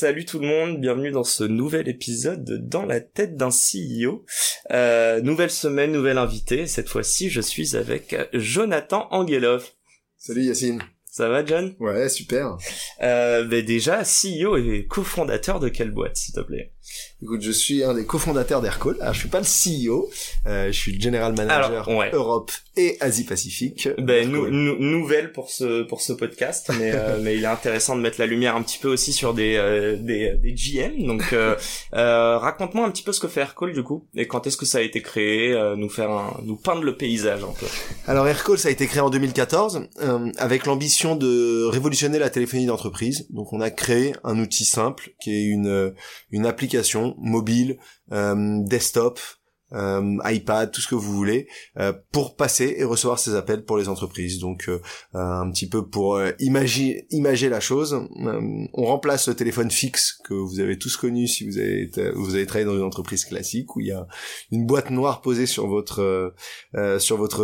Salut 0.00 0.24
tout 0.24 0.38
le 0.38 0.46
monde, 0.46 0.80
bienvenue 0.80 1.10
dans 1.10 1.24
ce 1.24 1.42
nouvel 1.42 1.88
épisode 1.88 2.44
de 2.44 2.56
Dans 2.56 2.86
la 2.86 3.00
tête 3.00 3.36
d'un 3.36 3.48
CEO. 3.48 4.24
Euh, 4.70 5.20
nouvelle 5.22 5.50
semaine, 5.50 5.90
nouvelle 5.90 6.18
invité. 6.18 6.68
Cette 6.68 6.88
fois-ci, 6.88 7.30
je 7.30 7.40
suis 7.40 7.74
avec 7.74 8.14
Jonathan 8.32 9.08
Angelov. 9.10 9.66
Salut 10.16 10.42
Yacine. 10.42 10.80
Ça 11.04 11.28
va 11.28 11.44
John? 11.44 11.74
Ouais, 11.80 12.08
super. 12.08 12.58
Euh, 13.02 13.42
ben 13.42 13.64
déjà, 13.64 14.04
CEO 14.04 14.56
et 14.56 14.86
cofondateur 14.86 15.58
de 15.58 15.68
quelle 15.68 15.90
boîte, 15.90 16.16
s'il 16.16 16.32
te 16.32 16.42
plaît? 16.42 16.74
Écoute, 17.20 17.42
je 17.42 17.50
suis 17.50 17.82
un 17.82 17.94
des 17.94 18.04
cofondateurs 18.04 18.62
d'Aircall. 18.62 18.96
Alors, 19.00 19.12
je 19.12 19.18
suis 19.18 19.28
pas 19.28 19.40
le 19.40 19.44
CEO, 19.44 20.08
euh, 20.46 20.68
je 20.68 20.78
suis 20.78 21.00
General 21.00 21.34
Manager 21.34 21.88
Europe 22.12 22.52
et 22.76 22.96
Asie-Pacifique. 23.00 23.88
Ben, 23.98 24.30
nou 24.30 24.48
nouvelle 24.48 25.32
pour 25.32 25.50
ce 25.50 25.82
pour 25.82 26.00
ce 26.00 26.12
podcast, 26.12 26.70
mais 26.78 26.92
euh, 26.94 27.18
mais 27.22 27.36
il 27.36 27.42
est 27.42 27.48
intéressant 27.48 27.96
de 27.96 28.00
mettre 28.00 28.20
la 28.20 28.26
lumière 28.26 28.54
un 28.54 28.62
petit 28.62 28.78
peu 28.78 28.88
aussi 28.88 29.12
sur 29.12 29.34
des 29.34 29.56
euh, 29.56 29.96
des, 29.96 30.34
des 30.34 30.52
GM. 30.52 31.04
Donc, 31.06 31.32
euh, 31.32 31.56
raconte-moi 31.92 32.86
un 32.86 32.90
petit 32.92 33.02
peu 33.02 33.12
ce 33.12 33.18
que 33.18 33.26
fait 33.26 33.40
Aircall 33.40 33.72
du 33.72 33.82
coup, 33.82 34.06
et 34.14 34.28
quand 34.28 34.46
est-ce 34.46 34.56
que 34.56 34.66
ça 34.66 34.78
a 34.78 34.82
été 34.82 35.02
créé, 35.02 35.58
nous 35.76 35.88
faire 35.88 36.10
un, 36.10 36.40
nous 36.44 36.56
peindre 36.56 36.84
le 36.84 36.96
paysage 36.96 37.42
un 37.42 37.52
peu. 37.58 37.66
Alors, 38.06 38.28
Aircall, 38.28 38.58
ça 38.58 38.68
a 38.68 38.70
été 38.70 38.86
créé 38.86 39.00
en 39.00 39.10
2014 39.10 39.88
avec 40.38 40.66
l'ambition 40.66 41.16
de 41.16 41.64
révolutionner 41.64 42.20
la 42.20 42.30
téléphonie 42.30 42.66
d'entreprise. 42.66 43.26
Donc, 43.30 43.52
on 43.52 43.60
a 43.60 43.70
créé 43.70 44.14
un 44.22 44.38
outil 44.38 44.64
simple 44.64 45.10
qui 45.20 45.34
est 45.34 45.42
une 45.42 45.92
une 46.30 46.46
application 46.46 46.77
mobile, 47.18 47.78
euh, 48.12 48.60
desktop, 48.64 49.20
euh, 49.72 50.16
iPad, 50.24 50.70
tout 50.70 50.80
ce 50.80 50.88
que 50.88 50.94
vous 50.94 51.12
voulez, 51.12 51.46
euh, 51.78 51.92
pour 52.10 52.36
passer 52.36 52.76
et 52.78 52.84
recevoir 52.84 53.18
ces 53.18 53.34
appels 53.34 53.64
pour 53.64 53.76
les 53.76 53.88
entreprises. 53.88 54.38
Donc 54.38 54.70
un 55.12 55.50
petit 55.50 55.68
peu 55.68 55.86
pour 55.86 56.20
imaginer, 56.38 57.06
imager 57.10 57.48
la 57.48 57.60
chose, 57.60 58.00
on 58.72 58.84
remplace 58.84 59.28
le 59.28 59.34
téléphone 59.34 59.70
fixe 59.70 60.18
que 60.24 60.34
vous 60.34 60.60
avez 60.60 60.78
tous 60.78 60.96
connu 60.96 61.28
si 61.28 61.46
vous 61.46 61.58
avez 61.58 61.90
vous 62.14 62.44
travaillé 62.46 62.64
dans 62.64 62.76
une 62.76 62.82
entreprise 62.82 63.26
classique 63.26 63.76
où 63.76 63.80
il 63.80 63.88
y 63.88 63.92
a 63.92 64.06
une 64.50 64.64
boîte 64.64 64.90
noire 64.90 65.20
posée 65.20 65.46
sur 65.46 65.66
votre 65.66 66.24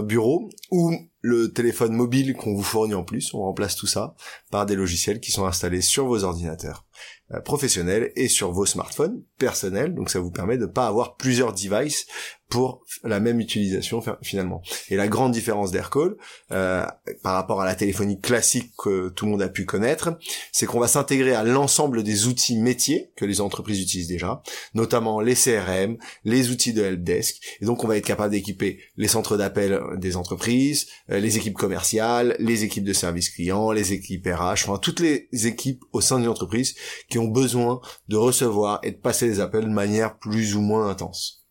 bureau 0.02 0.48
ou 0.70 0.94
le 1.24 1.52
téléphone 1.52 1.94
mobile 1.94 2.34
qu'on 2.34 2.54
vous 2.54 2.62
fournit 2.62 2.94
en 2.94 3.02
plus. 3.02 3.32
On 3.32 3.40
remplace 3.40 3.76
tout 3.76 3.86
ça 3.86 4.14
par 4.50 4.66
des 4.66 4.76
logiciels 4.76 5.20
qui 5.20 5.32
sont 5.32 5.46
installés 5.46 5.80
sur 5.80 6.06
vos 6.06 6.22
ordinateurs. 6.22 6.86
Euh, 7.34 7.40
professionnels 7.40 8.12
et 8.16 8.28
sur 8.28 8.50
vos 8.52 8.66
smartphones 8.66 9.22
personnels. 9.38 9.94
Donc 9.94 10.10
ça 10.10 10.20
vous 10.20 10.30
permet 10.30 10.58
de 10.58 10.66
pas 10.66 10.86
avoir 10.86 11.16
plusieurs 11.16 11.52
devices 11.52 12.06
pour 12.48 12.84
la 13.02 13.20
même 13.20 13.40
utilisation 13.40 14.02
finalement. 14.22 14.62
Et 14.88 14.96
la 14.96 15.08
grande 15.08 15.32
différence 15.32 15.70
d'Aircall 15.70 16.16
euh, 16.52 16.86
par 17.22 17.34
rapport 17.34 17.60
à 17.60 17.64
la 17.64 17.74
téléphonie 17.74 18.20
classique 18.20 18.72
que 18.78 19.08
tout 19.08 19.24
le 19.24 19.32
monde 19.32 19.42
a 19.42 19.48
pu 19.48 19.64
connaître, 19.64 20.16
c'est 20.52 20.66
qu'on 20.66 20.80
va 20.80 20.88
s'intégrer 20.88 21.34
à 21.34 21.42
l'ensemble 21.42 22.02
des 22.02 22.26
outils 22.26 22.56
métiers 22.56 23.10
que 23.16 23.24
les 23.24 23.40
entreprises 23.40 23.80
utilisent 23.80 24.08
déjà, 24.08 24.42
notamment 24.74 25.20
les 25.20 25.34
CRM, 25.34 25.96
les 26.24 26.50
outils 26.50 26.72
de 26.72 26.82
helpdesk. 26.82 27.40
Et 27.60 27.64
donc 27.64 27.82
on 27.84 27.88
va 27.88 27.96
être 27.96 28.06
capable 28.06 28.32
d'équiper 28.32 28.78
les 28.96 29.08
centres 29.08 29.36
d'appel 29.36 29.80
des 29.96 30.16
entreprises, 30.16 30.86
euh, 31.10 31.18
les 31.18 31.36
équipes 31.36 31.54
commerciales, 31.54 32.36
les 32.38 32.64
équipes 32.64 32.84
de 32.84 32.92
service 32.92 33.30
client, 33.30 33.72
les 33.72 33.92
équipes 33.92 34.26
RH, 34.26 34.68
enfin 34.68 34.78
toutes 34.78 35.00
les 35.00 35.28
équipes 35.46 35.82
au 35.92 36.00
sein 36.00 36.18
d'une 36.18 36.28
entreprise 36.28 36.74
qui 37.08 37.18
ont 37.18 37.28
besoin 37.28 37.80
de 38.08 38.16
recevoir 38.16 38.80
et 38.82 38.90
de 38.90 38.96
passer 38.96 39.26
des 39.26 39.40
appels 39.40 39.64
de 39.64 39.70
manière 39.70 40.18
plus 40.18 40.54
ou 40.54 40.60
moins 40.60 40.88
intense. 40.88 41.43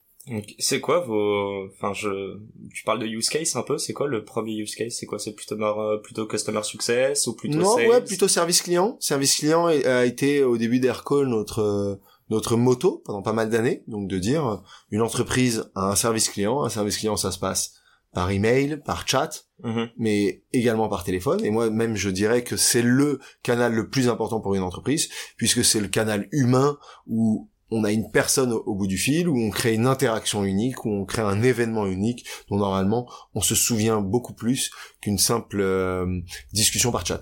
C'est 0.57 0.79
quoi 0.79 1.01
vos, 1.01 1.67
enfin 1.67 1.91
je, 1.93 2.37
tu 2.73 2.83
parles 2.85 2.99
de 2.99 3.05
use 3.05 3.27
case 3.29 3.55
un 3.57 3.61
peu. 3.61 3.77
C'est 3.77 3.91
quoi 3.91 4.07
le 4.07 4.23
premier 4.23 4.53
use 4.53 4.75
case? 4.75 4.95
C'est 4.97 5.05
quoi? 5.05 5.19
C'est 5.19 5.33
plutôt 5.33 5.61
euh, 5.61 5.97
plutôt 5.97 6.25
customer 6.27 6.63
success 6.63 7.27
ou 7.27 7.35
plutôt 7.35 7.57
non 7.57 7.75
sales? 7.75 7.89
ouais 7.89 8.01
plutôt 8.01 8.29
service 8.29 8.61
client. 8.61 8.95
Service 9.01 9.35
client 9.35 9.65
a 9.67 10.05
été 10.05 10.43
au 10.43 10.57
début 10.57 10.79
d'Aircall 10.79 11.27
notre 11.27 11.99
notre 12.29 12.55
moto 12.55 13.01
pendant 13.05 13.21
pas 13.21 13.33
mal 13.33 13.49
d'années. 13.49 13.83
Donc 13.87 14.07
de 14.07 14.17
dire 14.17 14.63
une 14.91 15.01
entreprise 15.01 15.69
a 15.75 15.91
un 15.91 15.95
service 15.95 16.29
client, 16.29 16.63
un 16.63 16.69
service 16.69 16.97
client 16.97 17.17
ça 17.17 17.31
se 17.31 17.39
passe 17.39 17.73
par 18.13 18.29
email, 18.29 18.79
par 18.85 19.07
chat, 19.07 19.47
mm-hmm. 19.63 19.89
mais 19.97 20.43
également 20.53 20.87
par 20.87 21.03
téléphone. 21.03 21.43
Et 21.43 21.49
moi 21.49 21.69
même 21.69 21.97
je 21.97 22.09
dirais 22.09 22.45
que 22.45 22.55
c'est 22.55 22.81
le 22.81 23.19
canal 23.41 23.73
le 23.73 23.89
plus 23.89 24.07
important 24.07 24.39
pour 24.39 24.55
une 24.55 24.63
entreprise 24.63 25.09
puisque 25.35 25.65
c'est 25.65 25.81
le 25.81 25.89
canal 25.89 26.29
humain 26.31 26.77
où 27.07 27.49
on 27.73 27.83
a 27.83 27.91
une 27.91 28.11
personne 28.11 28.53
au, 28.53 28.75
bout 28.75 28.87
du 28.87 28.97
fil, 28.97 29.27
où 29.27 29.37
on 29.37 29.49
crée 29.49 29.73
une 29.73 29.87
interaction 29.87 30.43
unique, 30.43 30.85
où 30.85 30.91
on 30.91 31.05
crée 31.05 31.23
un 31.23 31.41
événement 31.41 31.87
unique, 31.87 32.25
dont 32.49 32.57
normalement 32.57 33.09
on 33.33 33.41
se 33.41 33.55
souvient 33.55 33.99
beaucoup 34.01 34.33
plus 34.33 34.71
qu'une 35.01 35.17
simple 35.17 35.59
euh, 35.59 36.21
discussion 36.53 36.91
par 36.91 37.05
chat. 37.05 37.21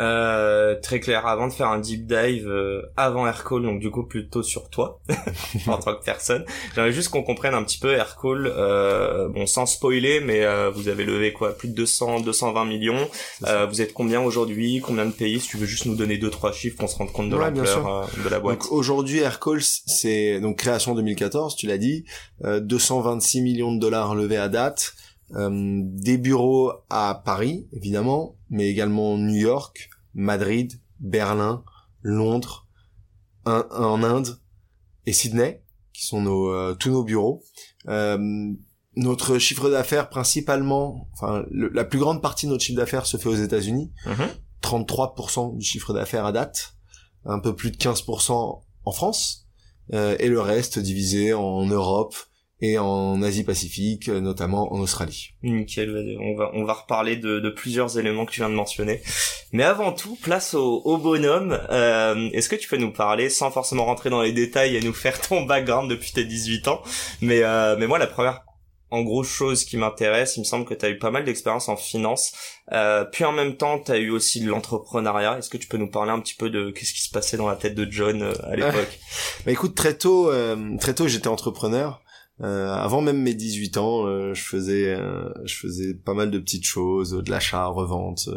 Euh, 0.00 0.74
très 0.80 1.00
clair. 1.00 1.26
Avant 1.26 1.48
de 1.48 1.52
faire 1.52 1.68
un 1.68 1.78
deep 1.78 2.06
dive 2.06 2.48
euh, 2.48 2.82
avant 2.96 3.26
Aircall, 3.26 3.62
donc 3.62 3.80
du 3.80 3.90
coup 3.90 4.02
plutôt 4.02 4.42
sur 4.42 4.68
toi 4.68 5.00
en 5.66 5.78
tant 5.78 5.94
que 5.94 6.04
personne, 6.04 6.44
j'aimerais 6.74 6.92
juste 6.92 7.08
qu'on 7.08 7.22
comprenne 7.22 7.54
un 7.54 7.62
petit 7.62 7.78
peu 7.78 7.92
Aircall. 7.92 8.46
Euh, 8.46 9.28
bon, 9.28 9.46
sans 9.46 9.66
spoiler, 9.66 10.20
mais 10.20 10.44
euh, 10.44 10.70
vous 10.70 10.88
avez 10.88 11.04
levé 11.04 11.32
quoi, 11.32 11.56
plus 11.56 11.68
de 11.68 11.74
200, 11.74 12.20
220 12.20 12.64
millions. 12.66 13.08
vous 13.40 13.80
êtes 13.80 13.92
combien 13.92 14.20
aujourd'hui 14.20 14.80
Combien 14.84 15.06
de 15.06 15.12
pays 15.12 15.40
Si 15.40 15.48
tu 15.48 15.56
veux 15.56 15.66
juste 15.66 15.86
nous 15.86 15.94
donner 15.96 16.18
deux 16.18 16.30
trois 16.30 16.52
chiffres, 16.52 16.76
qu'on 16.76 16.88
se 16.88 16.96
rende 16.96 17.12
compte 17.12 17.30
de 17.30 17.36
l'ampleur 17.36 18.08
de 18.22 18.28
la 18.28 18.40
boîte. 18.40 18.58
Donc 18.58 18.72
aujourd'hui, 18.72 19.20
Aircall, 19.20 19.60
c'est 19.62 20.40
donc 20.40 20.58
création 20.58 20.94
2014, 20.94 21.56
tu 21.56 21.66
l'as 21.66 21.78
dit, 21.78 22.04
226 22.44 23.40
millions 23.40 23.74
de 23.74 23.80
dollars 23.80 24.14
levés 24.14 24.36
à 24.36 24.48
date. 24.48 24.94
Euh, 25.34 25.80
des 25.82 26.18
bureaux 26.18 26.72
à 26.88 27.22
Paris, 27.24 27.68
évidemment, 27.72 28.36
mais 28.48 28.68
également 28.68 29.18
New 29.18 29.34
York, 29.34 29.90
Madrid, 30.14 30.80
Berlin, 31.00 31.64
Londres, 32.02 32.66
en 33.44 34.02
Inde 34.02 34.40
et 35.06 35.12
Sydney, 35.12 35.62
qui 35.92 36.04
sont 36.04 36.20
nos, 36.20 36.50
euh, 36.50 36.74
tous 36.74 36.90
nos 36.90 37.04
bureaux. 37.04 37.44
Euh, 37.88 38.52
notre 38.96 39.38
chiffre 39.38 39.70
d'affaires 39.70 40.08
principalement, 40.08 41.08
enfin 41.12 41.44
la 41.50 41.84
plus 41.84 41.98
grande 41.98 42.22
partie 42.22 42.46
de 42.46 42.52
notre 42.52 42.64
chiffre 42.64 42.78
d'affaires 42.78 43.06
se 43.06 43.18
fait 43.18 43.28
aux 43.28 43.36
États-Unis, 43.36 43.92
33% 44.62 45.52
mhm. 45.52 45.58
du 45.58 45.64
chiffre 45.64 45.92
d'affaires 45.92 46.24
à 46.24 46.32
date, 46.32 46.76
un 47.24 47.38
peu 47.38 47.54
plus 47.54 47.70
de 47.70 47.76
15% 47.76 48.62
en 48.84 48.92
France, 48.92 49.46
et 49.92 50.28
le 50.28 50.40
reste 50.40 50.78
divisé 50.78 51.34
en 51.34 51.66
Europe, 51.66 52.16
et 52.60 52.78
en 52.78 53.22
Asie-Pacifique, 53.22 54.08
notamment 54.08 54.72
en 54.72 54.80
Australie. 54.80 55.30
Nickel, 55.42 56.16
on 56.20 56.34
va 56.34 56.50
on 56.54 56.64
va 56.64 56.72
reparler 56.72 57.16
de, 57.16 57.38
de, 57.38 57.50
plusieurs 57.50 57.98
éléments 57.98 58.24
que 58.24 58.32
tu 58.32 58.40
viens 58.40 58.48
de 58.48 58.54
mentionner. 58.54 59.02
Mais 59.52 59.62
avant 59.62 59.92
tout, 59.92 60.16
place 60.22 60.54
au, 60.54 60.80
au 60.84 60.96
bonhomme. 60.96 61.58
Euh, 61.70 62.30
Est-ce 62.32 62.48
que 62.48 62.56
tu 62.56 62.68
peux 62.68 62.78
nous 62.78 62.92
parler, 62.92 63.28
sans 63.28 63.50
forcément 63.50 63.84
rentrer 63.84 64.10
dans 64.10 64.22
les 64.22 64.32
détails 64.32 64.76
et 64.76 64.80
nous 64.80 64.94
faire 64.94 65.20
ton 65.20 65.42
background 65.42 65.90
depuis 65.90 66.12
tes 66.12 66.24
18 66.24 66.68
ans, 66.68 66.82
mais 67.20 67.42
euh, 67.42 67.76
mais 67.78 67.86
moi 67.86 67.98
la 67.98 68.06
première 68.06 68.42
en 68.90 69.02
gros 69.02 69.24
chose 69.24 69.64
qui 69.64 69.76
m'intéresse, 69.76 70.36
il 70.36 70.40
me 70.40 70.44
semble 70.44 70.64
que 70.64 70.74
tu 70.74 70.86
as 70.86 70.90
eu 70.90 70.98
pas 70.98 71.10
mal 71.10 71.24
d'expérience 71.24 71.68
en 71.68 71.76
finance, 71.76 72.32
euh, 72.72 73.04
puis 73.04 73.24
en 73.24 73.32
même 73.32 73.56
temps 73.56 73.80
tu 73.80 73.90
as 73.90 73.98
eu 73.98 74.10
aussi 74.10 74.40
de 74.40 74.48
l'entrepreneuriat. 74.48 75.38
Est-ce 75.38 75.50
que 75.50 75.56
tu 75.56 75.66
peux 75.66 75.76
nous 75.76 75.90
parler 75.90 76.12
un 76.12 76.20
petit 76.20 76.34
peu 76.34 76.50
de 76.50 76.70
qu'est-ce 76.70 76.92
qui 76.92 77.02
se 77.02 77.10
passait 77.10 77.36
dans 77.36 77.48
la 77.48 77.56
tête 77.56 77.74
de 77.74 77.90
John 77.90 78.22
euh, 78.22 78.32
à 78.44 78.56
l'époque? 78.56 78.98
Bah 79.44 79.52
écoute, 79.52 79.74
très 79.74 79.96
tôt, 79.96 80.30
euh, 80.30 80.76
très 80.78 80.94
tôt 80.94 81.08
j'étais 81.08 81.28
entrepreneur. 81.28 82.00
Euh, 82.42 82.74
avant 82.74 83.00
même 83.00 83.22
mes 83.22 83.32
18 83.32 83.78
ans, 83.78 84.06
euh, 84.06 84.34
je 84.34 84.42
faisais 84.42 84.94
euh, 84.94 85.30
je 85.46 85.54
faisais 85.54 85.94
pas 85.94 86.12
mal 86.12 86.30
de 86.30 86.38
petites 86.38 86.66
choses, 86.66 87.12
de 87.12 87.30
l'achat, 87.30 87.66
revente. 87.66 88.28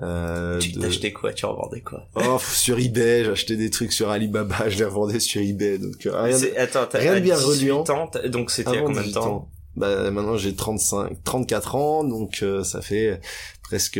Euh, 0.00 0.58
tu 0.60 0.72
t'achetais 0.72 1.12
quoi? 1.12 1.32
Tu 1.32 1.44
revendais 1.44 1.80
quoi? 1.80 2.06
Oh, 2.14 2.38
sur 2.38 2.78
eBay, 2.78 3.24
j'achetais 3.24 3.56
des 3.56 3.70
trucs 3.70 3.92
sur 3.92 4.10
Alibaba, 4.10 4.68
je 4.68 4.78
les 4.78 4.84
revendais 4.84 5.18
sur 5.18 5.40
eBay. 5.40 5.78
Donc 5.78 5.96
rien, 6.04 6.38
Attends, 6.56 6.86
rien 6.92 7.16
de 7.16 7.20
bien 7.20 7.36
reliant. 7.36 7.84
donc 8.28 8.52
c'était 8.52 8.78
à 8.78 8.82
combien 8.82 9.02
de 9.02 9.10
temps? 9.12 9.48
Bah 9.74 10.10
maintenant 10.10 10.36
j'ai 10.36 10.54
35, 10.54 11.24
34 11.24 11.74
ans, 11.74 12.04
donc 12.04 12.44
ça 12.62 12.80
fait 12.80 13.20
presque 13.62 13.98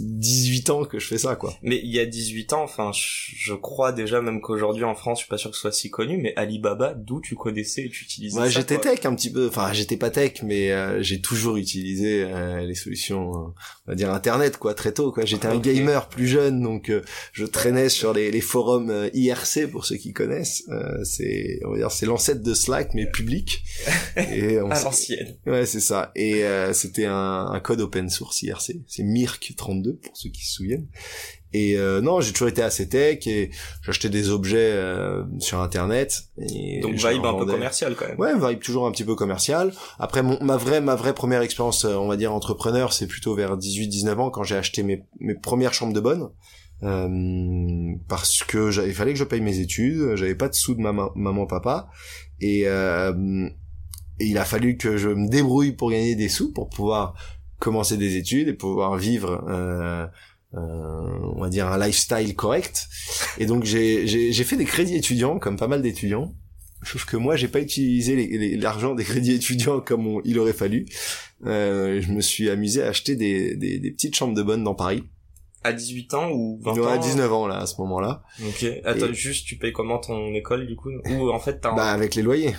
18 0.00 0.70
ans 0.70 0.84
que 0.84 0.98
je 0.98 1.06
fais 1.06 1.18
ça, 1.18 1.36
quoi. 1.36 1.54
Mais 1.62 1.80
il 1.82 1.90
y 1.90 1.98
a 1.98 2.06
18 2.06 2.52
ans, 2.52 2.62
enfin, 2.62 2.90
je, 2.94 3.54
crois 3.54 3.92
déjà 3.92 4.20
même 4.20 4.40
qu'aujourd'hui 4.40 4.84
en 4.84 4.94
France, 4.94 5.18
je 5.18 5.24
suis 5.24 5.28
pas 5.28 5.38
sûr 5.38 5.50
que 5.50 5.56
ce 5.56 5.62
soit 5.62 5.72
si 5.72 5.90
connu, 5.90 6.18
mais 6.18 6.32
Alibaba, 6.36 6.94
d'où 6.94 7.20
tu 7.20 7.34
connaissais 7.34 7.82
et 7.82 7.90
tu 7.90 8.04
utilisais 8.04 8.38
ouais, 8.38 8.44
ça 8.44 8.50
j'étais 8.50 8.78
tech 8.78 9.04
un 9.04 9.14
petit 9.14 9.30
peu. 9.30 9.48
Enfin, 9.48 9.72
j'étais 9.72 9.96
pas 9.96 10.10
tech, 10.10 10.42
mais 10.42 10.72
euh, 10.72 11.02
j'ai 11.02 11.20
toujours 11.20 11.56
utilisé 11.56 12.24
euh, 12.24 12.60
les 12.60 12.74
solutions, 12.74 13.30
euh, 13.30 13.48
on 13.86 13.90
va 13.90 13.94
dire 13.94 14.10
Internet, 14.10 14.56
quoi, 14.56 14.74
très 14.74 14.92
tôt, 14.92 15.12
quoi. 15.12 15.24
J'étais 15.24 15.46
un 15.46 15.58
gamer 15.58 16.08
plus 16.08 16.26
jeune, 16.26 16.62
donc 16.62 16.92
je 17.32 17.44
traînais 17.44 17.88
sur 17.88 18.12
les, 18.12 18.30
les 18.30 18.40
forums 18.40 19.10
IRC 19.12 19.70
pour 19.70 19.84
ceux 19.84 19.96
qui 19.96 20.12
connaissent. 20.12 20.64
c'est, 21.04 21.60
on 21.64 21.72
va 21.72 21.76
dire, 21.78 21.90
c'est 21.90 22.06
l'ancêtre 22.06 22.42
de 22.42 22.54
Slack, 22.54 22.94
mais 22.94 23.06
public. 23.06 23.62
et 24.16 24.60
on 24.60 24.70
à 24.70 24.82
l'ancienne. 24.82 25.36
Ouais, 25.46 25.66
c'est 25.66 25.80
ça. 25.80 26.12
Et 26.14 26.44
c'était 26.72 27.06
un, 27.06 27.48
un 27.50 27.60
code 27.60 27.80
open 27.80 28.08
source 28.08 28.42
IRC. 28.42 28.76
C'est 28.86 29.02
Mirk 29.02 29.52
32 29.56 29.89
pour 29.92 30.16
ceux 30.16 30.30
qui 30.30 30.44
se 30.46 30.54
souviennent. 30.54 30.86
Et 31.52 31.76
euh, 31.76 32.00
non, 32.00 32.20
j'ai 32.20 32.32
toujours 32.32 32.48
été 32.48 32.62
assez 32.62 32.88
tech 32.88 33.26
et 33.26 33.50
j'achetais 33.82 34.08
des 34.08 34.30
objets 34.30 34.72
euh, 34.72 35.24
sur 35.38 35.60
internet. 35.60 36.22
Et 36.38 36.80
Donc 36.80 36.94
vibe 36.94 37.24
un 37.24 37.34
peu 37.34 37.46
commercial 37.46 37.96
quand 37.96 38.06
même. 38.06 38.18
Ouais, 38.18 38.34
vibe 38.34 38.60
toujours 38.60 38.86
un 38.86 38.92
petit 38.92 39.04
peu 39.04 39.16
commercial. 39.16 39.72
Après 39.98 40.22
mon, 40.22 40.38
ma 40.42 40.56
vraie 40.56 40.80
ma 40.80 40.94
vraie 40.94 41.14
première 41.14 41.42
expérience, 41.42 41.84
euh, 41.84 41.94
on 41.94 42.06
va 42.06 42.16
dire 42.16 42.32
entrepreneur, 42.32 42.92
c'est 42.92 43.08
plutôt 43.08 43.34
vers 43.34 43.56
18-19 43.56 44.14
ans 44.18 44.30
quand 44.30 44.44
j'ai 44.44 44.56
acheté 44.56 44.82
mes 44.82 45.04
mes 45.18 45.34
premières 45.34 45.74
chambres 45.74 45.92
de 45.92 46.00
bonne. 46.00 46.30
Euh, 46.82 47.94
parce 48.08 48.42
que 48.42 48.86
il 48.86 48.94
fallait 48.94 49.12
que 49.12 49.18
je 49.18 49.24
paye 49.24 49.42
mes 49.42 49.58
études, 49.58 50.14
j'avais 50.14 50.34
pas 50.34 50.48
de 50.48 50.54
sous 50.54 50.74
de 50.74 50.80
maman 50.80 51.10
maman 51.14 51.46
papa 51.46 51.90
et, 52.40 52.62
euh, 52.66 53.48
et 54.18 54.24
il 54.24 54.38
a 54.38 54.46
fallu 54.46 54.78
que 54.78 54.96
je 54.96 55.10
me 55.10 55.28
débrouille 55.28 55.72
pour 55.72 55.90
gagner 55.90 56.14
des 56.14 56.30
sous 56.30 56.52
pour 56.52 56.70
pouvoir 56.70 57.14
commencer 57.60 57.96
des 57.96 58.16
études 58.16 58.48
et 58.48 58.54
pouvoir 58.54 58.96
vivre 58.96 59.44
euh, 59.48 60.06
euh, 60.54 61.18
on 61.36 61.40
va 61.40 61.48
dire 61.48 61.68
un 61.68 61.78
lifestyle 61.78 62.34
correct. 62.34 62.88
Et 63.38 63.46
donc 63.46 63.64
j'ai 63.64 64.06
j'ai 64.06 64.44
fait 64.44 64.56
des 64.56 64.64
crédits 64.64 64.96
étudiants 64.96 65.38
comme 65.38 65.56
pas 65.56 65.68
mal 65.68 65.82
d'étudiants. 65.82 66.34
Sauf 66.82 67.04
que 67.04 67.16
moi 67.16 67.36
j'ai 67.36 67.46
pas 67.46 67.60
utilisé 67.60 68.56
l'argent 68.56 68.94
des 68.94 69.04
crédits 69.04 69.34
étudiants 69.34 69.80
comme 69.80 70.20
il 70.24 70.38
aurait 70.38 70.54
fallu. 70.54 70.86
Euh, 71.46 72.00
je 72.02 72.10
me 72.10 72.20
suis 72.20 72.50
amusé 72.50 72.82
à 72.82 72.88
acheter 72.88 73.14
des, 73.14 73.54
des, 73.54 73.78
des 73.78 73.90
petites 73.92 74.16
chambres 74.16 74.34
de 74.34 74.42
bonne 74.42 74.64
dans 74.64 74.74
Paris. 74.74 75.04
À 75.62 75.74
18 75.74 76.14
ans 76.14 76.30
ou 76.32 76.58
20 76.62 76.72
ans 76.80 76.88
à 76.88 76.98
19 76.98 77.32
ans 77.32 77.46
là 77.46 77.58
à 77.58 77.66
ce 77.66 77.78
moment-là. 77.82 78.22
Ok. 78.44 78.66
Attends 78.84 79.12
juste 79.12 79.46
tu 79.46 79.56
payes 79.56 79.72
comment 79.72 79.98
ton 79.98 80.34
école 80.34 80.66
du 80.66 80.74
coup? 80.74 80.90
Ou 81.10 81.30
en 81.30 81.38
fait 81.38 81.60
t'as 81.60 81.74
bah 81.74 81.92
avec 81.92 82.14
les 82.14 82.22
loyers 82.22 82.54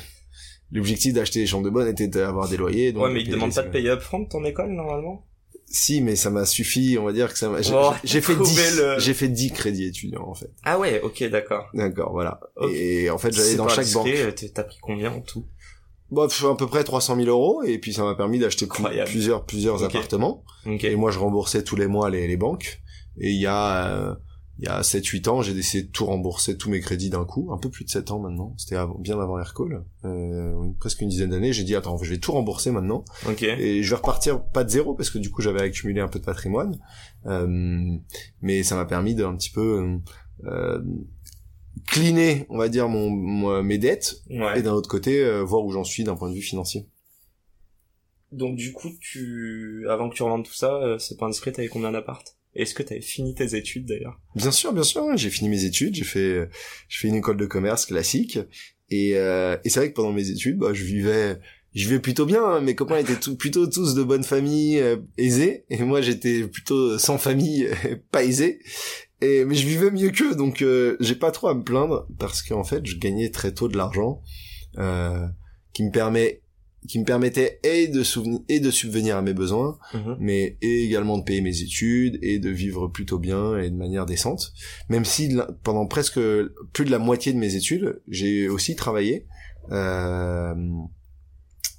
l'objectif 0.71 1.13
d'acheter 1.13 1.39
des 1.39 1.47
chambres 1.47 1.65
de 1.65 1.69
bonne 1.69 1.87
était 1.87 2.07
d'avoir 2.07 2.49
des 2.49 2.57
loyers. 2.57 2.91
Donc 2.93 3.03
ouais, 3.03 3.11
mais 3.11 3.21
ils 3.21 3.29
demandent 3.29 3.53
pas 3.53 3.63
de 3.63 3.69
payer 3.69 3.89
upfront 3.89 4.25
ton 4.25 4.43
école 4.45 4.71
normalement? 4.71 5.25
Si, 5.65 6.01
mais 6.01 6.17
ça 6.17 6.29
m'a 6.29 6.45
suffi, 6.45 6.97
on 6.99 7.05
va 7.05 7.13
dire 7.13 7.31
que 7.31 7.39
ça 7.39 7.47
m'a, 7.47 7.61
j'ai 8.03 8.19
fait 8.19 8.35
10, 8.35 8.81
j'ai 8.97 9.13
fait 9.13 9.29
10 9.29 9.51
crédits 9.51 9.85
étudiants, 9.85 10.27
en 10.27 10.33
fait. 10.33 10.51
Ah 10.63 10.77
ouais, 10.77 10.99
ok, 11.01 11.23
d'accord. 11.29 11.69
D'accord, 11.73 12.11
voilà. 12.11 12.41
Et 12.73 13.09
en 13.09 13.17
fait, 13.17 13.33
j'allais 13.33 13.55
dans 13.55 13.69
chaque 13.69 13.89
banque. 13.91 14.07
Euh, 14.07 14.31
t'as 14.53 14.63
pris 14.63 14.79
combien 14.81 15.13
en 15.13 15.21
tout? 15.21 15.45
Bon, 16.09 16.27
à 16.27 16.57
peu 16.57 16.67
près 16.67 16.83
300 16.83 17.15
000 17.15 17.29
euros, 17.29 17.63
et 17.63 17.77
puis 17.77 17.93
ça 17.93 18.03
m'a 18.03 18.15
permis 18.15 18.37
d'acheter 18.37 18.67
plusieurs, 19.05 19.45
plusieurs 19.45 19.83
appartements. 19.85 20.43
Et 20.65 20.95
moi, 20.97 21.09
je 21.09 21.19
remboursais 21.19 21.63
tous 21.63 21.77
les 21.77 21.87
mois 21.87 22.09
les, 22.09 22.27
les 22.27 22.37
banques. 22.37 22.81
Et 23.17 23.29
il 23.29 23.39
y 23.39 23.47
a, 23.47 23.87
euh, 23.87 24.15
il 24.61 24.67
y 24.67 24.69
a 24.69 24.81
7-8 24.81 25.29
ans, 25.29 25.41
j'ai 25.41 25.53
décidé 25.53 25.87
de 25.87 25.91
tout 25.91 26.05
rembourser, 26.05 26.55
tous 26.55 26.69
mes 26.69 26.79
crédits 26.79 27.09
d'un 27.09 27.25
coup, 27.25 27.49
un 27.51 27.57
peu 27.57 27.69
plus 27.69 27.83
de 27.83 27.89
7 27.89 28.11
ans 28.11 28.19
maintenant, 28.19 28.53
c'était 28.57 28.77
bien 28.99 29.19
avant 29.19 29.39
Aircall, 29.39 29.83
euh, 30.05 30.53
presque 30.79 31.01
une 31.01 31.09
dizaine 31.09 31.31
d'années, 31.31 31.51
j'ai 31.51 31.63
dit 31.63 31.75
attends, 31.75 31.97
je 31.97 32.09
vais 32.09 32.19
tout 32.19 32.31
rembourser 32.31 32.71
maintenant, 32.71 33.03
et 33.41 33.81
je 33.81 33.89
vais 33.89 33.95
repartir 33.95 34.43
pas 34.43 34.63
de 34.63 34.69
zéro, 34.69 34.93
parce 34.93 35.09
que 35.09 35.17
du 35.17 35.31
coup 35.31 35.41
j'avais 35.41 35.61
accumulé 35.61 35.99
un 35.99 36.07
peu 36.07 36.19
de 36.19 36.25
patrimoine, 36.25 36.79
euh, 37.25 37.97
mais 38.41 38.61
ça 38.63 38.75
m'a 38.75 38.85
permis 38.85 39.15
d'un 39.15 39.35
petit 39.35 39.49
peu 39.49 39.99
euh, 40.45 40.81
cleaner, 41.87 42.45
on 42.49 42.57
va 42.57 42.69
dire, 42.69 42.87
mon, 42.87 43.63
mes 43.63 43.77
dettes, 43.77 44.21
et 44.29 44.61
d'un 44.61 44.73
autre 44.73 44.89
côté, 44.89 45.23
euh, 45.23 45.41
voir 45.43 45.65
où 45.65 45.71
j'en 45.71 45.83
suis 45.83 46.03
d'un 46.03 46.15
point 46.15 46.29
de 46.29 46.35
vue 46.35 46.41
financier. 46.41 46.87
Donc 48.31 48.55
du 48.55 48.71
coup, 48.71 48.89
tu, 48.99 49.85
avant 49.89 50.09
que 50.09 50.15
tu 50.15 50.23
revendes 50.23 50.45
tout 50.45 50.53
ça, 50.53 50.75
euh, 50.75 50.97
c'est 50.97 51.17
pas 51.17 51.25
indiscret, 51.25 51.51
t'avais 51.51 51.67
combien 51.67 51.91
d'appart? 51.91 52.37
Est-ce 52.55 52.73
que 52.73 52.83
tu 52.83 53.01
fini 53.01 53.33
tes 53.33 53.55
études 53.55 53.85
d'ailleurs? 53.85 54.19
Bien 54.35 54.51
sûr, 54.51 54.73
bien 54.73 54.83
sûr. 54.83 55.05
J'ai 55.15 55.29
fini 55.29 55.49
mes 55.49 55.63
études. 55.63 55.95
J'ai 55.95 56.03
fait, 56.03 56.49
j'ai 56.89 56.99
fait 56.99 57.07
une 57.07 57.15
école 57.15 57.37
de 57.37 57.45
commerce 57.45 57.85
classique. 57.85 58.39
Et, 58.89 59.15
euh, 59.15 59.57
et 59.63 59.69
c'est 59.69 59.79
vrai 59.79 59.89
que 59.89 59.95
pendant 59.95 60.11
mes 60.11 60.29
études, 60.29 60.57
bah, 60.57 60.73
je 60.73 60.83
vivais, 60.83 61.39
je 61.73 61.87
vivais 61.87 61.99
plutôt 61.99 62.25
bien. 62.25 62.43
Hein. 62.43 62.61
Mes 62.61 62.75
copains 62.75 62.97
étaient 62.97 63.15
plutôt 63.35 63.67
tous 63.67 63.95
de 63.95 64.03
bonne 64.03 64.23
famille, 64.23 64.79
euh, 64.79 64.97
aisés, 65.17 65.65
et 65.69 65.81
moi 65.83 66.01
j'étais 66.01 66.45
plutôt 66.47 66.97
sans 66.97 67.17
famille, 67.17 67.69
pas 68.11 68.23
aisé. 68.23 68.59
Et 69.21 69.45
mais 69.45 69.55
je 69.55 69.67
vivais 69.67 69.91
mieux 69.91 70.09
qu'eux, 70.09 70.35
donc 70.35 70.61
euh, 70.61 70.97
j'ai 70.99 71.15
pas 71.15 71.31
trop 71.31 71.47
à 71.47 71.53
me 71.53 71.63
plaindre 71.63 72.07
parce 72.17 72.41
qu'en 72.41 72.63
fait, 72.63 72.85
je 72.85 72.97
gagnais 72.97 73.29
très 73.29 73.53
tôt 73.53 73.67
de 73.67 73.77
l'argent 73.77 74.21
euh, 74.77 75.25
qui 75.73 75.83
me 75.83 75.91
permet 75.91 76.40
qui 76.87 76.99
me 76.99 77.05
permettait 77.05 77.59
et 77.63 77.87
de 77.87 78.03
souvenir 78.03 78.39
et 78.49 78.59
de 78.59 78.71
subvenir 78.71 79.17
à 79.17 79.21
mes 79.21 79.33
besoins, 79.33 79.77
mhm. 79.93 80.17
mais 80.19 80.57
également 80.61 81.17
de 81.17 81.23
payer 81.23 81.41
mes 81.41 81.61
études 81.61 82.17
et 82.21 82.39
de 82.39 82.49
vivre 82.49 82.87
plutôt 82.87 83.19
bien 83.19 83.57
et 83.57 83.69
de 83.69 83.75
manière 83.75 84.05
décente. 84.05 84.53
Même 84.89 85.05
si 85.05 85.37
pendant 85.63 85.85
presque 85.85 86.19
plus 86.73 86.85
de 86.85 86.91
la 86.91 86.99
moitié 86.99 87.33
de 87.33 87.37
mes 87.37 87.55
études, 87.55 88.01
j'ai 88.07 88.49
aussi 88.49 88.75
travaillé. 88.75 89.27
Euh, 89.71 90.55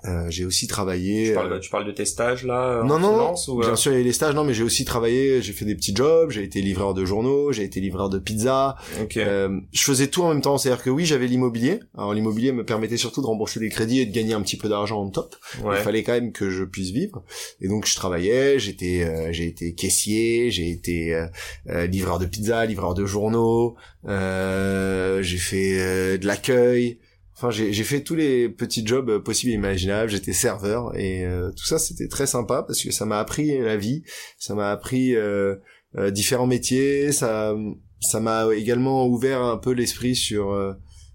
euh, 0.05 0.27
j'ai 0.31 0.45
aussi 0.45 0.67
travaillé. 0.67 1.29
Tu 1.29 1.35
parles, 1.35 1.53
euh, 1.53 1.59
tu 1.61 1.71
parles, 1.71 1.87
de 1.87 1.93
tes 1.93 2.05
stages 2.05 2.45
là 2.45 2.83
Non, 2.85 2.99
non, 2.99 3.35
ou 3.49 3.61
bien 3.61 3.77
sûr 3.77 3.93
il 3.93 3.99
y 3.99 4.01
a 4.01 4.05
les 4.05 4.13
stages, 4.13 4.35
non, 4.35 4.45
mais 4.45 4.55
j'ai 4.55 4.65
aussi 4.65 4.85
travaillé. 4.85 5.43
J'ai 5.43 5.53
fait 5.53 5.65
des 5.65 5.75
petits 5.75 5.95
jobs. 5.95 6.31
J'ai 6.31 6.43
été 6.43 6.61
livreur 6.61 6.95
de 6.95 7.05
journaux, 7.05 7.53
j'ai 7.53 7.63
été 7.63 7.81
livreur 7.81 8.09
de 8.09 8.19
pizza. 8.19 8.77
Euh, 9.17 9.61
je 9.73 9.83
faisais 9.83 10.09
tout 10.09 10.23
en 10.23 10.31
même 10.31 10.43
temps. 10.43 10.59
C'est-à-dire 10.59 10.83
que 10.83 10.91
oui, 10.91 11.05
j'avais 11.05 11.27
l'immobilier. 11.27 11.81
Alors 11.97 12.15
l'immobilier 12.15 12.53
me 12.53 12.65
permettait 12.65 12.97
surtout 12.97 13.23
de 13.23 13.27
rembourser 13.27 13.61
des 13.61 13.69
crédits 13.69 14.01
et 14.01 14.07
de 14.07 14.13
gagner 14.13 14.35
un 14.35 14.43
petit 14.43 14.57
peu 14.57 14.69
d'argent 14.69 15.01
en 15.01 15.11
top. 15.11 15.37
Il 15.59 15.77
fallait 15.77 16.03
quand 16.03 16.13
même 16.13 16.33
que 16.33 16.51
je 16.51 16.65
puisse 16.65 16.91
vivre. 16.91 17.23
Et 17.61 17.69
donc 17.69 17.87
je 17.87 17.95
travaillais. 17.95 18.59
J'étais, 18.59 19.33
j'ai 19.33 19.47
été 19.47 19.75
caissier, 19.75 20.51
j'ai 20.51 20.71
été 20.71 21.27
livreur 21.67 22.19
de 22.19 22.27
pizza, 22.27 22.67
livreur 22.67 22.95
de 22.95 23.07
journaux. 23.07 23.77
j'ai 24.07 25.39
fait 25.39 26.19
de 26.19 26.27
l'accueil. 26.27 26.99
Enfin, 27.43 27.51
j'ai 27.51 27.83
fait 27.83 28.05
tous 28.05 28.15
les 28.15 28.49
petits 28.49 28.87
jobs 28.87 29.11
euh, 29.11 29.19
possibles 29.19 29.51
et 29.51 29.57
imaginables. 29.57 30.09
J'étais 30.09 30.33
serveur 30.33 30.97
et 30.97 31.27
euh, 31.27 31.51
tout 31.51 31.65
ça, 31.65 31.81
c'était 31.81 32.07
très 32.07 32.29
sympa 32.29 32.63
parce 32.63 32.81
que 32.81 32.93
ça 32.93 33.05
m'a 33.05 33.19
appris 33.19 33.59
la 33.59 33.77
vie, 33.77 34.05
ça 34.39 34.55
m'a 34.55 34.71
appris 34.71 35.17
euh, 35.17 35.57
euh, 35.99 36.13
différents 36.13 36.47
métiers, 36.47 37.11
ça 37.11 37.57
ça 38.01 38.21
m'a 38.21 38.47
également 38.55 39.09
ouvert 39.09 39.43
un 39.43 39.57
peu 39.57 39.73
l'esprit 39.73 40.15
sur 40.15 40.57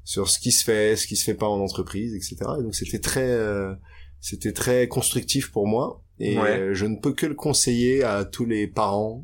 sur 0.04 0.30
ce 0.30 0.40
qui 0.40 0.52
se 0.52 0.66
fait, 0.66 0.98
ce 0.98 1.08
qui 1.08 1.16
se 1.16 1.24
fait 1.24 1.34
pas 1.34 1.48
en 1.48 1.62
entreprise, 1.62 2.14
etc. 2.14 2.36
Et 2.60 2.64
donc 2.64 2.76
c'était 2.76 3.00
très 3.00 3.38
c'était 4.20 4.52
très 4.52 4.90
constructif 4.90 5.54
pour 5.54 5.66
moi 5.66 6.04
et 6.20 6.36
je 6.74 6.86
ne 6.86 6.98
peux 6.98 7.14
que 7.14 7.26
le 7.26 7.36
conseiller 7.36 8.04
à 8.04 8.26
tous 8.26 8.46
les 8.46 8.68
parents 8.68 9.24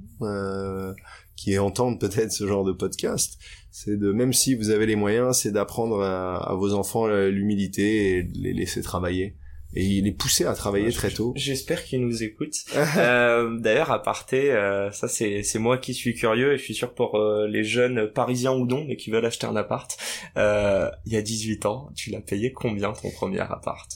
qui 1.43 1.57
entendent 1.57 1.99
peut-être 1.99 2.31
ce 2.31 2.47
genre 2.47 2.63
de 2.63 2.71
podcast 2.71 3.37
c'est 3.75 3.97
de 3.97 4.11
même 4.11 4.33
si 4.33 4.53
vous 4.53 4.69
avez 4.69 4.85
les 4.85 4.95
moyens, 4.95 5.39
c'est 5.39 5.51
d'apprendre 5.51 6.03
à, 6.03 6.53
vos 6.53 6.75
enfants 6.75 7.07
l'humilité 7.07 8.17
et 8.17 8.23
de 8.23 8.37
les 8.37 8.53
laisser 8.53 8.83
travailler 8.83 9.35
et 9.75 9.99
les 9.99 10.11
pousser 10.11 10.45
à 10.45 10.53
travailler 10.53 10.91
très 10.91 11.09
tôt. 11.09 11.33
J'espère 11.35 11.83
qu'ils 11.83 12.05
nous 12.05 12.21
écoutent. 12.21 12.63
euh, 12.97 13.57
D'ailleurs, 13.57 13.91
à 13.91 14.03
parté, 14.03 14.51
euh, 14.51 14.91
ça 14.91 15.07
c'est 15.07 15.41
c'est 15.41 15.57
moi 15.57 15.79
qui 15.79 15.95
suis 15.95 16.13
curieux 16.13 16.53
et 16.53 16.57
je 16.59 16.63
suis 16.63 16.75
sûr 16.75 16.93
pour 16.93 17.15
euh, 17.15 17.47
les 17.47 17.63
jeunes 17.63 18.11
parisiens 18.13 18.51
ou 18.51 18.67
non 18.67 18.85
mais 18.87 18.95
qui 18.95 19.09
veulent 19.09 19.25
acheter 19.25 19.47
un 19.47 19.55
appart. 19.55 19.97
Il 20.35 21.11
y 21.11 21.15
a 21.15 21.23
18 21.23 21.65
ans, 21.65 21.89
tu 21.95 22.11
l'as 22.11 22.21
payé 22.21 22.51
combien 22.51 22.93
ton 22.93 23.09
premier 23.09 23.39
appart? 23.39 23.89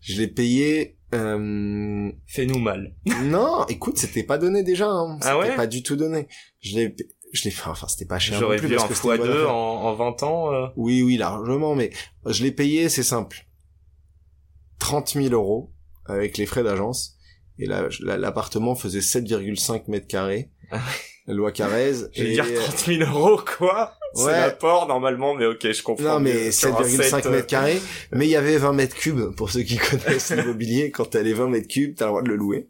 Je 0.00 0.20
l'ai 0.20 0.26
payé. 0.26 0.96
Euh... 1.14 2.10
Fais-nous 2.26 2.58
mal. 2.58 2.94
non, 3.24 3.66
écoute, 3.66 3.98
c'était 3.98 4.22
pas 4.22 4.38
donné 4.38 4.62
déjà. 4.62 4.88
Hein. 4.88 5.18
Ah 5.22 5.38
ouais 5.38 5.56
pas 5.56 5.66
du 5.66 5.82
tout 5.82 5.96
donné. 5.96 6.28
Je 6.60 6.76
l'ai 6.76 6.96
je 7.32 7.44
l'ai 7.48 7.54
enfin 7.64 7.86
c'était 7.86 8.06
pas 8.06 8.18
cher 8.18 8.40
j'aurais 8.40 8.56
vu 8.56 8.76
en 8.76 8.88
x2 8.88 9.46
en, 9.46 9.52
en 9.52 9.94
20 9.94 10.22
ans 10.24 10.52
euh. 10.52 10.66
oui 10.74 11.00
oui 11.02 11.16
largement 11.16 11.76
mais 11.76 11.90
je 12.26 12.42
l'ai 12.42 12.50
payé 12.50 12.88
c'est 12.88 13.04
simple 13.04 13.46
30 14.80 15.10
000 15.10 15.28
euros 15.28 15.70
avec 16.06 16.38
les 16.38 16.46
frais 16.46 16.64
d'agence 16.64 17.16
et 17.60 17.66
là 17.66 17.86
l'appartement 18.00 18.74
faisait 18.74 18.98
7,5 18.98 19.84
mètres 19.86 20.08
carrés 20.08 20.50
ah 20.72 20.80
loi 21.34 21.52
Carrez. 21.52 21.94
Je 22.12 22.24
veux 22.24 22.32
dire 22.32 22.46
30 22.54 22.76
000 22.78 23.10
euros, 23.10 23.40
quoi. 23.58 23.94
C'est 24.14 24.24
ouais. 24.24 24.32
l'apport, 24.32 24.88
normalement, 24.88 25.34
mais 25.34 25.46
ok, 25.46 25.70
je 25.70 25.82
comprends. 25.82 26.14
Non, 26.14 26.20
mais 26.20 26.50
7,5 26.50 27.28
mètres 27.30 27.46
carrés. 27.46 27.80
Mais 28.12 28.26
il 28.26 28.30
y 28.30 28.36
avait 28.36 28.56
20 28.56 28.72
mètres 28.72 28.96
cubes, 28.96 29.34
pour 29.36 29.50
ceux 29.50 29.62
qui 29.62 29.76
connaissent 29.90 30.32
l'immobilier. 30.32 30.90
Quand 30.90 31.04
t'as 31.04 31.22
les 31.22 31.32
20 31.32 31.48
mètres 31.48 31.68
cubes, 31.68 31.94
t'as 31.94 32.06
le 32.06 32.10
droit 32.10 32.22
de 32.22 32.28
le 32.28 32.36
louer. 32.36 32.68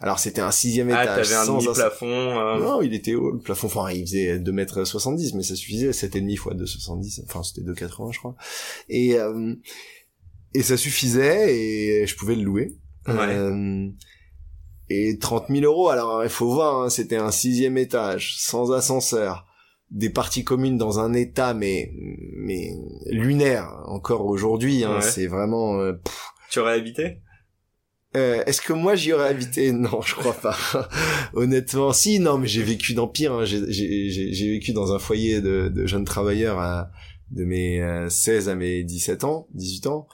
Alors, 0.00 0.18
c'était 0.18 0.40
un 0.40 0.50
sixième 0.50 0.90
ah, 0.90 1.02
étage. 1.02 1.32
Ah, 1.32 1.44
t'avais 1.44 1.68
un 1.68 1.72
plafond. 1.72 2.06
Euh... 2.06 2.58
Non, 2.58 2.80
il 2.80 2.94
était 2.94 3.14
haut. 3.14 3.32
Le 3.32 3.38
plafond, 3.38 3.66
enfin, 3.66 3.90
il 3.90 4.06
faisait 4.06 4.38
2 4.38 4.52
mètres 4.52 4.84
70, 4.84 5.34
mais 5.34 5.42
ça 5.42 5.56
suffisait. 5.56 5.90
7,5 5.90 6.36
fois 6.36 6.54
2,70. 6.54 7.24
Enfin, 7.24 7.42
c'était 7.42 7.68
2,80, 7.68 8.12
je 8.12 8.18
crois. 8.18 8.34
Et, 8.88 9.18
euh, 9.18 9.54
et 10.54 10.62
ça 10.62 10.76
suffisait, 10.76 11.54
et 11.54 12.06
je 12.06 12.16
pouvais 12.16 12.34
le 12.34 12.42
louer. 12.42 12.72
Ouais. 13.06 13.14
Euh, 13.14 13.88
Et 14.88 15.18
30 15.18 15.48
000 15.48 15.64
euros, 15.64 15.90
alors 15.90 16.24
il 16.24 16.30
faut 16.30 16.50
voir, 16.50 16.82
hein, 16.82 16.88
c'était 16.88 17.16
un 17.16 17.30
sixième 17.30 17.76
étage, 17.76 18.36
sans 18.38 18.72
ascenseur, 18.72 19.47
des 19.90 20.10
parties 20.10 20.44
communes 20.44 20.76
dans 20.76 21.00
un 21.00 21.14
état 21.14 21.54
mais 21.54 21.92
mais 22.36 22.70
lunaire 23.06 23.82
encore 23.86 24.26
aujourd'hui. 24.26 24.84
Hein, 24.84 25.00
C'est 25.00 25.26
vraiment. 25.26 25.80
Euh, 25.80 25.94
tu 26.50 26.58
aurais 26.60 26.74
habité? 26.74 27.20
Euh, 28.16 28.42
Est-ce 28.46 28.62
que 28.62 28.72
moi 28.72 28.94
j'y 28.94 29.12
aurais 29.12 29.28
habité? 29.28 29.72
Non, 29.72 30.00
je 30.02 30.14
crois 30.14 30.34
pas. 30.34 30.56
Honnêtement, 31.34 31.92
si, 31.92 32.20
non, 32.20 32.38
mais 32.38 32.48
j'ai 32.48 32.62
vécu 32.62 32.94
dans 32.94 33.08
pire. 33.08 33.32
Hein. 33.32 33.44
J'ai 33.44 34.50
vécu 34.50 34.72
dans 34.72 34.94
un 34.94 34.98
foyer 34.98 35.40
de, 35.40 35.68
de 35.68 35.86
jeunes 35.86 36.04
travailleurs 36.04 36.58
à, 36.58 36.90
de 37.30 37.44
mes 37.44 37.82
16 38.08 38.48
euh, 38.48 38.52
à 38.52 38.54
mes 38.54 38.82
17 38.84 39.24
ans, 39.24 39.48
18 39.54 39.86
ans, 39.88 40.08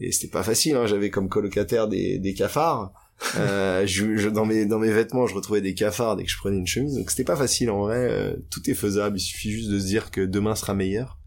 et 0.00 0.12
c'était 0.12 0.30
pas 0.30 0.42
facile. 0.42 0.76
Hein. 0.76 0.86
J'avais 0.86 1.10
comme 1.10 1.28
colocataire 1.28 1.88
des, 1.88 2.18
des 2.18 2.34
cafards. 2.34 2.92
euh, 3.36 3.86
je, 3.86 4.28
dans 4.28 4.44
mes 4.44 4.66
dans 4.66 4.78
mes 4.78 4.90
vêtements, 4.90 5.26
je 5.26 5.34
retrouvais 5.34 5.60
des 5.60 5.74
cafards 5.74 6.16
dès 6.16 6.24
que 6.24 6.30
je 6.30 6.36
prenais 6.36 6.58
une 6.58 6.66
chemise. 6.66 6.96
Donc 6.96 7.10
c'était 7.10 7.24
pas 7.24 7.36
facile 7.36 7.70
en 7.70 7.80
vrai. 7.80 7.98
Euh, 7.98 8.36
tout 8.50 8.68
est 8.70 8.74
faisable. 8.74 9.18
Il 9.18 9.20
suffit 9.20 9.50
juste 9.50 9.70
de 9.70 9.78
se 9.78 9.86
dire 9.86 10.10
que 10.10 10.20
demain 10.20 10.54
sera 10.54 10.74
meilleur. 10.74 11.18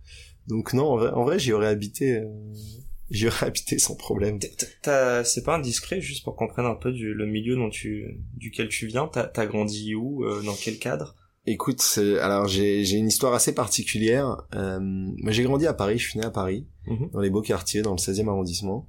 Donc 0.48 0.74
non, 0.74 0.86
en 0.86 0.98
vrai, 0.98 1.12
en 1.12 1.24
vrai 1.24 1.40
j'y 1.40 1.54
aurais 1.54 1.68
habité. 1.68 2.18
Euh, 2.18 2.26
j'y 3.10 3.28
aurais 3.28 3.48
habité 3.48 3.80
sans 3.80 3.96
problème. 3.96 4.40
C'est 4.84 5.44
pas 5.44 5.56
indiscret, 5.56 6.02
juste 6.02 6.24
pour 6.24 6.36
comprendre 6.36 6.70
un 6.70 6.76
peu 6.76 6.92
du, 6.92 7.14
le 7.14 7.26
milieu 7.26 7.56
dont 7.56 7.70
tu, 7.70 8.20
duquel 8.36 8.70
tu 8.70 8.88
viens. 8.88 9.08
T'as 9.08 9.32
as 9.36 9.46
grandi 9.48 9.96
où, 9.96 10.24
euh, 10.26 10.44
dans 10.44 10.56
quel 10.56 10.78
cadre? 10.78 11.16
Écoute, 11.46 12.00
alors 12.22 12.48
j'ai 12.48 12.84
j'ai 12.86 12.98
une 12.98 13.08
histoire 13.08 13.34
assez 13.34 13.56
particulière. 13.56 14.44
Euh, 14.54 14.80
moi 14.80 15.32
j'ai 15.32 15.44
grandi 15.44 15.66
à 15.66 15.74
Paris, 15.74 15.98
je 15.98 16.10
suis 16.10 16.20
né 16.20 16.26
à 16.26 16.30
Paris, 16.30 16.68
mhm. 16.86 17.10
dans 17.12 17.22
les 17.22 17.32
beaux 17.32 17.42
quartiers, 17.42 17.82
dans 17.82 17.94
le 17.94 17.98
16e 17.98 18.28
arrondissement. 18.28 18.88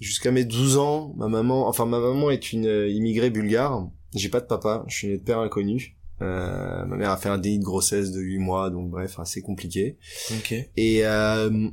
Jusqu'à 0.00 0.30
mes 0.30 0.44
12 0.44 0.78
ans, 0.78 1.14
ma 1.16 1.28
maman, 1.28 1.68
enfin 1.68 1.86
ma 1.86 2.00
maman 2.00 2.30
est 2.30 2.52
une 2.52 2.66
euh, 2.66 2.88
immigrée 2.88 3.30
bulgare. 3.30 3.88
J'ai 4.14 4.28
pas 4.28 4.40
de 4.40 4.46
papa, 4.46 4.84
je 4.88 4.96
suis 4.96 5.08
né 5.08 5.18
de 5.18 5.22
père 5.22 5.38
inconnu. 5.38 5.96
Euh, 6.20 6.84
ma 6.86 6.96
mère 6.96 7.10
a 7.10 7.16
fait 7.16 7.28
un 7.28 7.38
déni 7.38 7.58
de 7.58 7.64
grossesse 7.64 8.12
de 8.12 8.20
8 8.20 8.38
mois, 8.38 8.70
donc 8.70 8.90
bref, 8.90 9.18
assez 9.18 9.42
compliqué. 9.42 9.98
Okay. 10.38 10.70
Et 10.76 11.04
euh, 11.04 11.68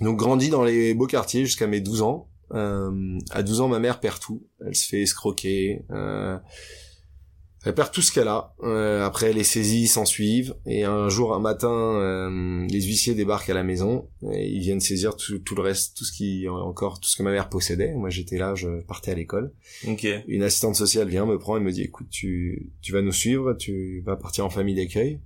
donc 0.00 0.18
grandi 0.18 0.48
dans 0.48 0.64
les 0.64 0.94
beaux 0.94 1.06
quartiers 1.06 1.44
jusqu'à 1.44 1.66
mes 1.66 1.80
12 1.80 2.02
ans. 2.02 2.28
Euh, 2.54 3.18
à 3.30 3.42
12 3.42 3.62
ans, 3.62 3.68
ma 3.68 3.78
mère 3.78 4.00
perd 4.00 4.20
tout. 4.20 4.46
Elle 4.64 4.74
se 4.74 4.86
fait 4.86 5.02
escroquer. 5.02 5.84
Euh, 5.90 6.38
elle 7.64 7.74
perd 7.74 7.92
tout 7.92 8.02
ce 8.02 8.12
qu'elle 8.12 8.28
a. 8.28 8.54
Euh, 8.62 9.04
après, 9.04 9.32
les 9.32 9.44
saisies 9.44 9.86
s'en 9.86 10.04
suivent. 10.04 10.54
Et 10.66 10.84
un 10.84 11.08
jour, 11.08 11.34
un 11.34 11.38
matin, 11.38 11.70
euh, 11.70 12.66
les 12.68 12.82
huissiers 12.82 13.14
débarquent 13.14 13.50
à 13.50 13.54
la 13.54 13.62
maison. 13.62 14.08
Et 14.32 14.48
ils 14.48 14.60
viennent 14.60 14.80
saisir 14.80 15.16
tout, 15.16 15.38
tout, 15.38 15.54
le 15.54 15.62
reste, 15.62 15.96
tout 15.96 16.04
ce 16.04 16.12
qui 16.12 16.48
encore, 16.48 16.98
tout 17.00 17.08
ce 17.08 17.16
que 17.16 17.22
ma 17.22 17.30
mère 17.30 17.48
possédait. 17.48 17.94
Moi, 17.94 18.10
j'étais 18.10 18.38
là, 18.38 18.54
je 18.54 18.80
partais 18.82 19.12
à 19.12 19.14
l'école. 19.14 19.52
Okay. 19.86 20.24
Une 20.26 20.42
assistante 20.42 20.74
sociale 20.74 21.08
vient, 21.08 21.26
me 21.26 21.38
prend 21.38 21.56
et 21.56 21.60
me 21.60 21.70
dit, 21.70 21.82
écoute, 21.82 22.08
tu, 22.10 22.70
tu 22.80 22.92
vas 22.92 23.02
nous 23.02 23.12
suivre, 23.12 23.54
tu 23.54 24.02
vas 24.04 24.16
partir 24.16 24.44
en 24.44 24.50
famille 24.50 24.74
d'accueil 24.74 25.20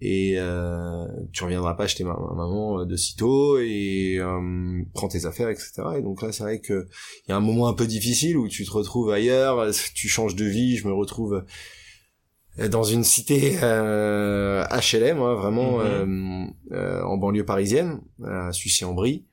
et 0.00 0.34
euh, 0.38 1.06
tu 1.32 1.44
reviendras 1.44 1.74
pas 1.74 1.84
acheter 1.84 2.04
ma, 2.04 2.14
maman 2.14 2.84
de 2.84 2.96
sitôt 2.96 3.58
et 3.58 4.16
euh, 4.18 4.82
prends 4.94 5.08
tes 5.08 5.26
affaires 5.26 5.48
etc 5.48 5.82
et 5.98 6.02
donc 6.02 6.22
là 6.22 6.32
c'est 6.32 6.42
vrai 6.42 6.60
que 6.60 6.86
il 7.26 7.30
y 7.30 7.32
a 7.32 7.36
un 7.36 7.40
moment 7.40 7.68
un 7.68 7.74
peu 7.74 7.86
difficile 7.86 8.36
où 8.36 8.48
tu 8.48 8.64
te 8.64 8.70
retrouves 8.70 9.10
ailleurs 9.10 9.70
tu 9.94 10.08
changes 10.08 10.34
de 10.34 10.44
vie. 10.44 10.76
Je 10.76 10.86
me 10.86 10.92
retrouve 10.92 11.44
dans 12.68 12.84
une 12.84 13.04
cité 13.04 13.58
euh, 13.62 14.64
HLM 14.66 15.20
hein, 15.20 15.34
vraiment 15.34 15.80
euh, 15.80 16.44
euh, 16.72 17.02
en 17.02 17.16
banlieue 17.16 17.44
parisienne 17.44 18.00
à 18.24 18.52
Sucy-en-Brie 18.52 19.24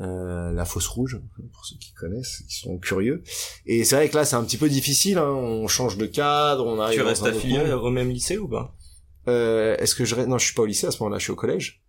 euh, 0.00 0.52
la 0.52 0.64
fosse 0.64 0.86
rouge 0.86 1.18
pour 1.52 1.64
ceux 1.64 1.76
qui 1.76 1.92
connaissent 1.94 2.44
qui 2.48 2.54
sont 2.56 2.78
curieux. 2.78 3.24
Et 3.66 3.84
c'est 3.84 3.96
vrai 3.96 4.08
que 4.08 4.16
là 4.16 4.24
c'est 4.24 4.36
un 4.36 4.44
petit 4.44 4.58
peu 4.58 4.68
difficile 4.68 5.18
hein, 5.18 5.30
on 5.30 5.66
change 5.66 5.96
de 5.96 6.06
cadre 6.06 6.66
on 6.66 6.78
arrive 6.78 6.98
tu 6.98 7.04
restes 7.04 7.24
affilié 7.24 7.72
au 7.72 7.90
même 7.90 8.10
lycée 8.10 8.38
ou 8.38 8.48
pas? 8.48 8.76
Euh, 9.28 9.76
est-ce 9.78 9.94
que 9.94 10.04
je 10.04 10.14
non 10.16 10.38
je 10.38 10.46
suis 10.46 10.54
pas 10.54 10.62
au 10.62 10.66
lycée 10.66 10.86
à 10.86 10.90
ce 10.90 11.02
moment-là 11.02 11.18
je 11.18 11.24
suis 11.24 11.32
au 11.32 11.36
collège. 11.36 11.82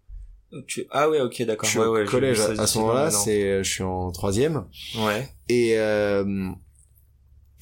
Tu... 0.68 0.86
ah 0.90 1.10
ouais 1.10 1.22
ok 1.22 1.44
d'accord. 1.44 1.66
Je 1.66 1.72
suis 1.72 1.80
au 1.80 2.06
collège 2.06 2.40
à, 2.40 2.68
ce 2.68 2.80
moment-là 2.80 3.12
c'est 3.12 3.64
je 3.64 3.70
suis 3.70 3.84
en 3.84 4.12
troisième. 4.12 4.66
Ouais. 4.98 5.30
Et 5.48 5.78
euh, 5.78 6.50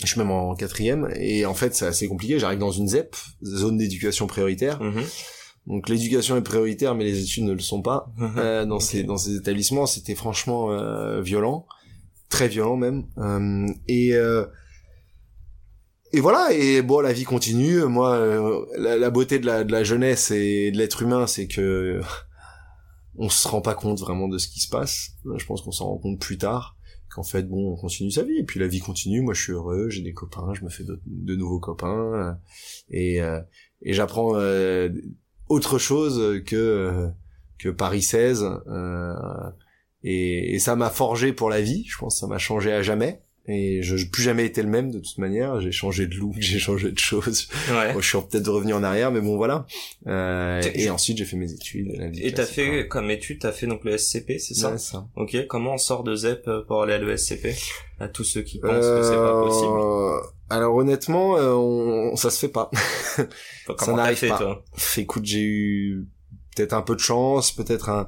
je 0.02 0.08
suis 0.08 0.20
même 0.20 0.32
en 0.32 0.56
quatrième. 0.56 1.10
Et 1.16 1.46
en 1.46 1.54
fait 1.54 1.76
c'est 1.76 1.86
assez 1.86 2.08
compliqué. 2.08 2.40
J'arrive 2.40 2.60
dans 2.60 2.72
une 2.72 2.88
ZEP 2.88 3.16
zone 3.44 3.78
d'éducation 3.78 4.28
prioritaire. 4.28 4.82
Mhm. 4.82 5.04
donc 5.68 5.90
l'éducation 5.90 6.38
est 6.38 6.42
prioritaire 6.42 6.96
mais 6.96 7.04
les 7.04 7.22
études 7.22 7.44
ne 7.44 7.54
le 7.54 7.60
sont 7.60 7.82
pas. 7.82 8.12
Mhm. 8.18 8.36
euh, 8.38 8.66
dans 8.66 8.80
ces 8.80 9.04
dans 9.04 9.18
ces 9.18 9.36
établissements 9.36 9.86
c'était 9.86 10.16
franchement 10.16 10.72
euh, 10.72 11.22
violent. 11.22 11.66
Très 12.30 12.48
violent 12.48 12.78
même. 12.78 13.06
Euh, 13.18 13.68
et 13.88 14.14
euh, 14.14 14.46
et 16.18 16.20
voilà 16.20 16.52
et 16.52 16.82
bon 16.82 17.00
la 17.00 17.14
vie 17.14 17.26
continue. 17.26 17.84
Moi 17.84 18.16
euh, 18.16 18.66
la, 18.76 19.10
beauté 19.12 19.38
de 19.38 19.46
la, 19.46 19.84
jeunesse 19.84 20.32
et 20.32 20.72
de 20.72 20.78
l'être 20.78 21.04
humain 21.04 21.28
c'est 21.28 21.48
que 21.48 22.02
on 23.18 23.30
se 23.30 23.48
rend 23.48 23.62
pas 23.62 23.76
compte 23.76 24.00
vraiment 24.00 24.28
de 24.28 24.40
ce 24.40 24.48
qui 24.48 24.60
se 24.60 24.68
passe. 24.68 25.12
Je 25.38 25.46
pense 25.46 25.62
qu'on 25.62 25.72
s'en 25.72 25.86
rend 25.86 25.98
compte 26.00 26.20
plus 26.20 26.40
tard 26.40 26.76
qu'en 27.14 27.22
fait 27.22 27.44
bon 27.44 27.74
on 27.74 27.76
continue 27.76 28.10
sa 28.10 28.24
vie. 28.24 28.40
Et 28.40 28.44
puis 28.44 28.60
la 28.60 28.68
vie 28.68 28.80
continue. 28.80 29.22
Moi 29.22 29.36
je 29.36 29.44
suis 29.44 29.52
heureux 29.54 29.90
j'ai 29.90 30.02
des 30.02 30.14
copains 30.14 30.56
je 30.56 30.64
me 30.64 30.70
fais 30.70 30.84
de, 30.84 31.36
nouveaux 31.36 31.60
copains. 31.60 32.14
Euh, 32.14 32.34
et 32.90 33.22
euh, 33.22 33.40
et 33.84 33.94
j'apprends 33.94 34.34
autre 35.50 35.78
chose 35.78 36.42
que 36.46 37.12
que 37.60 37.70
Paris 37.70 38.02
16 38.02 38.44
et, 40.04 40.56
et 40.56 40.60
ça 40.60 40.76
m'a 40.76 40.90
forgé 40.90 41.32
pour 41.32 41.52
la 41.52 41.62
vie. 41.62 41.86
Je 41.86 41.98
pense 42.00 42.16
que 42.16 42.20
ça 42.22 42.28
m'a 42.28 42.40
changé 42.40 42.72
à 42.72 42.82
jamais 42.82 43.22
et 43.50 43.82
je 43.82 43.96
n'ai 43.96 44.06
plus 44.06 44.24
jamais 44.24 44.46
été 44.46 44.62
le 44.62 44.68
même 44.68 44.92
de 44.92 45.00
toute 45.00 45.18
manière. 45.20 45.62
J'ai 45.62 45.72
changé 45.72 46.06
de 46.08 46.16
look 46.16 46.36
j'ai 46.40 46.60
changé 46.60 46.92
de 46.92 47.00
choses. 47.00 47.48
Ouais. 47.72 47.94
je 47.98 48.02
suis 48.08 48.18
peut-être 48.30 48.50
revenu 48.50 48.74
en 48.74 48.84
arrière 48.84 49.12
mais 49.12 49.22
bon 49.22 49.38
voilà. 49.38 49.66
Euh, 50.08 50.62
et 50.76 50.90
ensuite 50.90 51.18
j'ai 51.18 51.26
fait 51.26 51.38
mes 51.38 51.52
études 51.52 51.94
la 51.98 52.08
vie 52.10 52.24
et 52.24 52.34
t'as 52.34 52.46
fait 52.46 52.88
comme 52.88 53.10
étude 53.10 53.40
t'as 53.40 53.52
fait 53.52 53.68
donc 53.68 53.84
le 53.86 53.98
SCP 53.98 54.34
c'est 54.40 54.54
ça, 54.54 54.72
ouais, 54.72 54.78
ça. 54.78 55.08
Ok 55.16 55.36
comment 55.48 55.74
on 55.76 55.78
sort 55.78 56.04
de 56.04 56.16
ZEP 56.16 56.50
pour 56.68 56.84
aller 56.84 56.94
à 56.94 56.98
l'ESCP 56.98 57.48
à 58.00 58.08
tous 58.08 58.24
ceux 58.24 58.42
qui 58.42 58.60
pensent 58.60 58.74
que 58.86 59.02
c'est 59.04 59.16
pas 59.16 59.42
possible. 59.44 59.72
euh, 59.80 60.20
alors 60.50 60.76
honnêtement 60.76 61.38
euh, 61.38 61.54
on... 61.54 62.16
ça 62.16 62.30
se 62.30 62.40
fait 62.40 62.52
pas. 62.52 62.70
Ça 63.80 63.94
n'arrive 63.94 64.28
pas. 64.28 64.38
toi? 64.38 64.64
Écoute 64.98 65.26
j'ai 65.26 65.44
eu 65.44 66.06
peut-être 66.56 66.74
un 66.74 66.82
peu 66.82 66.96
de 66.96 67.00
chance 67.00 67.52
peut-être 67.52 67.90
un 67.90 68.08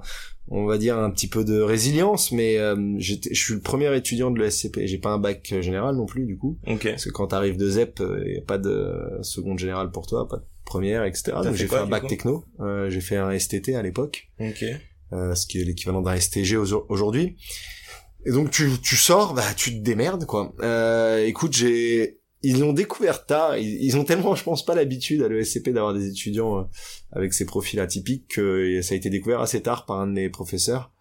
on 0.52 0.66
va 0.66 0.78
dire 0.78 0.98
un 0.98 1.10
petit 1.12 1.28
peu 1.28 1.44
de 1.44 1.60
résilience 1.60 2.32
mais 2.32 2.58
euh, 2.58 2.96
je 2.98 3.16
suis 3.34 3.54
le 3.54 3.62
premier 3.62 3.96
étudiant 3.96 4.32
de 4.32 4.40
l'ESCP 4.40 4.82
j'ai 4.86 4.98
pas 4.98 5.10
un 5.10 5.20
bac 5.20 5.54
général 5.62 5.96
non 5.96 6.06
plus 6.06 6.26
du 6.26 6.38
coup. 6.38 6.58
Okay. 6.68 6.92
parce 6.92 7.06
que 7.06 7.12
quand 7.12 7.28
t'arrives 7.28 7.58
de 7.58 7.70
ZEP 7.70 8.00
il 8.00 8.06
euh, 8.06 8.34
y 8.36 8.38
a 8.38 8.42
pas 8.42 8.58
de 8.58 9.20
seconde 9.22 9.60
générale 9.60 9.92
pour 9.92 10.08
toi 10.08 10.28
pas 10.28 10.38
de 10.38 10.46
première 10.66 11.04
etc 11.04 11.38
donc 11.44 11.56
j'ai 11.56 11.68
fait, 11.68 11.78
un 11.78 11.88
bac 11.88 12.08
techno. 12.08 12.46
Euh, 12.60 12.90
j'ai 12.90 13.02
fait 13.02 13.18
un 13.18 13.38
STT 13.38 13.76
à 13.76 13.82
l'époque. 13.82 14.30
Okay. 14.40 14.78
euh, 15.14 15.36
ce 15.36 15.48
qui 15.48 15.60
est 15.60 15.64
l'équivalent 15.64 16.02
d'un 16.02 16.16
STG 16.20 16.56
aujourd'hui. 16.56 17.38
Et 18.26 18.32
donc 18.32 18.52
tu 18.52 18.70
tu 18.82 18.96
sors 18.96 19.34
bah 19.34 19.54
tu 19.56 19.72
te 19.72 19.84
démerdes 19.84 20.26
quoi. 20.26 20.54
Euh, 20.62 21.26
écoute 21.26 21.54
j'ai 21.54 22.19
ils 22.42 22.60
l'ont 22.60 22.74
découvert 22.74 23.26
tard. 23.26 23.58
Ils, 23.58 23.98
ont 23.98 24.06
tellement, 24.06 24.36
je 24.36 24.44
pense, 24.44 24.64
pas 24.66 24.76
l'habitude 24.76 25.22
à 25.22 25.28
l'ESCP 25.28 25.70
d'avoir 25.70 25.94
des 25.94 26.08
étudiants 26.08 26.60
euh, 26.60 26.64
avec 27.12 27.34
ces 27.34 27.46
profils 27.46 27.80
atypiques 27.80 28.28
que 28.30 28.82
ça 28.82 28.94
a 28.94 28.98
été 28.98 29.10
découvert 29.10 29.42
assez 29.42 29.62
tard 29.62 29.86
par 29.86 30.00
un 30.00 30.08
de 30.08 30.14
mes 30.14 30.30
professeurs 30.30 30.92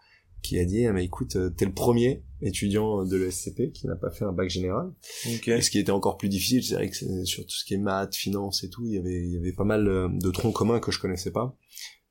qui 0.42 0.58
a 0.58 0.64
dit 0.64 0.86
ah, 0.86 0.92
mais 0.92 1.04
écoute 1.04 1.36
euh, 1.36 1.50
t'es 1.50 1.64
le 1.64 1.72
premier 1.72 2.22
étudiant 2.40 3.04
de 3.04 3.16
l'ESCP 3.16 3.72
qui 3.72 3.86
n'a 3.86 3.96
pas 3.96 4.10
fait 4.10 4.24
un 4.24 4.32
bac 4.32 4.48
général 4.48 4.92
et 5.24 5.60
ce 5.60 5.70
qui 5.70 5.78
était 5.78 5.90
encore 5.90 6.16
plus 6.16 6.28
difficile 6.28 6.62
c'est 6.62 6.74
vrai 6.74 6.88
que 6.88 7.24
sur 7.24 7.44
tout 7.44 7.52
ce 7.52 7.64
qui 7.64 7.74
est 7.74 7.78
maths 7.78 8.14
finance 8.14 8.62
et 8.62 8.70
tout 8.70 8.86
il 8.86 8.94
y 8.94 8.98
avait 8.98 9.20
il 9.20 9.32
y 9.32 9.36
avait 9.36 9.52
pas 9.52 9.64
mal 9.64 9.88
euh, 9.88 10.08
de 10.08 10.30
troncs 10.30 10.54
communs 10.54 10.78
que 10.78 10.92
je 10.92 11.00
connaissais 11.00 11.32
pas 11.32 11.56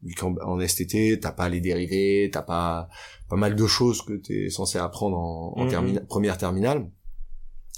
vu 0.04 0.14
qu'en 0.14 0.36
en 0.44 0.60
STT 0.60 1.20
t'as 1.22 1.32
pas 1.32 1.48
les 1.48 1.62
dérivés 1.62 2.30
t'as 2.32 2.42
pas 2.42 2.90
pas 3.30 3.38
mal 3.38 3.56
de 3.56 3.66
choses 3.66 4.02
que 4.02 4.14
t'es 4.14 4.50
censé 4.50 4.78
apprendre 4.78 5.18
en, 5.18 5.54
en 5.58 5.66
mhm. 5.66 6.06
première 6.08 6.38
terminale 6.38 6.92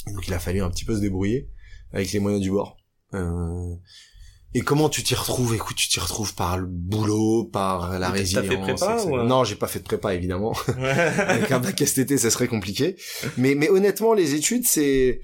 donc 0.07 0.27
il 0.27 0.33
a 0.33 0.39
fallu 0.39 0.61
un 0.61 0.69
petit 0.69 0.85
peu 0.85 0.95
se 0.95 1.01
débrouiller 1.01 1.49
avec 1.91 2.11
les 2.11 2.19
moyens 2.19 2.41
du 2.41 2.51
bord. 2.51 2.77
Euh... 3.13 3.75
Et 4.55 4.61
comment 4.61 4.89
tu 4.89 5.03
t'y 5.03 5.13
retrouves? 5.13 5.53
Écoute, 5.53 5.77
tu 5.77 5.89
t'y 5.89 5.99
retrouves 5.99 6.33
par 6.33 6.57
le 6.57 6.65
boulot, 6.65 7.45
par 7.45 7.99
la 7.99 8.09
résilience. 8.09 8.47
T'as 8.47 8.51
fait 8.51 8.61
prépa 8.61 9.03
ou... 9.03 9.17
Non, 9.23 9.43
j'ai 9.43 9.55
pas 9.55 9.67
fait 9.67 9.79
de 9.79 9.83
prépa 9.83 10.15
évidemment. 10.15 10.55
avec 10.67 11.51
un 11.51 11.59
bac 11.59 11.79
STT, 11.79 12.17
ça 12.17 12.31
serait 12.31 12.47
compliqué. 12.47 12.95
Mais 13.37 13.53
mais 13.53 13.69
honnêtement, 13.69 14.13
les 14.13 14.33
études, 14.33 14.65
c'est 14.65 15.21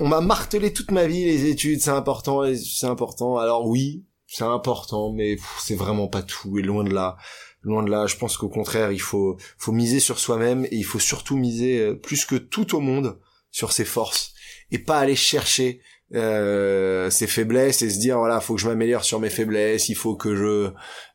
on 0.00 0.08
m'a 0.08 0.20
martelé 0.20 0.72
toute 0.72 0.90
ma 0.90 1.06
vie 1.06 1.24
les 1.24 1.46
études, 1.46 1.80
c'est 1.80 1.90
important, 1.90 2.42
c'est 2.54 2.86
important. 2.86 3.38
Alors 3.38 3.66
oui, 3.66 4.04
c'est 4.26 4.44
important, 4.44 5.12
mais 5.12 5.36
c'est 5.58 5.74
vraiment 5.74 6.08
pas 6.08 6.22
tout 6.22 6.58
et 6.58 6.62
loin 6.62 6.84
de 6.84 6.92
là. 6.92 7.16
Loin 7.62 7.82
de 7.82 7.90
là, 7.90 8.06
je 8.06 8.16
pense 8.16 8.36
qu'au 8.36 8.48
contraire, 8.48 8.92
il 8.92 9.00
faut 9.00 9.36
faut 9.56 9.72
miser 9.72 9.98
sur 9.98 10.18
soi-même 10.18 10.66
et 10.66 10.76
il 10.76 10.84
faut 10.84 11.00
surtout 11.00 11.36
miser 11.36 11.80
euh, 11.80 11.94
plus 11.94 12.24
que 12.24 12.36
tout 12.36 12.76
au 12.76 12.80
monde 12.80 13.18
sur 13.58 13.72
ses 13.72 13.84
forces 13.84 14.34
et 14.70 14.78
pas 14.78 15.00
aller 15.00 15.16
chercher 15.16 15.80
euh, 16.14 17.10
ses 17.10 17.26
faiblesses 17.26 17.82
et 17.82 17.90
se 17.90 17.98
dire 17.98 18.16
voilà 18.18 18.40
faut 18.40 18.54
que 18.54 18.60
je 18.60 18.68
m'améliore 18.68 19.04
sur 19.04 19.18
mes 19.18 19.30
faiblesses 19.30 19.88
il 19.88 19.96
faut 19.96 20.14
que 20.14 20.34
je 20.36 20.70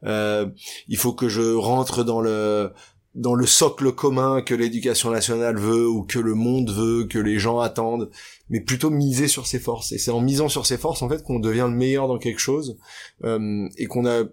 euh, 0.05 0.45
il 0.89 0.97
faut 0.97 1.13
que 1.13 1.29
je 1.29 1.53
rentre 1.55 2.03
dans 2.03 2.19
le 2.19 2.71
dans 3.15 3.33
le 3.33 3.45
socle 3.45 3.93
commun 3.93 4.41
que 4.41 4.53
l'éducation 4.53 5.09
nationale 5.09 5.57
veut 5.57 5.87
ou 5.87 6.03
que 6.03 6.19
le 6.19 6.33
monde 6.33 6.71
veut, 6.71 7.05
que 7.05 7.19
les 7.19 7.37
gens 7.37 7.59
attendent, 7.59 8.09
mais 8.49 8.59
plutôt 8.59 8.89
miser 8.89 9.27
sur 9.27 9.45
ses 9.45 9.59
forces. 9.59 9.91
Et 9.91 9.99
c'est 9.99 10.09
en 10.09 10.19
misant 10.19 10.49
sur 10.49 10.65
ses 10.65 10.79
forces 10.79 11.03
en 11.03 11.09
fait 11.09 11.21
qu'on 11.21 11.39
devient 11.39 11.67
le 11.69 11.75
meilleur 11.75 12.07
dans 12.07 12.17
quelque 12.17 12.39
chose 12.39 12.75
euh, 13.23 13.69
et 13.77 13.85
qu'on 13.85 14.07
a 14.07 14.23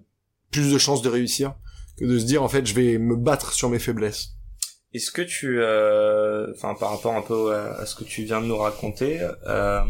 plus 0.51 0.73
de 0.73 0.79
chances 0.79 1.03
de 1.03 1.11
réussir 1.11 1.55
que 1.99 2.07
de 2.07 2.19
se 2.19 2.25
dire 2.25 2.43
en 2.43 2.49
fait 2.49 2.67
je 2.67 2.75
vais 2.75 2.97
me 2.97 3.17
battre 3.17 3.53
sur 3.53 3.69
mes 3.69 3.79
faiblesses. 3.79 4.40
Est-ce 4.93 5.11
que 5.13 5.23
tu, 5.23 5.61
euh, 5.61 6.53
enfin 6.53 6.75
par 6.75 6.91
rapport 6.91 7.15
un 7.15 7.23
peu 7.23 7.55
à, 7.55 7.87
ce 7.87 7.95
que 7.95 8.05
tu 8.05 8.25
viens 8.25 8.41
de 8.41 8.47
nous 8.47 8.57
raconter 8.57 9.21
euh, 9.47 9.83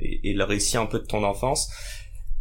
et, 0.00 0.30
et, 0.30 0.34
le 0.34 0.44
récit 0.44 0.76
un 0.76 0.84
peu 0.84 0.98
de 0.98 1.06
ton 1.06 1.24
enfance, 1.24 1.70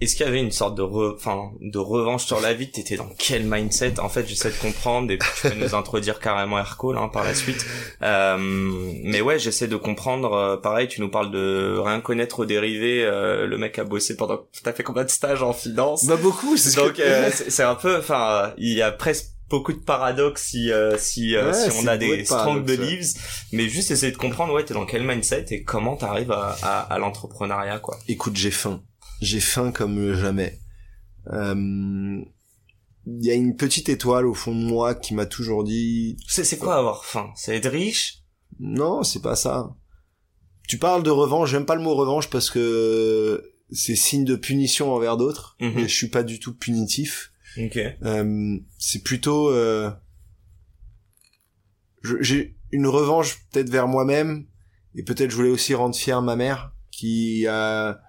est-ce 0.02 0.16
qu'il 0.16 0.26
y 0.26 0.30
avait 0.30 0.40
une 0.40 0.52
sorte 0.52 0.76
de 0.76 0.82
enfin 0.82 1.52
de 1.62 1.78
revanche 1.78 2.26
sur 2.26 2.42
la 2.42 2.54
vie? 2.54 2.72
T'étais 2.72 2.96
dans 2.96 3.10
quel 3.20 3.44
mindset? 3.46 4.00
En 4.00 4.10
fait 4.10 4.26
j'essaie 4.28 4.50
de 4.50 4.56
comprendre 4.56 5.12
et 5.12 5.20
tu 5.20 5.28
peux 5.44 5.54
nous 5.54 5.76
introduire 5.76 6.20
carrément 6.20 6.58
Aircall 6.58 6.98
hein, 6.98 7.08
par 7.08 7.24
la 7.24 7.36
suite. 7.36 7.64
Euh, 8.02 8.36
mais 8.40 9.22
ouais 9.22 9.38
j'essaie 9.38 9.68
de 9.68 9.76
comprendre 9.76 10.34
euh, 10.34 10.58
pareil 10.58 10.88
tu 10.88 11.02
nous 11.02 11.10
parles 11.10 11.30
de 11.30 11.78
rien 11.78 12.02
connaître 12.02 12.40
aux 12.40 12.46
dérivés 12.46 13.04
euh, 13.04 13.46
le 13.46 13.58
mec 13.60 13.78
a 13.78 13.84
bossé 13.84 14.18
pendant 14.18 14.40
t'as 14.64 14.74
fait 14.74 14.82
combien 14.82 15.04
de 15.04 15.10
stages 15.10 15.44
en 15.44 15.54
finance? 15.54 16.06
Bah 16.08 16.18
beaucoup 16.20 16.58
c'est 16.58 16.76
donc 16.82 17.00
euh, 17.00 17.30
c'est 17.32 17.64
un 17.64 17.76
peu 17.76 17.96
enfin 17.98 18.54
il 18.58 18.74
y 18.74 18.82
a 18.82 18.92
presque 18.92 19.28
beaucoup 19.52 19.74
de 19.74 19.80
paradoxes 19.80 20.44
si 20.44 20.72
si, 20.98 21.36
si 21.36 21.70
on 21.84 21.88
a 21.88 21.98
des 21.98 22.26
strong 22.26 22.66
beliefs 22.66 23.46
mais 23.52 23.70
juste 23.70 23.92
essayer 23.92 24.12
de 24.12 24.18
comprendre 24.18 24.54
ouais 24.54 24.66
t'es 24.66 24.74
dans 24.74 24.86
quel 24.86 25.04
mindset 25.04 25.46
et 25.52 25.64
comment 25.64 25.96
t'arrives 25.96 26.32
à, 26.32 26.56
à, 26.64 26.80
à 26.80 26.98
l'entrepreneuriat 26.98 27.80
quoi 27.80 28.00
écoute 28.08 28.36
j'ai 28.36 28.52
faim 28.52 28.82
j'ai 29.22 29.40
faim 29.40 29.72
comme 29.72 30.14
jamais. 30.16 30.60
Euh, 31.28 32.22
il 33.06 33.26
y 33.26 33.32
a 33.32 33.36
une 33.36 33.56
petite 33.56 33.88
étoile 33.88 34.26
au 34.26 34.34
fond 34.34 34.54
de 34.54 34.64
moi 34.64 34.96
qui 34.96 35.14
m'a 35.14 35.26
toujours 35.26 35.64
dit. 35.64 36.18
C'est 36.28 36.58
quoi 36.58 36.76
avoir 36.76 37.06
faim? 37.06 37.32
C'est 37.36 37.56
être 37.56 37.70
riche? 37.70 38.24
Non, 38.60 39.04
c'est 39.04 39.22
pas 39.22 39.36
ça. 39.36 39.76
Tu 40.68 40.78
parles 40.78 41.04
de 41.04 41.10
revanche. 41.10 41.52
J'aime 41.52 41.66
pas 41.66 41.76
le 41.76 41.82
mot 41.82 41.96
revanche 41.96 42.30
parce 42.30 42.50
que 42.50 43.44
c'est 43.72 43.96
signe 43.96 44.26
de 44.26 44.36
punition 44.36 44.94
envers 44.94 45.18
d'autres. 45.18 45.56
Mm 45.60 45.80
Et 45.80 45.84
je 45.84 45.96
suis 45.96 46.10
pas 46.10 46.24
du 46.24 46.40
tout 46.40 46.56
punitif. 46.56 47.31
Ok. 47.58 47.78
Euh, 47.78 48.58
c'est 48.78 49.04
plutôt. 49.04 49.50
Euh, 49.50 49.92
j'ai 52.20 52.56
une 52.72 52.88
revanche 52.88 53.46
peut-être 53.52 53.70
vers 53.70 53.88
moi-même 53.88 54.46
et 54.96 55.04
peut-être 55.04 55.30
je 55.30 55.36
voulais 55.36 55.50
aussi 55.50 55.74
rendre 55.74 55.96
fier 55.96 56.22
ma 56.22 56.36
mère 56.36 56.74
qui 56.92 57.46
a 57.48 58.02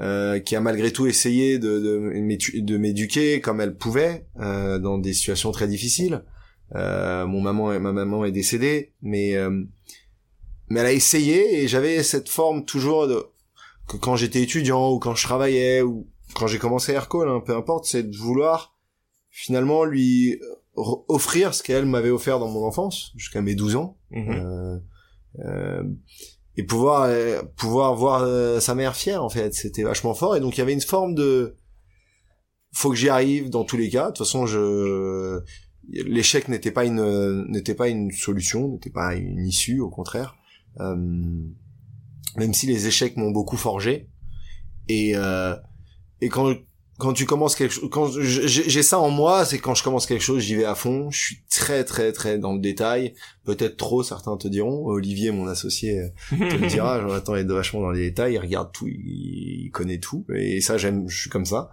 euh, 0.00 0.38
qui 0.40 0.56
a 0.56 0.60
malgré 0.60 0.90
tout 0.90 1.06
essayé 1.06 1.58
de, 1.58 1.78
de, 1.78 2.60
de 2.60 2.76
m'éduquer 2.78 3.40
comme 3.40 3.60
elle 3.60 3.76
pouvait 3.76 4.26
euh, 4.40 4.78
dans 4.78 4.98
des 4.98 5.12
situations 5.12 5.52
très 5.52 5.68
difficiles. 5.68 6.24
Euh, 6.74 7.26
mon 7.26 7.42
maman, 7.42 7.78
ma 7.78 7.92
maman 7.92 8.24
est 8.24 8.32
décédée, 8.32 8.94
mais 9.02 9.36
euh, 9.36 9.64
mais 10.68 10.80
elle 10.80 10.86
a 10.86 10.92
essayé 10.92 11.62
et 11.62 11.68
j'avais 11.68 12.02
cette 12.02 12.30
forme 12.30 12.64
toujours 12.64 13.06
de 13.06 13.22
que 13.86 13.98
quand 13.98 14.16
j'étais 14.16 14.40
étudiant 14.42 14.90
ou 14.90 14.98
quand 14.98 15.14
je 15.14 15.24
travaillais 15.24 15.82
ou 15.82 16.08
quand 16.34 16.46
j'ai 16.46 16.58
commencé 16.58 16.92
Aircall, 16.92 17.28
hein, 17.28 17.42
peu 17.44 17.54
importe, 17.54 17.84
c'est 17.84 18.04
de 18.04 18.16
vouloir 18.16 18.71
finalement 19.32 19.84
lui 19.84 20.40
offrir 20.76 21.52
ce 21.54 21.64
qu'elle 21.64 21.86
m'avait 21.86 22.10
offert 22.10 22.38
dans 22.38 22.48
mon 22.48 22.64
enfance 22.64 23.12
jusqu'à 23.16 23.42
mes 23.42 23.56
12 23.56 23.76
ans. 23.76 23.98
Mmh 24.10 24.78
et 26.56 26.64
pouvoir 26.64 27.04
euh, 27.04 27.42
pouvoir 27.56 27.94
voir 27.94 28.22
euh, 28.22 28.60
sa 28.60 28.74
mère 28.74 28.94
fière 28.94 29.24
en 29.24 29.28
fait. 29.28 29.54
C'était 29.54 29.82
vachement 29.82 30.14
fort. 30.14 30.36
Et 30.36 30.40
donc 30.40 30.56
il 30.56 30.58
y 30.58 30.62
avait 30.62 30.72
une 30.72 30.80
forme 30.80 31.14
de 31.14 31.56
faut 32.72 32.90
que 32.90 32.96
j'y 32.96 33.08
arrive 33.08 33.50
dans 33.50 33.64
tous 33.64 33.76
les 33.76 33.88
cas. 33.88 34.06
De 34.06 34.16
toute 34.16 34.26
façon 34.26 34.46
je 34.46 35.40
l'échec 35.88 36.48
n'était 36.48 36.70
pas 36.70 36.84
une 36.84 37.46
n'était 37.48 37.74
pas 37.74 37.88
une 37.88 38.10
solution 38.12 38.68
n'était 38.68 38.90
pas 38.90 39.14
une 39.14 39.46
issue 39.46 39.80
au 39.80 39.90
contraire. 39.90 40.36
Euh, 40.80 40.96
même 42.36 42.54
si 42.54 42.66
les 42.66 42.86
échecs 42.86 43.16
m'ont 43.16 43.30
beaucoup 43.30 43.56
forgé. 43.56 44.08
Et 44.88 45.12
euh, 45.16 45.56
et 46.20 46.28
quand 46.28 46.54
quand 47.02 47.12
tu 47.12 47.26
commences 47.26 47.56
quelque 47.56 47.74
chose, 47.74 47.88
quand 47.90 48.12
j'ai 48.12 48.82
ça 48.84 49.00
en 49.00 49.10
moi, 49.10 49.44
c'est 49.44 49.58
quand 49.58 49.74
je 49.74 49.82
commence 49.82 50.06
quelque 50.06 50.22
chose, 50.22 50.40
j'y 50.40 50.54
vais 50.54 50.64
à 50.64 50.76
fond. 50.76 51.10
Je 51.10 51.18
suis 51.18 51.38
très 51.50 51.82
très 51.82 52.12
très 52.12 52.38
dans 52.38 52.52
le 52.52 52.60
détail, 52.60 53.14
peut-être 53.44 53.76
trop, 53.76 54.04
certains 54.04 54.36
te 54.36 54.46
diront. 54.46 54.86
Olivier, 54.86 55.32
mon 55.32 55.48
associé, 55.48 56.12
te 56.30 56.34
le 56.36 56.68
dira. 56.68 57.00
Jonathan 57.02 57.34
est 57.34 57.42
vachement 57.42 57.80
dans 57.80 57.90
les 57.90 58.10
détails, 58.10 58.34
il 58.34 58.38
regarde 58.38 58.70
tout, 58.72 58.86
il, 58.86 59.70
connaît 59.72 59.98
tout, 59.98 60.24
et 60.32 60.60
ça 60.60 60.78
j'aime, 60.78 61.08
je 61.08 61.22
suis 61.22 61.30
comme 61.30 61.44
ça. 61.44 61.72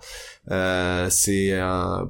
Euh, 0.50 1.08
c'est 1.12 1.54
un, 1.54 2.10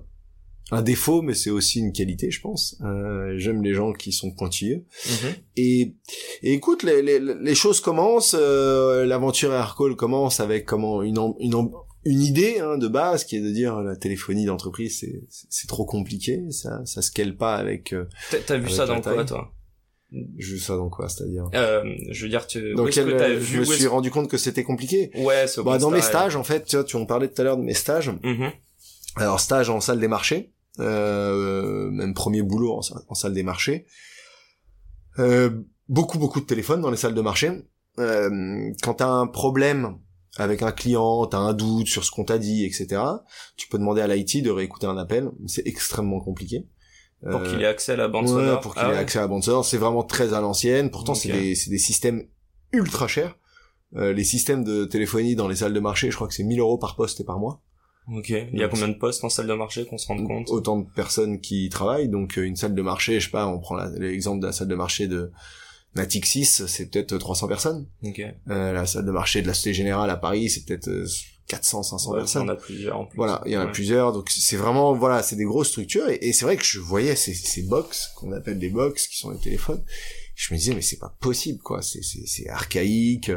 un 0.72 0.82
défaut, 0.82 1.22
mais 1.22 1.34
c'est 1.34 1.50
aussi 1.50 1.80
une 1.80 1.92
qualité, 1.92 2.32
je 2.32 2.40
pense. 2.40 2.78
Euh, 2.86 3.34
J'aime 3.38 3.64
les 3.64 3.74
gens 3.74 3.92
qui 3.92 4.14
sont 4.14 4.32
pointilleux. 4.32 4.86
Mm-hmm. 5.06 5.36
Et, 5.58 5.96
écoute, 6.44 6.84
les, 6.84 7.02
les, 7.02 7.20
les, 7.20 7.56
choses 7.56 7.82
commencent. 7.82 8.36
Euh, 8.40 9.06
L'aventure 9.06 9.54
Aircall 9.54 9.96
commence 9.96 10.40
avec 10.40 10.66
comment 10.66 11.02
une, 11.02 11.18
une, 11.40 11.70
une 12.06 12.22
idée 12.22 12.60
hein, 12.60 12.78
de 12.78 12.88
base 12.88 13.24
qui 13.24 13.36
est 13.36 13.42
de 13.42 13.52
dire 13.52 13.82
la 13.82 13.96
téléphonie 13.96 14.46
d'entreprise 14.46 15.00
c'est 15.00 15.24
c'est 15.50 15.68
trop 15.68 15.86
compliqué 15.86 16.44
ça 16.52 16.82
ça 16.86 17.02
se 17.02 17.12
cale 17.12 17.36
pas 17.36 17.56
avec 17.56 17.94
euh, 17.94 18.06
t'as 18.46 18.58
vu 18.58 18.70
ça 18.70 18.86
dans 18.86 19.02
quoi 19.02 19.26
toi? 19.26 19.52
J'ai 20.12 20.54
vu 20.54 20.60
ça 20.60 20.76
dans 20.76 20.90
quoi 20.90 21.08
c'est-à-dire? 21.08 21.50
Euh, 21.54 21.84
je 22.10 22.24
veux 22.24 22.30
dire 22.30 22.48
tu 22.48 22.74
dans 22.74 22.86
quel 22.86 23.14
as 23.14 23.34
vu, 23.36 23.46
je 23.46 23.60
me 23.60 23.66
suis 23.66 23.88
rendu 23.88 24.10
compte 24.10 24.28
que 24.28 24.38
c'était 24.38 24.64
compliqué. 24.64 25.12
Ouais 25.16 25.46
bah, 25.64 25.78
dans 25.78 25.92
mes 25.92 26.02
stages 26.02 26.36
en 26.36 26.44
fait 26.44 26.66
tu 26.66 26.76
vois 26.78 26.86
tu 26.86 26.96
en 26.96 27.06
parlais 27.06 27.28
tout 27.28 27.42
à 27.42 27.44
l'heure 27.44 27.58
de 27.58 27.64
mes 27.64 27.74
stages. 27.74 28.10
Mm-hmm. 28.10 28.52
alors 29.18 29.40
stage 29.40 29.70
en 29.70 29.82
salle 29.82 30.00
des 30.00 30.08
marchés 30.08 30.52
euh, 30.80 31.90
même 31.92 32.14
premier 32.14 32.42
boulot 32.42 32.74
en, 32.74 32.82
en 33.08 33.14
salle 33.14 33.34
des 33.34 33.44
marchés. 33.44 33.86
Euh, 35.18 35.50
beaucoup 35.90 36.18
beaucoup 36.18 36.40
de 36.40 36.46
téléphones 36.46 36.82
dans 36.82 36.92
les 36.92 36.98
salles 36.98 37.16
de 37.16 37.22
marché. 37.22 37.52
Euh, 37.98 38.72
quand 38.82 38.96
t'as 38.96 39.08
un 39.08 39.28
problème 39.28 39.98
avec 40.40 40.62
un 40.64 40.72
client, 40.72 41.26
t'as 41.26 41.38
un 41.38 41.54
doute 41.54 41.88
sur 41.88 42.04
ce 42.04 42.12
qu'on 42.12 42.24
t'a 42.24 42.38
dit, 42.38 42.66
etc. 42.66 43.02
Tu 43.58 43.68
peux 43.68 43.78
demander 43.78 44.02
à 44.02 44.08
l'IT 44.08 44.44
de 44.44 44.50
réécouter 44.50 44.88
un 44.88 44.98
appel, 44.98 45.30
c'est 45.48 45.66
extrêmement 45.68 46.20
compliqué. 46.20 46.66
Pour 47.30 47.44
qu'il 47.44 47.62
ait 47.62 47.66
accès 47.66 47.94
à 47.94 47.96
la 47.98 48.08
bande 48.08 48.28
sonore. 48.28 48.62
Pour 48.62 48.74
qu'il 48.74 48.84
ah 48.86 48.94
ait 48.94 48.98
accès 48.98 49.20
à 49.20 49.24
la 49.24 49.28
bande 49.28 49.44
sonore, 49.44 49.66
c'est 49.66 49.78
vraiment 49.78 50.04
très 50.04 50.34
à 50.34 50.40
l'ancienne. 50.40 50.90
Pourtant, 50.90 51.16
c'est 51.16 51.32
des, 51.32 51.54
des 51.54 51.78
systèmes 51.78 52.26
ultra 52.72 53.08
chers. 53.08 53.36
Euh, 53.96 54.14
les 54.14 54.24
systèmes 54.24 54.64
de 54.64 54.86
téléphonie 54.86 55.36
dans 55.36 55.48
les 55.48 55.58
salles 55.58 55.74
de 55.74 55.80
marché, 55.80 56.12
je 56.12 56.16
crois 56.16 56.28
que 56.28 56.34
c'est 56.34 56.44
1000 56.44 56.60
euros 56.60 56.78
par 56.78 56.96
poste 56.96 57.20
et 57.20 57.24
par 57.24 57.40
mois. 57.40 57.62
Ok. 58.14 58.30
Il 58.30 58.60
y 58.60 58.64
a 58.64 58.68
combien 58.68 58.88
de 58.88 58.94
postes 58.94 59.24
en 59.24 59.30
salle 59.30 59.48
de 59.48 59.54
marché 59.54 59.86
qu'on 59.86 59.98
se 59.98 60.08
rende 60.08 60.26
compte 60.26 60.50
Autant 60.50 60.80
de 60.80 60.88
personnes 60.96 61.42
qui 61.42 61.70
travaillent. 61.70 62.10
Donc 62.10 62.38
euh, 62.38 62.44
une 62.44 62.56
salle 62.56 62.76
de 62.76 62.82
marché, 62.82 63.20
je 63.20 63.26
sais 63.26 63.32
pas, 63.32 63.48
on 63.48 63.60
prend 63.60 63.78
l'exemple 63.98 64.42
de 64.42 64.48
la 64.48 64.52
salle 64.52 64.68
de 64.68 64.76
marché 64.76 65.08
de 65.08 65.32
Natixis, 65.96 66.46
c'est 66.46 66.86
peut-être 66.86 67.18
300 67.18 67.48
personnes. 67.48 67.88
Okay. 68.04 68.32
Euh, 68.50 68.74
la 68.74 68.86
salle 68.86 69.06
de 69.06 69.12
marché 69.12 69.42
de 69.42 69.48
la 69.48 69.54
Société 69.54 69.74
Générale 69.74 70.10
à 70.10 70.18
Paris, 70.18 70.50
c'est 70.50 70.66
peut-être 70.66 70.90
400, 71.48 71.80
euh, 71.80 71.84
500 71.84 72.14
personnes. 72.14 72.44
Il 72.44 72.46
y 72.46 72.50
en 72.50 72.54
a 72.54 72.56
plusieurs 72.56 73.00
en 73.00 73.06
plus. 73.06 73.18
Voilà, 73.18 73.42
il 73.46 73.52
y 73.52 73.58
en 73.58 73.62
a 73.62 73.68
plusieurs. 73.68 74.14
Donc 74.14 74.30
c'est 74.30 74.58
vraiment, 74.58 74.94
voilà, 74.94 75.24
c'est 75.24 75.36
des 75.36 75.46
grosses 75.46 75.70
structures. 75.70 76.08
Et, 76.10 76.32
c'est 76.34 76.46
vrai 76.46 76.58
que 76.58 76.64
je 76.64 76.80
voyais 76.80 77.16
ces, 77.16 77.34
ces 77.34 77.64
box, 77.64 78.12
qu'on 78.16 78.32
appelle 78.32 78.60
des 78.60 78.70
box, 78.70 79.08
qui 79.08 79.18
sont 79.18 79.32
les 79.32 79.40
téléphones. 79.40 79.84
Je 80.36 80.54
me 80.54 80.60
disais, 80.60 80.74
mais 80.74 80.82
c'est 80.82 81.00
pas 81.00 81.16
possible, 81.20 81.60
quoi. 81.60 81.82
C'est, 81.82 82.04
c'est, 82.04 82.48
archaïque. 82.50 83.32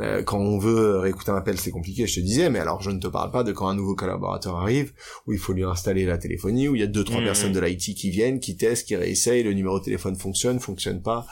Euh, 0.00 0.24
quand 0.24 0.40
on 0.40 0.58
veut 0.58 0.98
réécouter 0.98 1.30
un 1.30 1.36
appel, 1.36 1.56
c'est 1.58 1.70
compliqué, 1.70 2.08
je 2.08 2.16
te 2.16 2.20
disais, 2.20 2.50
mais 2.50 2.58
alors 2.58 2.82
je 2.82 2.90
ne 2.90 2.98
te 2.98 3.06
parle 3.06 3.30
pas 3.30 3.44
de 3.44 3.52
quand 3.52 3.68
un 3.68 3.76
nouveau 3.76 3.94
collaborateur 3.94 4.56
arrive, 4.56 4.92
où 5.28 5.32
il 5.32 5.38
faut 5.38 5.52
lui 5.52 5.62
installer 5.62 6.04
la 6.04 6.18
téléphonie, 6.18 6.66
où 6.66 6.74
il 6.74 6.80
y 6.80 6.84
a 6.84 6.88
deux, 6.88 7.04
trois 7.04 7.20
mmh. 7.20 7.24
personnes 7.24 7.52
de 7.52 7.60
l'IT 7.60 7.94
qui 7.94 8.10
viennent, 8.10 8.40
qui 8.40 8.56
testent, 8.56 8.88
qui 8.88 8.96
réessayent, 8.96 9.44
le 9.44 9.52
numéro 9.52 9.78
de 9.78 9.84
téléphone 9.84 10.16
fonctionne, 10.16 10.58
fonctionne 10.58 11.00
pas. 11.00 11.28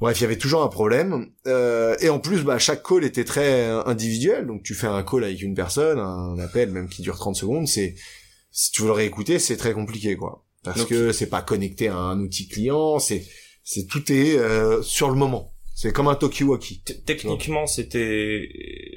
Bref, 0.00 0.18
il 0.18 0.22
y 0.22 0.24
avait 0.24 0.38
toujours 0.38 0.62
un 0.62 0.68
problème. 0.68 1.30
Euh, 1.46 1.94
et 2.00 2.08
en 2.08 2.18
plus, 2.18 2.42
bah, 2.42 2.58
chaque 2.58 2.82
call 2.82 3.04
était 3.04 3.24
très 3.24 3.64
individuel. 3.86 4.46
Donc 4.46 4.62
tu 4.62 4.74
fais 4.74 4.86
un 4.86 5.02
call 5.02 5.24
avec 5.24 5.42
une 5.42 5.54
personne, 5.54 5.98
un 5.98 6.38
appel 6.38 6.70
même 6.70 6.88
qui 6.88 7.02
dure 7.02 7.16
30 7.16 7.36
secondes, 7.36 7.68
c'est 7.68 7.94
si 8.50 8.72
tu 8.72 8.82
veux 8.82 8.88
le 8.88 8.94
réécouter, 8.94 9.38
c'est 9.38 9.56
très 9.56 9.72
compliqué, 9.72 10.16
quoi. 10.16 10.44
Parce 10.62 10.84
que 10.84 11.12
c'est 11.12 11.28
pas 11.28 11.42
connecté 11.42 11.88
à 11.88 11.96
un 11.96 12.20
outil 12.20 12.48
client, 12.48 12.98
c'est 12.98 13.24
c'est 13.62 13.86
tout 13.86 14.10
est 14.10 14.36
euh, 14.36 14.82
sur 14.82 15.08
le 15.08 15.16
moment. 15.16 15.54
C'est 15.74 15.92
comme 15.92 16.08
un 16.08 16.14
Tokiwoki. 16.14 16.82
Techniquement, 17.06 17.66
c'était 17.66 18.48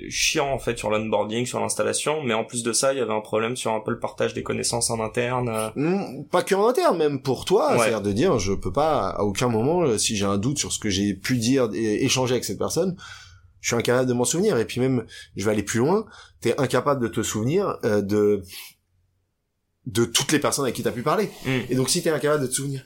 chiant 0.09 0.51
en 0.51 0.59
fait 0.59 0.77
sur 0.77 0.89
l'onboarding, 0.89 1.45
sur 1.45 1.59
l'installation, 1.59 2.23
mais 2.23 2.33
en 2.33 2.43
plus 2.43 2.63
de 2.63 2.73
ça, 2.73 2.93
il 2.93 2.99
y 2.99 3.01
avait 3.01 3.13
un 3.13 3.21
problème 3.21 3.55
sur 3.55 3.73
un 3.73 3.79
peu 3.79 3.91
le 3.91 3.99
partage 3.99 4.33
des 4.33 4.43
connaissances 4.43 4.89
en 4.89 4.99
interne. 4.99 5.49
Euh. 5.49 5.69
Hmm, 5.75 6.25
pas 6.25 6.43
que 6.43 6.55
en 6.55 6.67
interne, 6.67 6.97
même 6.97 7.21
pour 7.21 7.45
toi, 7.45 7.75
c'est-à-dire 7.77 8.01
de 8.01 8.11
dire, 8.11 8.39
je 8.39 8.53
peux 8.53 8.71
pas 8.71 9.09
à 9.09 9.23
aucun 9.23 9.47
moment, 9.47 9.83
euh, 9.83 9.97
si 9.97 10.15
j'ai 10.15 10.25
un 10.25 10.37
doute 10.37 10.57
sur 10.57 10.71
ce 10.71 10.79
que 10.79 10.89
j'ai 10.89 11.13
pu 11.13 11.37
dire 11.37 11.69
et 11.73 12.03
échanger 12.03 12.33
avec 12.33 12.45
cette 12.45 12.59
personne, 12.59 12.95
je 13.61 13.69
suis 13.69 13.75
incapable 13.75 14.07
de 14.07 14.13
m'en 14.13 14.25
souvenir. 14.25 14.57
Et 14.57 14.65
puis 14.65 14.79
même, 14.79 15.05
je 15.35 15.45
vais 15.45 15.51
aller 15.51 15.63
plus 15.63 15.79
loin, 15.79 16.05
t'es 16.41 16.59
incapable 16.59 17.01
de 17.01 17.07
te 17.07 17.23
souvenir 17.23 17.77
euh, 17.85 18.01
de 18.01 18.43
de 19.85 20.05
toutes 20.05 20.31
les 20.31 20.39
personnes 20.39 20.63
avec 20.63 20.75
qui 20.75 20.83
t'as 20.83 20.91
pu 20.91 21.03
parler. 21.03 21.29
Hmm. 21.45 21.59
Et 21.69 21.75
donc 21.75 21.89
si 21.89 22.01
t'es 22.01 22.09
incapable 22.09 22.43
de 22.43 22.47
te 22.47 22.53
souvenir 22.53 22.85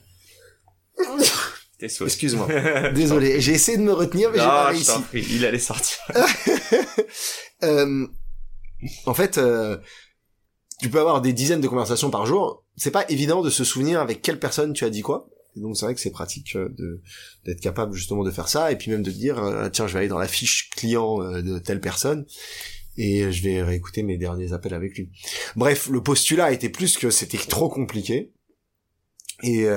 Excuse-moi. 1.80 2.48
Désolé, 2.96 3.40
j'ai 3.40 3.54
essayé 3.54 3.78
de 3.78 3.84
me 3.84 3.94
retenir, 3.94 4.32
mais 4.32 4.40
j'ai 4.40 4.46
pas 4.46 4.68
réussi. 4.70 4.92
Il 5.14 5.46
allait 5.46 5.60
sortir. 5.60 5.98
euh, 7.64 8.08
en 9.06 9.14
fait, 9.14 9.38
euh, 9.38 9.78
tu 10.82 10.90
peux 10.90 11.00
avoir 11.00 11.22
des 11.22 11.34
dizaines 11.34 11.62
de 11.62 11.68
conversations 11.68 12.10
par 12.10 12.26
jour. 12.26 12.66
C'est 12.76 12.92
pas 12.92 13.06
évident 13.10 13.42
de 13.42 13.50
se 13.50 13.64
souvenir 13.64 14.02
avec 14.02 14.22
quelle 14.22 14.40
personne 14.40 14.74
tu 14.74 14.86
as 14.86 14.90
dit 14.90 15.02
quoi. 15.02 15.30
Et 15.56 15.60
donc 15.60 15.76
c'est 15.76 15.86
vrai 15.86 15.96
que 15.96 16.02
c'est 16.02 16.12
pratique 16.12 16.56
de 16.56 17.02
d'être 17.46 17.62
capable 17.62 17.94
justement 17.94 18.24
de 18.24 18.30
faire 18.30 18.48
ça 18.48 18.72
et 18.72 18.76
puis 18.76 18.92
même 18.92 19.02
de 19.02 19.10
dire 19.10 19.40
euh, 19.40 19.70
tiens 19.70 19.88
je 19.88 19.94
vais 19.94 20.00
aller 20.00 20.08
dans 20.08 20.20
la 20.20 20.28
fiche 20.28 20.70
client 20.70 21.18
de 21.18 21.58
telle 21.58 21.80
personne 21.80 22.28
et 22.98 23.32
je 23.32 23.44
vais 23.44 23.62
réécouter 23.62 24.04
mes 24.04 24.18
derniers 24.18 24.54
appels 24.54 24.74
avec 24.74 24.98
lui. 24.98 25.10
Bref, 25.56 25.88
le 25.88 26.02
postulat 26.02 26.52
était 26.52 26.70
plus 26.70 26.98
que 26.98 27.10
c'était 27.10 27.38
trop 27.38 27.70
compliqué. 27.70 28.34
Et 29.44 29.68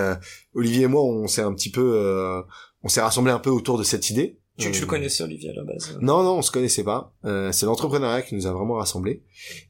Olivier 0.55 0.85
et 0.85 0.89
moi, 0.89 1.03
on 1.03 1.27
s'est 1.27 1.43
un 1.43 1.53
petit 1.53 1.71
peu, 1.71 2.43
on 2.83 2.89
s'est 2.89 3.01
rassemblé 3.01 3.33
un 3.33 3.39
peu 3.39 3.51
autour 3.51 3.79
de 3.79 3.83
cette 3.83 4.11
idée 4.11 4.41
tu, 4.61 4.71
tu 4.73 4.81
le 4.81 4.87
connaissais 4.87 5.25
Olivier 5.25 5.51
à 5.51 5.55
la 5.55 5.65
base 5.65 5.99
Non, 6.01 6.23
non, 6.23 6.39
on 6.39 6.43
se 6.43 6.51
connaissait 6.51 6.85
pas. 6.85 7.15
Euh, 7.25 7.51
c'est 7.53 7.67
l'entrepreneuriat 7.67 8.23
qui 8.23 8.35
nous 8.35 8.47
a 8.47 8.53
vraiment 8.53 8.75
rassemblés. 8.75 9.23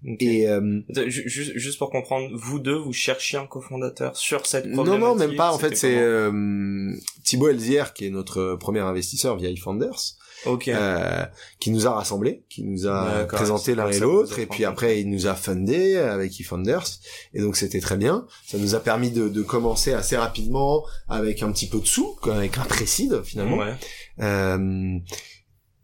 Et 0.04 0.48
euh, 0.48 0.80
juste, 1.06 1.52
juste 1.56 1.78
pour 1.78 1.90
comprendre, 1.90 2.28
vous 2.34 2.58
deux, 2.58 2.76
vous 2.76 2.92
cherchiez 2.92 3.38
un 3.38 3.46
cofondateur 3.46 4.16
sur 4.16 4.46
cette 4.46 4.66
Non, 4.66 4.84
non, 4.84 5.14
même 5.14 5.36
pas. 5.36 5.52
En 5.52 5.58
fait, 5.58 5.76
c'est 5.76 5.98
euh, 5.98 6.92
Thibaut 7.24 7.48
Elzière 7.48 7.94
qui 7.94 8.06
est 8.06 8.10
notre 8.10 8.56
premier 8.56 8.80
investisseur 8.80 9.36
via 9.36 9.50
eFounders 9.50 10.16
okay. 10.46 10.72
euh, 10.74 11.24
qui 11.58 11.70
nous 11.70 11.86
a 11.86 11.90
rassemblés, 11.90 12.44
qui 12.48 12.62
nous 12.62 12.86
a 12.86 13.24
présenté 13.24 13.74
l'un 13.74 13.90
et 13.90 13.98
l'autre, 13.98 14.38
et 14.38 14.46
puis 14.46 14.64
après 14.64 15.00
il 15.00 15.10
nous 15.10 15.26
a 15.26 15.34
fundé 15.34 15.96
avec 15.96 16.38
eFounders, 16.40 16.86
et 17.34 17.40
donc 17.40 17.56
c'était 17.56 17.80
très 17.80 17.96
bien. 17.96 18.26
Ça 18.46 18.58
nous 18.58 18.74
a 18.74 18.80
permis 18.80 19.10
de, 19.10 19.28
de, 19.28 19.42
commencer 19.42 19.92
assez 19.92 20.16
rapidement 20.16 20.84
avec 21.08 21.42
un 21.42 21.52
petit 21.52 21.68
peu 21.68 21.80
de 21.80 21.86
sous, 21.86 22.16
avec 22.24 22.58
un 22.58 22.64
précide 22.64 23.22
finalement. 23.22 23.58
Ouais. 23.58 23.74
Euh, 24.20 24.98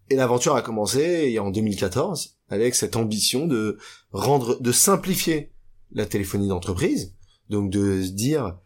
et 0.08 0.14
l'aventure 0.14 0.54
a 0.54 0.62
commencé 0.62 1.38
en 1.38 1.50
2014 1.50 2.36
avec 2.48 2.74
cette 2.74 2.96
ambition 2.96 3.46
de 3.46 3.78
rendre, 4.12 4.60
de 4.60 4.72
simplifier 4.72 5.52
la 5.92 6.06
téléphonie 6.06 6.48
d'entreprise, 6.48 7.14
donc 7.50 7.70
de 7.70 8.02
se 8.02 8.10
dire 8.10 8.56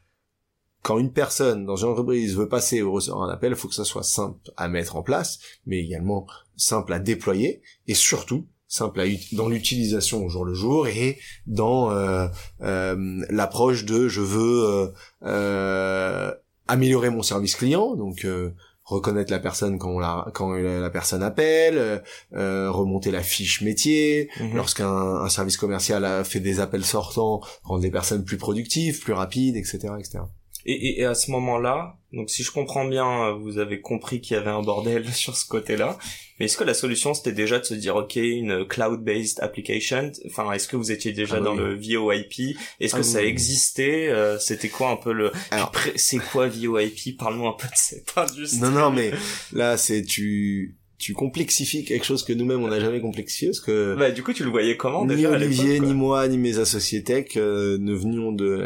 quand 0.83 0.99
une 0.99 1.12
personne 1.12 1.66
dans 1.66 1.77
une 1.77 1.88
entreprise 1.88 2.37
veut 2.37 2.49
passer 2.49 2.83
ou 2.83 2.93
recevoir 2.93 3.29
un 3.29 3.33
appel, 3.33 3.53
il 3.53 3.57
faut 3.57 3.69
que 3.69 3.75
ça 3.75 3.85
soit 3.85 4.03
simple 4.03 4.51
à 4.57 4.69
mettre 4.69 4.97
en 4.97 5.03
place, 5.03 5.38
mais 5.66 5.79
également 5.79 6.27
simple 6.57 6.93
à 6.93 6.99
déployer 6.99 7.62
et 7.87 7.95
surtout 7.95 8.47
simple 8.66 9.01
à 9.01 9.05
dans 9.33 9.49
l'utilisation 9.49 10.25
au 10.25 10.29
jour 10.29 10.45
le 10.45 10.55
jour 10.55 10.87
et 10.87 11.19
dans 11.47 11.90
euh, 11.90 12.29
euh, 12.62 13.21
l'approche 13.29 13.85
de 13.85 14.07
je 14.09 14.21
veux 14.21 14.64
euh, 14.64 14.88
euh 15.25 16.33
améliorer 16.69 17.11
mon 17.11 17.23
service 17.23 17.57
client, 17.57 17.97
donc 17.97 18.25
euh, 18.25 18.55
reconnaître 18.85 19.33
la 19.33 19.40
personne 19.40 19.77
quand 19.77 19.99
la 19.99 20.31
quand 20.35 20.53
la 20.53 20.90
personne 20.90 21.23
appelle, 21.23 22.03
euh, 22.33 22.71
remonter 22.71 23.11
la 23.11 23.25
fiche 23.25 23.61
métier, 23.62 24.31
mhm. 24.38 24.55
lorsqu'un 24.55 24.88
un 24.88 25.29
service 25.29 25.57
commercial 25.57 26.05
a 26.05 26.23
fait 26.23 26.38
des 26.38 26.61
appels 26.61 26.85
sortants, 26.85 27.40
rendre 27.64 27.83
les 27.83 27.90
personnes 27.90 28.25
plus 28.25 28.37
productives, 28.37 29.01
plus 29.01 29.12
rapides, 29.12 29.57
etc., 29.57 29.95
etc. 29.99 30.21
Et, 30.66 31.01
et, 31.01 31.05
à 31.05 31.14
ce 31.14 31.31
moment-là, 31.31 31.96
donc 32.12 32.31
si 32.31 32.42
je 32.42 32.51
comprends 32.51 32.85
bien, 32.85 33.33
vous 33.33 33.59
avez 33.59 33.81
compris 33.81 34.20
qu'il 34.20 34.37
y 34.37 34.40
avait 34.40 34.51
un 34.51 34.62
bordel 34.62 35.09
sur 35.12 35.37
ce 35.37 35.46
côté-là. 35.46 35.99
Mais 36.38 36.46
est-ce 36.46 36.57
que 36.57 36.64
la 36.64 36.75
solution 36.75 37.12
c'était 37.12 37.33
déjà 37.33 37.59
de 37.59 37.64
se 37.64 37.75
dire 37.75 37.96
ok 37.96 38.16
une 38.16 38.66
cloud-based 38.66 39.40
application 39.40 40.11
Enfin, 40.27 40.51
est-ce 40.53 40.68
que 40.68 40.77
vous 40.77 40.90
étiez 40.90 41.12
déjà 41.12 41.37
ah 41.37 41.40
dans 41.40 41.55
le 41.55 41.75
VoIP 41.75 42.57
Est-ce 42.81 42.94
que 42.94 43.01
ah 43.01 43.03
ça 43.03 43.23
existait? 43.23 44.09
Euh, 44.09 44.38
C'était 44.38 44.70
quoi 44.70 44.90
un 44.90 44.96
peu 44.96 45.12
le 45.12 45.33
Alors, 45.51 45.70
c'est 45.96 46.18
quoi 46.18 46.49
VoIP 46.49 47.16
Parle-nous 47.18 47.46
un 47.46 47.53
peu 47.53 47.66
de 47.66 47.77
cette 47.77 48.12
industrie. 48.16 48.61
Non, 48.61 48.70
non, 48.70 48.90
mais 48.90 49.12
là 49.53 49.77
c'est 49.77 50.03
tu 50.03 50.80
tu 51.01 51.15
complexifies 51.15 51.85
quelque 51.85 52.05
chose 52.05 52.23
que 52.23 52.35
nous-mêmes 52.35 52.63
on 52.63 52.69
n'a 52.69 52.79
jamais 52.79 53.01
complexifié 53.01 53.49
parce 53.49 53.61
que 53.61 53.97
bah, 53.99 54.11
du 54.11 54.23
coup 54.23 54.35
tu 54.35 54.45
le 54.45 54.51
voyais 54.51 54.77
comment 54.77 55.07
ni 55.07 55.25
Olivier 55.25 55.81
ni 55.81 55.95
moi 55.95 56.29
ni 56.29 56.37
mes 56.37 56.59
associés 56.59 57.03
tech 57.03 57.37
euh, 57.37 57.79
ne 57.79 57.95
venions 57.95 58.33
de 58.33 58.63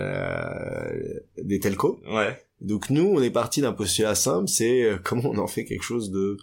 des 1.41 1.61
telcos 1.61 2.01
ouais 2.11 2.37
donc 2.61 2.91
nous 2.91 3.05
on 3.05 3.23
est 3.23 3.31
parti 3.31 3.61
d'un 3.61 3.73
postulat 3.73 4.17
simple 4.17 4.49
c'est 4.49 4.83
euh, 4.83 4.99
comment 5.03 5.31
on 5.31 5.39
en 5.39 5.47
fait 5.47 5.65
quelque 5.65 5.85
chose 5.85 6.11
de 6.11 6.37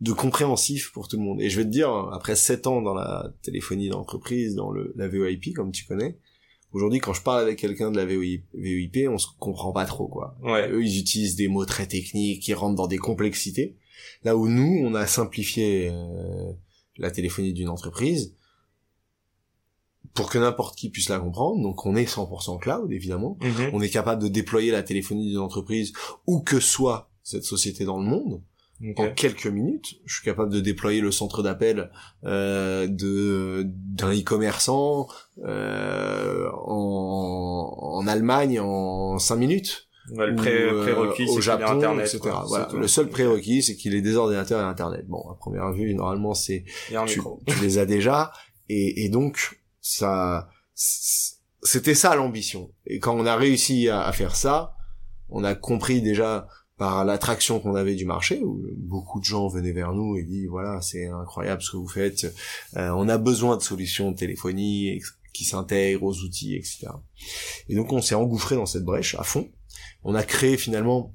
de 0.00 0.12
compréhensif 0.12 0.92
pour 0.92 1.08
tout 1.08 1.16
le 1.16 1.24
monde 1.24 1.42
et 1.42 1.50
je 1.50 1.56
vais 1.56 1.64
te 1.64 1.70
dire 1.70 1.90
après 2.12 2.36
sept 2.36 2.68
ans 2.68 2.80
dans 2.80 2.94
la 2.94 3.34
téléphonie 3.42 3.88
d'entreprise 3.88 4.54
dans 4.54 4.70
le 4.70 4.92
la 4.94 5.08
VoIP 5.08 5.52
comme 5.52 5.72
tu 5.72 5.84
connais 5.84 6.16
Aujourd'hui, 6.72 7.00
quand 7.00 7.12
je 7.12 7.22
parle 7.22 7.42
avec 7.42 7.58
quelqu'un 7.58 7.90
de 7.90 7.96
la 7.96 8.06
VoIP, 8.06 9.08
on 9.08 9.18
se 9.18 9.26
comprend 9.40 9.72
pas 9.72 9.86
trop, 9.86 10.06
quoi. 10.06 10.36
Ouais. 10.40 10.70
Eux, 10.70 10.84
ils 10.84 11.00
utilisent 11.00 11.34
des 11.34 11.48
mots 11.48 11.64
très 11.64 11.86
techniques, 11.86 12.42
qui 12.42 12.54
rentrent 12.54 12.76
dans 12.76 12.86
des 12.86 12.96
complexités. 12.96 13.76
Là 14.24 14.36
où 14.36 14.48
nous, 14.48 14.80
on 14.84 14.94
a 14.94 15.06
simplifié 15.06 15.90
euh, 15.92 16.52
la 16.96 17.10
téléphonie 17.10 17.52
d'une 17.52 17.68
entreprise 17.68 18.34
pour 20.14 20.28
que 20.30 20.38
n'importe 20.38 20.76
qui 20.76 20.90
puisse 20.90 21.08
la 21.08 21.18
comprendre. 21.18 21.62
Donc 21.62 21.86
on 21.86 21.96
est 21.96 22.04
100% 22.04 22.58
cloud, 22.60 22.92
évidemment. 22.92 23.38
Mhm. 23.40 23.70
On 23.72 23.80
est 23.80 23.90
capable 23.90 24.22
de 24.22 24.28
déployer 24.28 24.70
la 24.70 24.82
téléphonie 24.82 25.28
d'une 25.28 25.38
entreprise 25.38 25.92
où 26.26 26.40
que 26.40 26.60
soit 26.60 27.10
cette 27.22 27.44
société 27.44 27.84
dans 27.84 27.98
le 27.98 28.06
monde. 28.06 28.42
En 28.96 29.10
quelques 29.12 29.46
minutes, 29.46 29.96
je 30.06 30.14
suis 30.14 30.24
capable 30.24 30.50
de 30.50 30.58
déployer 30.58 31.02
le 31.02 31.10
centre 31.10 31.42
d'appel 31.42 31.90
euh, 32.24 32.86
de 32.86 33.66
d'un 33.66 34.10
e-commerçant 34.10 35.06
euh, 35.44 36.48
en, 36.64 37.76
en 37.78 38.06
Allemagne 38.06 38.58
en 38.58 39.18
cinq 39.18 39.36
minutes 39.36 39.89
le 40.16 40.34
prérequis, 40.34 41.26
au 41.28 41.40
Japon, 41.40 41.66
Internet, 41.66 42.14
etc. 42.14 42.34
Voilà. 42.46 42.68
Le 42.72 42.88
seul 42.88 43.08
prérequis, 43.08 43.62
c'est 43.62 43.76
qu'il 43.76 43.94
ait 43.94 44.02
des 44.02 44.16
ordinateurs 44.16 44.60
et 44.60 44.64
Internet. 44.64 45.06
Bon, 45.06 45.22
à 45.30 45.34
première 45.34 45.72
vue, 45.72 45.94
normalement, 45.94 46.34
c'est 46.34 46.64
tu, 47.06 47.20
tu, 47.46 47.60
les 47.60 47.78
as 47.78 47.86
déjà, 47.86 48.32
et, 48.68 49.04
et 49.04 49.08
donc 49.08 49.60
ça, 49.80 50.48
c'était 50.74 51.94
ça 51.94 52.14
l'ambition. 52.14 52.70
Et 52.86 52.98
quand 52.98 53.16
on 53.16 53.26
a 53.26 53.36
réussi 53.36 53.88
à, 53.88 54.02
à, 54.02 54.12
faire 54.12 54.36
ça, 54.36 54.76
on 55.28 55.44
a 55.44 55.54
compris 55.54 56.02
déjà 56.02 56.48
par 56.76 57.04
l'attraction 57.04 57.60
qu'on 57.60 57.74
avait 57.74 57.94
du 57.94 58.06
marché, 58.06 58.40
où 58.42 58.62
beaucoup 58.78 59.20
de 59.20 59.24
gens 59.24 59.48
venaient 59.48 59.72
vers 59.72 59.92
nous 59.92 60.16
et 60.16 60.22
disent 60.22 60.48
voilà, 60.48 60.80
c'est 60.80 61.06
incroyable 61.06 61.60
ce 61.60 61.72
que 61.72 61.76
vous 61.76 61.88
faites, 61.88 62.34
euh, 62.76 62.88
on 62.96 63.06
a 63.08 63.18
besoin 63.18 63.58
de 63.58 63.62
solutions 63.62 64.12
de 64.12 64.16
téléphonie 64.16 64.98
qui 65.34 65.44
s'intègrent 65.44 66.04
aux 66.04 66.16
outils, 66.20 66.54
etc. 66.54 66.88
Et 67.68 67.74
donc 67.74 67.92
on 67.92 68.00
s'est 68.00 68.14
engouffré 68.14 68.56
dans 68.56 68.64
cette 68.64 68.84
brèche 68.84 69.14
à 69.16 69.24
fond 69.24 69.50
on 70.02 70.14
a 70.14 70.22
créé 70.22 70.56
finalement 70.56 71.14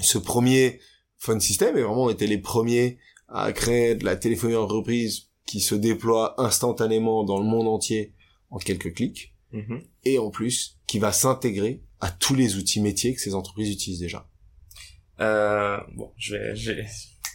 ce 0.00 0.18
premier 0.18 0.80
phone 1.18 1.40
system 1.40 1.76
et 1.76 1.82
vraiment 1.82 2.04
on 2.04 2.10
était 2.10 2.26
les 2.26 2.38
premiers 2.38 2.98
à 3.28 3.52
créer 3.52 3.94
de 3.94 4.04
la 4.04 4.16
téléphonie 4.16 4.54
d'entreprise 4.54 5.30
qui 5.46 5.60
se 5.60 5.74
déploie 5.74 6.40
instantanément 6.40 7.24
dans 7.24 7.38
le 7.38 7.44
monde 7.44 7.68
entier 7.68 8.14
en 8.50 8.58
quelques 8.58 8.94
clics 8.94 9.34
mm-hmm. 9.52 9.82
et 10.04 10.18
en 10.18 10.30
plus 10.30 10.78
qui 10.86 10.98
va 10.98 11.12
s'intégrer 11.12 11.82
à 12.00 12.10
tous 12.10 12.34
les 12.34 12.56
outils 12.56 12.80
métiers 12.80 13.14
que 13.14 13.20
ces 13.20 13.34
entreprises 13.34 13.70
utilisent 13.70 14.00
déjà. 14.00 14.28
Euh, 15.20 15.78
bon, 15.94 16.12
je 16.16 16.36
vais, 16.36 16.56
je 16.56 16.72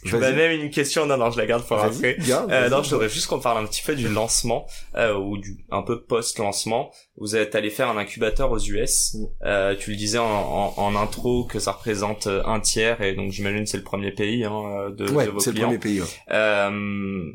même 0.04 0.60
une 0.60 0.70
question, 0.70 1.06
non, 1.06 1.16
non, 1.16 1.30
je 1.30 1.38
la 1.38 1.46
garde 1.46 1.66
pour 1.66 1.78
après. 1.78 2.16
Euh, 2.28 2.68
non, 2.68 2.82
je 2.82 2.90
voudrais 2.90 3.08
juste 3.08 3.26
qu'on 3.26 3.40
parle 3.40 3.62
un 3.62 3.66
petit 3.66 3.82
peu 3.82 3.94
du 3.94 4.08
lancement, 4.08 4.66
euh, 4.96 5.14
ou 5.14 5.38
du, 5.38 5.64
un 5.70 5.82
peu 5.82 6.02
post-lancement. 6.02 6.90
Vous 7.16 7.36
êtes 7.36 7.54
allé 7.54 7.70
faire 7.70 7.88
un 7.88 7.96
incubateur 7.96 8.50
aux 8.50 8.58
US. 8.58 9.14
Mm. 9.14 9.26
Euh, 9.44 9.76
tu 9.76 9.90
le 9.90 9.96
disais 9.96 10.18
en, 10.18 10.24
en, 10.24 10.74
en, 10.76 10.96
intro 10.96 11.44
que 11.44 11.58
ça 11.58 11.72
représente 11.72 12.26
euh, 12.26 12.42
un 12.44 12.60
tiers, 12.60 13.02
et 13.02 13.14
donc 13.14 13.32
j'imagine 13.32 13.66
c'est 13.66 13.76
le 13.76 13.82
premier 13.84 14.12
pays 14.12 14.44
hein, 14.44 14.52
euh, 14.52 14.90
de, 14.90 15.10
ouais, 15.10 15.26
de 15.26 15.30
vos 15.30 15.40
c'est 15.40 15.52
clients. 15.52 15.70
le 15.70 15.78
premier 15.78 15.94
pays. 15.94 16.00
Ouais. 16.00 16.08
Euh, 16.32 17.32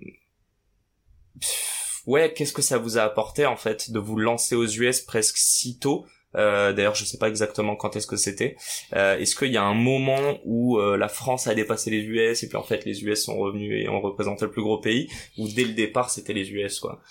ouais, 2.08 2.34
qu'est-ce 2.34 2.54
que 2.54 2.62
ça 2.62 2.78
vous 2.78 2.97
a 2.97 3.01
apporté 3.01 3.45
en 3.45 3.58
fait 3.58 3.91
de 3.91 3.99
vous 3.99 4.17
lancer 4.17 4.56
aux 4.56 4.65
US 4.67 5.01
presque 5.01 5.38
si 5.38 5.78
tôt 5.80 6.06
euh, 6.35 6.73
D'ailleurs, 6.73 6.95
je 6.95 7.05
sais 7.05 7.17
pas 7.17 7.29
exactement 7.29 7.75
quand 7.75 7.95
est-ce 7.95 8.07
que 8.07 8.15
c'était. 8.15 8.55
Euh, 8.93 9.17
est-ce 9.17 9.35
qu'il 9.35 9.51
y 9.51 9.57
a 9.57 9.63
un 9.63 9.73
moment 9.73 10.39
où 10.45 10.79
euh, 10.79 10.97
la 10.97 11.07
France 11.07 11.47
a 11.47 11.55
dépassé 11.55 11.89
les 11.89 12.01
US 12.01 12.43
et 12.43 12.47
puis 12.47 12.57
en 12.57 12.63
fait 12.63 12.85
les 12.85 13.03
US 13.03 13.23
sont 13.23 13.37
revenus 13.37 13.83
et 13.83 13.89
ont 13.89 14.01
représenté 14.01 14.45
le 14.45 14.51
plus 14.51 14.63
gros 14.63 14.79
pays, 14.79 15.09
ou 15.37 15.47
dès 15.47 15.63
le 15.63 15.73
départ 15.73 16.09
c'était 16.09 16.33
les 16.33 16.49
US 16.51 16.79
quoi? 16.79 17.01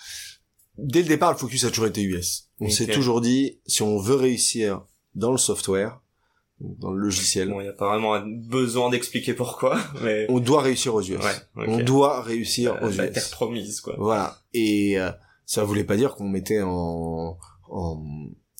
Dès 0.77 1.01
le 1.01 1.07
départ, 1.07 1.31
le 1.31 1.37
focus 1.37 1.63
a 1.63 1.69
toujours 1.69 1.87
été 1.87 2.01
US. 2.01 2.49
On 2.59 2.69
s'est 2.69 2.87
toujours 2.87 3.21
dit, 3.21 3.59
si 3.65 3.81
on 3.81 3.97
veut 3.97 4.15
réussir 4.15 4.83
dans 5.13 5.31
le 5.31 5.37
software, 5.37 6.01
dans 6.59 6.91
le 6.91 6.99
logiciel. 6.99 7.49
Bon, 7.49 7.59
il 7.59 7.63
n'y 7.63 7.69
a 7.69 7.73
pas 7.73 7.87
vraiment 7.87 8.21
besoin 8.25 8.89
d'expliquer 8.89 9.33
pourquoi, 9.33 9.77
mais... 10.01 10.25
On 10.29 10.39
doit 10.39 10.61
réussir 10.61 10.95
aux 10.95 11.01
US. 11.01 11.17
Ouais, 11.17 11.67
On 11.67 11.77
doit 11.79 12.21
réussir 12.21 12.77
aux 12.81 12.89
US. 12.89 12.97
La 12.97 13.07
terre 13.07 13.29
promise, 13.31 13.81
quoi. 13.81 13.95
Voilà. 13.97 14.37
Et 14.53 14.99
euh, 14.99 15.11
ça 15.45 15.63
voulait 15.63 15.83
pas 15.83 15.97
dire 15.97 16.15
qu'on 16.15 16.27
mettait 16.27 16.61
en, 16.61 17.37
en, 17.69 18.03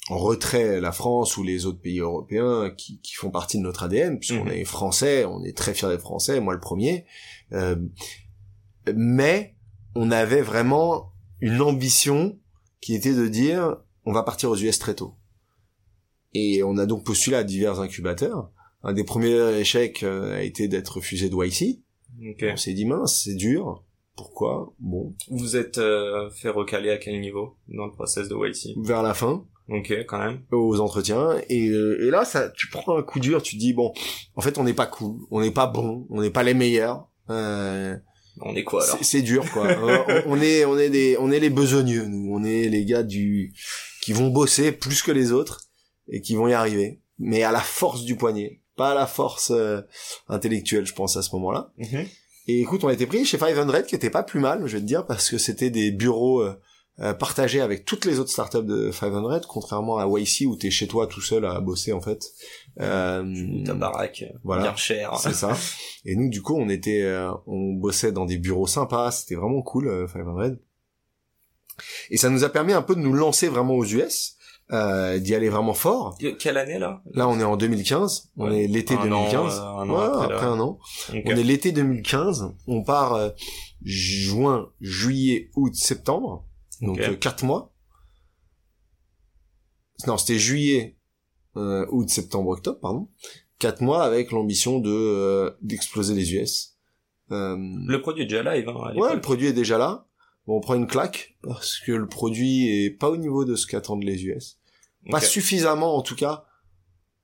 en 0.10 0.18
retrait 0.18 0.80
la 0.82 0.91
France 0.91 1.36
ou 1.38 1.44
les 1.44 1.65
autres 1.65 1.80
pays 1.82 2.00
européens 2.00 2.70
qui, 2.78 3.00
qui 3.02 3.15
font 3.15 3.32
partie 3.32 3.58
de 3.58 3.63
notre 3.63 3.84
ADN, 3.84 4.20
puisqu'on 4.20 4.46
Mhm. 4.46 4.52
est 4.52 4.65
français, 4.65 5.26
on 5.26 5.44
est 5.44 5.58
très 5.58 5.74
fiers 5.74 5.88
d'être 5.89 6.02
français, 6.02 6.39
moi 6.39 6.54
le 6.54 6.60
premier. 6.60 7.06
Euh, 7.54 7.76
mais 8.96 9.56
on 9.96 10.12
avait 10.12 10.41
vraiment 10.41 11.12
une 11.41 11.62
ambition 11.62 12.38
qui 12.82 12.94
était 12.96 13.13
de 13.15 13.28
dire 13.28 13.78
on 14.06 14.13
va 14.13 14.22
partir 14.24 14.52
aux 14.52 14.56
US 14.58 14.78
très 14.78 14.94
tôt. 14.94 15.15
Et 16.34 16.62
on 16.63 16.78
a 16.78 16.86
donc 16.86 17.04
postulé 17.04 17.38
à 17.38 17.44
divers 17.44 17.80
incubateurs. 17.80 18.52
Un 18.84 18.94
des 18.94 19.04
premiers 19.04 19.58
échecs 19.60 20.04
euh, 20.04 20.36
a 20.38 20.41
été 20.44 20.68
d'être 20.68 20.98
refusé 20.98 21.30
de 21.30 21.36
YC. 21.36 21.80
Ok. 22.30 22.46
On 22.54 22.58
s'est 22.58 22.74
dit 22.74 22.86
mince, 22.86 23.24
c'est 23.24 23.34
dur. 23.36 23.84
Pourquoi? 24.15 24.74
Bon, 24.80 25.15
Vous 25.30 25.56
êtes 25.58 25.78
euh, 25.80 26.30
fait 26.30 26.50
recaler 26.50 26.91
à 26.91 26.98
quel 26.98 27.20
niveau 27.20 27.56
dans 27.68 27.86
le 27.88 27.91
process 27.91 28.30
de 28.30 28.36
YC 28.36 28.76
vers 28.78 29.02
la 29.02 29.13
fin, 29.15 29.44
Ok, 29.69 29.91
quand 30.08 30.19
même. 30.19 30.41
aux 30.51 30.80
entretiens 30.80 31.30
et, 31.49 31.65
et 31.65 32.10
là 32.12 32.23
ça 32.23 32.49
tu 32.49 32.67
prends 32.69 32.97
un 32.97 33.01
coup 33.04 33.19
dur 33.19 33.41
tu 33.41 33.56
te 33.56 33.60
dis 33.60 33.73
bon 33.73 33.93
en 34.36 34.41
fait 34.41 34.58
on 34.60 34.63
n'est 34.63 34.73
pas 34.75 34.86
cool 34.86 35.17
on 35.32 35.41
n'est 35.41 35.49
pas 35.51 35.65
bon 35.65 36.06
on 36.12 36.21
n'est 36.21 36.30
pas 36.30 36.43
les 36.43 36.54
meilleurs 36.54 37.08
euh, 37.32 37.95
On 38.41 38.54
est 38.56 38.63
quoi 38.63 38.84
alors 38.84 38.99
c'est 39.01 39.23
dur 39.23 39.49
quoi 39.51 39.65
Euh, 39.71 40.21
on, 40.28 40.34
on 40.38 40.41
est 40.41 40.65
on 40.65 40.78
est 40.78 40.89
des 40.91 41.17
on 41.19 41.32
est 41.32 41.39
les 41.39 41.49
besogneux 41.49 42.06
nous 42.06 42.32
on 42.32 42.43
est 42.43 42.69
les 42.69 42.86
gars 42.86 43.01
du 43.04 43.54
qui 44.04 44.13
vont 44.13 44.28
bosser 44.30 44.71
plus 44.71 45.01
que 45.01 45.12
les 45.12 45.32
autres 45.32 45.62
et 46.10 46.21
qui 46.21 46.36
vont 46.36 46.47
y 46.47 46.54
arriver 46.54 46.99
mais 47.17 47.41
à 47.41 47.51
la 47.51 47.60
force 47.62 48.04
du 48.04 48.15
poignet 48.15 48.62
pas 48.75 48.91
à 48.91 48.93
la 48.95 49.08
force 49.08 49.51
euh, 49.51 49.82
intellectuelle 50.28 50.86
je 50.86 50.93
pense 50.93 51.17
à 51.17 51.21
ce 51.23 51.34
moment-là 51.36 51.71
Mhm. 51.78 52.06
et 52.47 52.62
écoute, 52.62 52.84
on 52.84 52.88
a 52.89 52.93
été 52.93 53.08
pris 53.08 53.25
chez 53.25 53.39
500 53.39 53.82
qui 53.88 53.95
était 53.95 54.12
pas 54.12 54.21
plus 54.21 54.39
mal, 54.39 54.62
je 54.67 54.73
vais 54.75 54.82
te 54.82 54.86
dire, 54.86 55.06
parce 55.08 55.30
que 55.32 55.38
c'était 55.39 55.71
des 55.71 55.89
bureaux 55.91 56.41
euh, 56.41 56.54
euh, 57.02 57.14
partagés 57.14 57.60
avec 57.62 57.84
toutes 57.86 58.06
les 58.06 58.20
autres 58.20 58.30
startups 58.32 58.64
de 58.64 58.90
500, 58.92 59.42
contrairement 59.50 59.98
à 59.98 60.08
YC 60.08 60.46
où 60.48 60.56
t'es 60.56 60.72
chez 60.72 60.88
toi 60.88 61.08
tout 61.08 61.22
seul 61.22 61.46
à 61.46 61.60
bosser 61.60 61.92
en 61.94 62.00
fait. 62.02 62.24
Euh, 62.80 63.64
Ta 63.66 63.74
baraque, 63.74 64.24
euh, 64.30 64.38
Voilà. 64.44 64.64
bien 64.64 64.76
chère. 64.76 65.16
c'est 65.18 65.34
ça. 65.34 65.58
Et 66.06 66.16
nous, 66.16 66.30
du 66.30 66.42
coup, 66.42 66.56
on 66.56 66.70
était, 66.70 67.02
euh, 67.04 67.32
on 67.48 67.74
bossait 67.74 68.12
dans 68.12 68.26
des 68.26 68.38
bureaux 68.38 68.68
sympas, 68.68 69.12
c'était 69.12 69.36
vraiment 69.36 69.62
cool, 69.62 69.88
euh, 69.88 70.08
500. 70.08 70.56
Et 72.10 72.18
ça 72.18 72.30
nous 72.30 72.44
a 72.44 72.50
permis 72.50 72.74
un 72.74 72.82
peu 72.82 72.96
de 72.96 73.02
nous 73.02 73.14
lancer 73.14 73.48
vraiment 73.50 73.74
aux 73.76 73.84
US, 73.86 74.38
euh, 74.72 75.20
d'y 75.20 75.36
aller 75.36 75.50
vraiment 75.50 75.74
fort. 75.74 76.18
Que- 76.20 76.32
Quelle 76.38 76.58
année 76.58 76.80
là? 76.80 77.02
Là, 77.14 77.28
on 77.28 77.40
est 77.40 77.44
en 77.44 77.58
2015, 77.58 78.30
on 78.38 78.50
Ouais. 78.50 78.64
est 78.64 78.68
l'été 78.68 78.94
Un 78.96 79.04
2015. 79.04 79.60
an, 79.60 79.64
euh, 79.80 79.82
un 79.84 79.90
an 79.90 79.94
Ouais, 80.18 80.24
après, 80.34 80.46
un 80.46 80.60
an. 80.60 80.80
On 81.14 81.32
est 81.32 81.44
l'été 81.44 81.72
2015, 81.74 82.54
on 82.68 82.82
part 82.84 83.14
euh, 83.14 83.30
juin, 83.84 84.70
juillet, 84.82 85.50
août, 85.56 85.76
septembre, 85.76 86.46
donc 86.82 87.00
euh, 87.00 87.16
quatre 87.16 87.44
mois. 87.44 87.74
Non, 90.08 90.18
c'était 90.18 90.40
juillet, 90.40 90.98
euh, 91.58 91.86
août, 91.90 92.10
septembre, 92.10 92.50
octobre, 92.50 92.80
pardon. 92.80 93.10
Quatre 93.60 93.82
mois 93.82 94.04
avec 94.04 94.32
l'ambition 94.32 94.80
de 94.80 94.92
euh, 94.92 95.52
d'exploser 95.62 96.14
les 96.14 96.34
US. 96.34 96.76
Euh, 97.32 97.56
Le 97.88 98.02
produit 98.02 98.24
est 98.24 98.28
déjà 98.28 98.44
live. 98.44 98.68
Hein, 98.68 98.76
à 98.84 98.94
ouais, 98.94 99.16
le 99.16 99.22
produit 99.22 99.48
est 99.48 99.54
déjà 99.54 99.78
là. 99.78 100.08
Bon, 100.46 100.58
on 100.58 100.62
prend 100.62 100.76
une 100.76 100.88
claque 100.88 101.36
parce 101.42 101.80
que 101.80 101.92
le 101.92 102.08
produit 102.08 102.68
est 102.86 102.92
pas 102.92 103.10
au 103.10 103.18
niveau 103.18 103.46
de 103.46 103.56
ce 103.56 103.66
qu'attendent 103.66 104.04
les 104.04 104.26
US. 104.26 104.60
Pas 105.10 105.22
suffisamment, 105.22 105.96
en 105.96 106.02
tout 106.02 106.16
cas, 106.16 106.46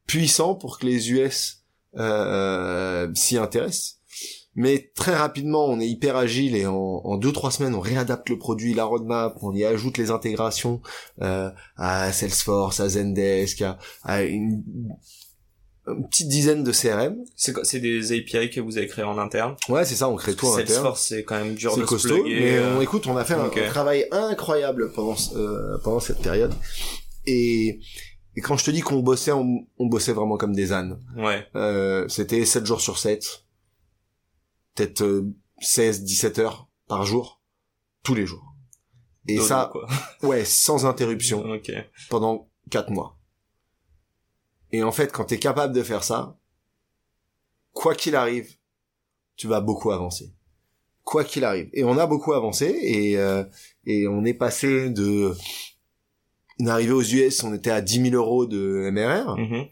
puissant 0.07 0.55
pour 0.55 0.79
que 0.79 0.85
les 0.85 1.11
US 1.11 1.63
euh, 1.97 3.11
s'y 3.13 3.37
intéressent. 3.37 4.00
Mais 4.55 4.91
très 4.95 5.15
rapidement, 5.15 5.65
on 5.65 5.79
est 5.79 5.87
hyper 5.87 6.17
agile 6.17 6.55
et 6.55 6.65
en, 6.65 6.73
en 6.75 7.17
deux 7.17 7.31
trois 7.31 7.51
semaines, 7.51 7.73
on 7.73 7.79
réadapte 7.79 8.29
le 8.29 8.37
produit, 8.37 8.73
la 8.73 8.83
roadmap, 8.83 9.37
on 9.41 9.53
y 9.55 9.63
ajoute 9.63 9.97
les 9.97 10.11
intégrations 10.11 10.81
euh, 11.21 11.49
à 11.77 12.11
Salesforce, 12.11 12.81
à 12.81 12.89
Zendesk, 12.89 13.61
à, 13.61 13.77
à 14.03 14.23
une, 14.23 14.61
une 15.87 16.07
petite 16.07 16.27
dizaine 16.27 16.63
de 16.63 16.71
CRM. 16.71 17.15
C'est 17.35 17.79
des 17.79 18.11
API 18.11 18.49
que 18.49 18.59
vous 18.59 18.77
avez 18.77 18.87
créés 18.87 19.05
en 19.05 19.17
interne? 19.17 19.55
Ouais, 19.69 19.85
c'est 19.85 19.95
ça, 19.95 20.09
on 20.09 20.17
crée 20.17 20.35
tout 20.35 20.47
en 20.47 20.53
interne. 20.53 20.67
Salesforce, 20.67 21.05
c'est 21.07 21.23
quand 21.23 21.35
même 21.35 21.55
dur 21.55 21.75
de 21.77 21.81
se 21.81 21.87
costaud, 21.87 22.21
plugger, 22.21 22.39
mais 22.39 22.57
euh, 22.57 22.77
on, 22.77 22.81
écoute, 22.81 23.07
on 23.07 23.15
a 23.15 23.23
fait 23.23 23.35
un, 23.35 23.49
travail 23.69 24.05
incroyable 24.11 24.91
pendant 24.91 25.15
euh, 25.35 25.77
pendant 25.83 26.01
cette 26.01 26.19
période. 26.19 26.53
Et, 27.25 27.79
et 28.35 28.41
quand 28.41 28.57
je 28.57 28.65
te 28.65 28.71
dis 28.71 28.81
qu'on 28.81 28.99
bossait, 28.99 29.31
on, 29.31 29.65
on 29.77 29.85
bossait 29.87 30.13
vraiment 30.13 30.37
comme 30.37 30.53
des 30.53 30.73
ânes. 30.73 30.99
Ouais. 31.17 31.45
Euh, 31.55 32.05
c'était 32.09 32.43
7 32.45 32.65
jours 32.65 32.81
sur 32.81 32.97
7, 32.97 33.45
peut-être 34.75 35.01
euh, 35.03 35.33
16, 35.59 36.03
17 36.03 36.39
heures 36.39 36.67
par 36.87 37.05
jour, 37.05 37.41
tous 38.03 38.13
les 38.15 38.25
jours. 38.25 38.55
Et 39.27 39.35
Dodo, 39.35 39.47
ça, 39.47 39.69
quoi. 39.71 39.87
ouais, 40.23 40.45
sans 40.45 40.85
interruption, 40.85 41.43
Ok. 41.51 41.71
pendant 42.09 42.49
4 42.69 42.89
mois. 42.91 43.17
Et 44.71 44.83
en 44.83 44.91
fait, 44.91 45.11
quand 45.11 45.25
t'es 45.25 45.39
capable 45.39 45.73
de 45.73 45.83
faire 45.83 46.03
ça, 46.03 46.37
quoi 47.73 47.93
qu'il 47.95 48.15
arrive, 48.15 48.55
tu 49.35 49.47
vas 49.47 49.61
beaucoup 49.61 49.91
avancer. 49.91 50.33
Quoi 51.03 51.23
qu'il 51.23 51.43
arrive. 51.43 51.69
Et 51.73 51.83
on 51.83 51.97
a 51.97 52.05
beaucoup 52.07 52.33
avancé 52.33 52.65
et, 52.81 53.17
euh, 53.17 53.43
et 53.85 54.07
on 54.07 54.23
est 54.23 54.33
passé 54.33 54.89
de... 54.89 55.33
On 56.59 56.67
est 56.67 56.69
arrivé 56.69 56.91
aux 56.91 57.01
US, 57.01 57.43
on 57.43 57.53
était 57.53 57.71
à 57.71 57.81
10 57.81 58.11
000 58.11 58.15
euros 58.15 58.45
de 58.45 58.89
MRR, 58.91 59.35
Mhm. 59.37 59.65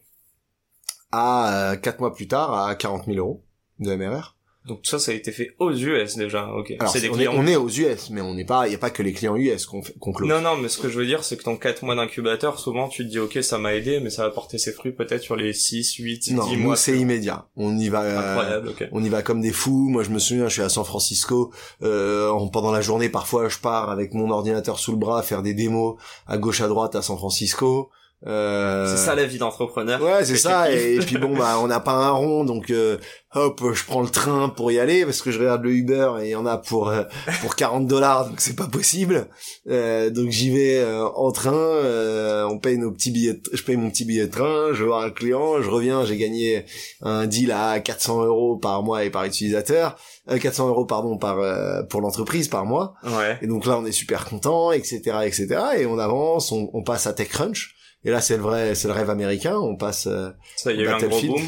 à 1.11 1.75
4 1.81 1.99
mois 1.99 2.13
plus 2.13 2.27
tard 2.27 2.53
à 2.53 2.75
40 2.75 3.05
000 3.05 3.17
euros 3.17 3.45
de 3.79 3.95
MRR. 3.95 4.37
Donc 4.67 4.81
ça, 4.83 4.99
ça 4.99 5.11
a 5.11 5.15
été 5.15 5.31
fait 5.31 5.51
aux 5.57 5.71
US 5.71 6.15
déjà. 6.15 6.51
Ok. 6.53 6.73
Alors, 6.79 6.93
des 6.93 7.09
on, 7.09 7.13
est, 7.13 7.15
clients. 7.15 7.33
on 7.35 7.47
est 7.47 7.55
aux 7.55 7.69
US, 7.69 8.09
mais 8.11 8.21
on 8.21 8.35
n'est 8.35 8.45
pas, 8.45 8.67
il 8.67 8.71
y 8.71 8.75
a 8.75 8.77
pas 8.77 8.89
que 8.91 9.01
les 9.01 9.13
clients 9.13 9.35
US 9.35 9.65
qu'on 9.65 9.81
fait- 9.81 9.97
qu'on 9.97 10.11
close. 10.11 10.29
Non, 10.29 10.41
non, 10.41 10.57
mais 10.57 10.67
ce 10.67 10.77
que 10.77 10.89
je 10.89 10.97
veux 10.99 11.05
dire, 11.07 11.23
c'est 11.23 11.37
que 11.37 11.43
dans 11.43 11.55
4 11.55 11.83
mois 11.83 11.95
d'incubateur, 11.95 12.59
souvent, 12.59 12.87
tu 12.89 13.03
te 13.03 13.09
dis, 13.09 13.17
ok, 13.19 13.39
ça 13.41 13.57
m'a 13.57 13.73
aidé, 13.73 13.99
mais 13.99 14.09
ça 14.11 14.23
va 14.23 14.29
porter 14.31 14.57
ses 14.59 14.71
fruits 14.73 14.91
peut-être 14.91 15.23
sur 15.23 15.35
les 15.35 15.53
6, 15.53 15.95
8, 15.95 16.31
non 16.31 16.45
10 16.45 16.57
nous 16.57 16.63
mois. 16.63 16.75
c'est 16.75 16.95
immédiat. 16.97 17.47
On 17.55 17.75
y 17.77 17.89
va. 17.89 18.03
euh, 18.03 18.61
on 18.91 19.03
y 19.03 19.09
va 19.09 19.21
comme 19.23 19.41
des 19.41 19.53
fous. 19.53 19.87
Moi, 19.89 20.03
je 20.03 20.09
me 20.11 20.19
souviens, 20.19 20.47
je 20.49 20.53
suis 20.53 20.61
à 20.61 20.69
San 20.69 20.83
Francisco. 20.85 21.51
Euh, 21.81 22.29
en- 22.29 22.47
pendant 22.49 22.71
la 22.71 22.81
journée, 22.81 23.09
parfois, 23.09 23.49
je 23.49 23.57
pars 23.59 23.89
avec 23.89 24.13
mon 24.13 24.29
ordinateur 24.29 24.77
sous 24.77 24.91
le 24.91 24.97
bras 24.97 25.23
faire 25.23 25.41
des 25.41 25.53
démos 25.53 25.95
à 26.27 26.37
gauche 26.37 26.61
à 26.61 26.67
droite 26.67 26.95
à 26.95 27.01
San 27.01 27.17
Francisco. 27.17 27.89
Euh, 28.27 28.85
C'est 28.87 28.97
ça 29.05 29.15
la 29.15 29.25
vie 29.25 29.37
d'entrepreneur. 29.37 30.01
Ouais, 30.01 30.25
c'est 30.25 30.35
ça. 30.35 30.71
Et, 30.71 30.95
et 30.95 30.99
puis 30.99 31.17
bon, 31.17 31.37
bah, 31.37 31.57
on 31.61 31.67
n'a 31.67 31.79
pas 31.79 31.93
un 31.93 32.09
rond, 32.11 32.43
donc 32.43 32.69
euh, 32.69 32.97
hop, 33.33 33.61
je 33.73 33.85
prends 33.85 34.01
le 34.01 34.09
train 34.09 34.49
pour 34.49 34.71
y 34.73 34.79
aller 34.79 35.05
parce 35.05 35.21
que 35.21 35.31
je 35.31 35.39
regarde 35.39 35.63
le 35.63 35.71
Uber 35.71 36.11
et 36.21 36.25
il 36.25 36.29
y 36.31 36.35
en 36.35 36.45
a 36.45 36.57
pour 36.57 36.89
euh, 36.89 37.03
pour 37.41 37.55
40 37.55 37.87
dollars, 37.87 38.27
donc 38.27 38.41
c'est 38.41 38.57
pas 38.57 38.67
possible. 38.67 39.27
Euh, 39.69 40.09
donc 40.09 40.31
j'y 40.31 40.49
vais 40.49 40.79
euh, 40.79 41.05
en 41.07 41.31
train. 41.31 41.53
euh, 41.53 42.43
on 42.49 42.59
paye 42.59 42.77
nos 42.77 42.91
petits 42.91 43.11
billets. 43.11 43.39
je 43.53 43.63
paye 43.63 43.77
mon 43.77 43.89
petit 43.89 44.03
billet 44.03 44.27
de 44.27 44.31
train. 44.31 44.73
Je 44.73 44.79
vais 44.83 44.87
voir 44.87 45.03
un 45.03 45.11
client. 45.11 45.61
Je 45.61 45.69
reviens. 45.69 46.03
J'ai 46.03 46.17
gagné 46.17 46.65
un 47.01 47.25
deal 47.25 47.51
à 47.53 47.79
400 47.79 48.25
euros 48.25 48.57
par 48.57 48.83
mois 48.83 49.05
et 49.05 49.09
par 49.09 49.23
utilisateur. 49.23 49.95
Euh, 50.29 50.37
400 50.39 50.67
euros 50.67 50.85
pardon 50.85 51.17
par 51.17 51.39
euh, 51.39 51.83
pour 51.83 52.01
l'entreprise 52.01 52.49
par 52.49 52.65
mois. 52.65 52.95
Ouais. 53.05 53.37
Et 53.41 53.47
donc 53.47 53.65
là, 53.65 53.77
on 53.77 53.85
est 53.85 53.91
super 53.93 54.25
content, 54.25 54.71
etc., 54.73 54.99
etc. 55.23 55.47
Et 55.77 55.85
on 55.85 55.97
avance, 55.99 56.51
on, 56.51 56.69
on 56.73 56.83
passe 56.83 57.07
à 57.07 57.13
TechCrunch. 57.13 57.75
Et 58.05 58.11
là, 58.11 58.21
c'est 58.21 58.37
le 58.37 58.43
vrai, 58.43 58.75
c'est 58.75 58.87
le 58.87 58.93
rêve 58.93 59.09
américain. 59.09 59.57
On 59.57 59.75
passe. 59.75 60.07
euh, 60.07 60.29
Ça, 60.55 60.71
il 60.71 60.79
y 60.79 60.81
a 60.81 60.83
eu 60.83 60.87
un 60.87 60.97
gros 60.97 61.07
Battlefield. 61.07 61.35
boom. 61.35 61.45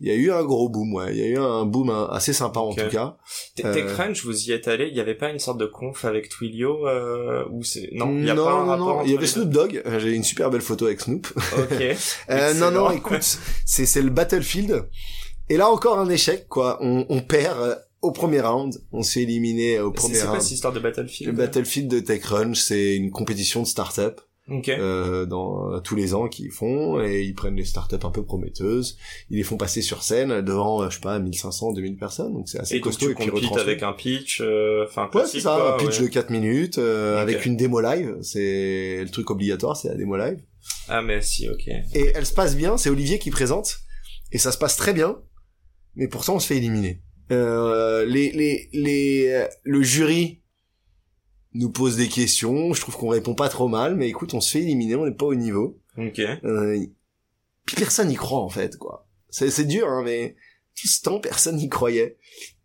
Il 0.00 0.06
y 0.06 0.10
a 0.12 0.14
eu 0.14 0.30
un 0.30 0.44
gros 0.44 0.68
boom, 0.68 0.94
ouais. 0.94 1.12
Il 1.12 1.18
y 1.18 1.22
a 1.24 1.26
eu 1.26 1.38
un 1.38 1.64
boom 1.64 1.90
hein, 1.90 2.08
assez 2.12 2.32
sympa 2.32 2.60
en 2.60 2.72
tout 2.72 2.88
cas. 2.88 3.16
T- 3.56 3.66
Euh, 3.66 3.74
TechCrunch, 3.74 4.24
vous 4.24 4.44
y 4.48 4.52
êtes 4.52 4.68
allé, 4.68 4.86
il 4.88 4.96
y 4.96 5.00
avait 5.00 5.16
pas 5.16 5.28
une 5.30 5.40
sorte 5.40 5.58
de 5.58 5.66
conf 5.66 6.04
avec 6.04 6.28
Twilio, 6.28 6.86
euh, 6.86 7.44
ou 7.50 7.64
c'est, 7.64 7.90
non, 7.94 8.16
il 8.16 8.24
y 8.26 8.30
a 8.30 8.34
non, 8.34 8.44
pas 8.44 8.52
un 8.52 8.60
non, 8.64 8.66
rapport 8.70 8.96
non. 8.98 9.02
Il 9.04 9.10
y 9.10 9.16
avait 9.16 9.26
Snoop 9.26 9.50
Dogg. 9.50 9.82
Euh, 9.86 9.98
J'ai 9.98 10.12
une 10.12 10.22
super 10.22 10.50
belle 10.50 10.60
photo 10.60 10.86
avec 10.86 11.00
Snoop. 11.00 11.26
Ok. 11.58 11.82
Euh, 12.30 12.54
non, 12.54 12.70
non, 12.70 12.90
écoute, 12.92 13.38
c'est 13.66 13.86
c'est 13.86 14.02
le 14.02 14.10
Battlefield. 14.10 14.84
Et 15.48 15.56
là 15.56 15.68
encore 15.68 15.98
un 15.98 16.08
échec, 16.08 16.46
quoi. 16.48 16.78
On, 16.80 17.04
on 17.08 17.20
perd 17.20 17.82
au 18.00 18.12
premier 18.12 18.40
round. 18.40 18.80
On 18.92 19.02
s'est 19.02 19.22
éliminé 19.22 19.80
au 19.80 19.90
premier 19.90 20.14
c'est 20.14 20.20
quoi 20.22 20.30
round. 20.32 20.42
cette 20.42 20.52
histoire 20.52 20.72
de 20.72 20.78
Battlefield? 20.80 21.32
Le 21.32 21.36
Battlefield 21.36 21.90
de 21.90 21.98
TechCrunch, 21.98 22.58
c'est 22.60 22.94
une 22.94 23.10
compétition 23.10 23.62
de 23.62 23.66
start-up. 23.66 24.20
Ok. 24.50 24.68
euh, 24.70 25.26
dans 25.26 25.78
tous 25.80 25.94
les 25.94 26.14
ans 26.14 26.26
qu'ils 26.28 26.50
font 26.50 27.00
et 27.02 27.22
ils 27.22 27.34
prennent 27.34 27.56
les 27.56 27.64
startups 27.66 27.96
un 28.02 28.10
peu 28.10 28.22
prometteuses 28.24 28.96
ils 29.30 29.36
les 29.36 29.42
font 29.42 29.56
passer 29.58 29.82
sur 29.82 30.02
scène 30.02 30.40
devant 30.40 30.82
euh, 30.82 30.88
je 30.90 30.94
sais 30.94 31.00
pas 31.02 31.18
1500 31.18 31.72
2000 31.74 31.96
personnes 31.96 32.32
donc 32.32 32.48
c'est 32.48 32.58
assez 32.58 32.76
et 32.76 32.78
donc 32.78 32.84
costaud 32.84 33.06
tu 33.06 33.12
et 33.12 33.14
puis 33.14 33.26
compites 33.26 33.44
retransmis. 33.50 33.60
avec 33.62 33.82
un 33.82 33.92
pitch, 33.92 34.40
euh, 34.40 34.86
enfin, 34.88 35.04
ouais 35.04 35.10
classique, 35.10 35.32
c'est 35.34 35.40
ça 35.40 35.56
quoi, 35.56 35.74
un 35.74 35.76
pitch 35.78 35.98
ouais. 36.00 36.06
de 36.08 36.12
4 36.12 36.30
minutes 36.30 36.78
euh, 36.78 37.20
avec 37.20 37.44
une 37.44 37.56
démo 37.56 37.80
live 37.80 38.16
c'est 38.22 39.00
le 39.02 39.08
truc 39.10 39.30
obligatoire 39.30 39.76
c'est 39.76 39.88
la 39.88 39.94
démo 39.96 40.16
live 40.16 40.38
Ah, 40.88 41.02
mais 41.02 41.20
si, 41.20 41.48
ok. 41.50 41.68
et 41.68 42.12
elle 42.14 42.24
se 42.26 42.32
passe 42.34 42.56
bien 42.56 42.76
c'est 42.78 42.88
Olivier 42.90 43.18
qui 43.18 43.30
présente 43.30 43.80
et 44.32 44.38
ça 44.38 44.50
se 44.52 44.56
passe 44.58 44.76
très 44.76 44.94
bien 44.94 45.18
mais 45.94 46.08
pourtant 46.08 46.36
on 46.36 46.38
se 46.40 46.46
fait 46.46 46.56
éliminer 46.56 47.02
euh, 47.30 48.06
les 48.06 48.32
les 48.32 48.70
les 48.72 49.26
euh, 49.28 49.46
le 49.64 49.82
jury 49.82 50.40
nous 51.54 51.70
pose 51.70 51.96
des 51.96 52.08
questions 52.08 52.72
je 52.72 52.80
trouve 52.80 52.96
qu'on 52.96 53.08
répond 53.08 53.34
pas 53.34 53.48
trop 53.48 53.68
mal 53.68 53.96
mais 53.96 54.08
écoute 54.08 54.34
on 54.34 54.40
se 54.40 54.52
fait 54.52 54.62
éliminer 54.62 54.96
on 54.96 55.06
n'est 55.06 55.12
pas 55.12 55.26
au 55.26 55.34
niveau 55.34 55.78
Ok. 55.98 56.20
Euh, 56.20 56.86
puis 57.66 57.76
personne 57.76 58.08
n'y 58.08 58.14
croit 58.14 58.40
en 58.40 58.48
fait 58.48 58.78
quoi. 58.78 59.06
C'est 59.30 59.50
c'est 59.50 59.64
dur 59.64 59.88
hein, 59.88 60.02
mais 60.04 60.36
tout 60.80 60.86
ce 60.86 61.02
temps 61.02 61.20
personne 61.20 61.56
n'y 61.56 61.68
croyait. 61.68 62.18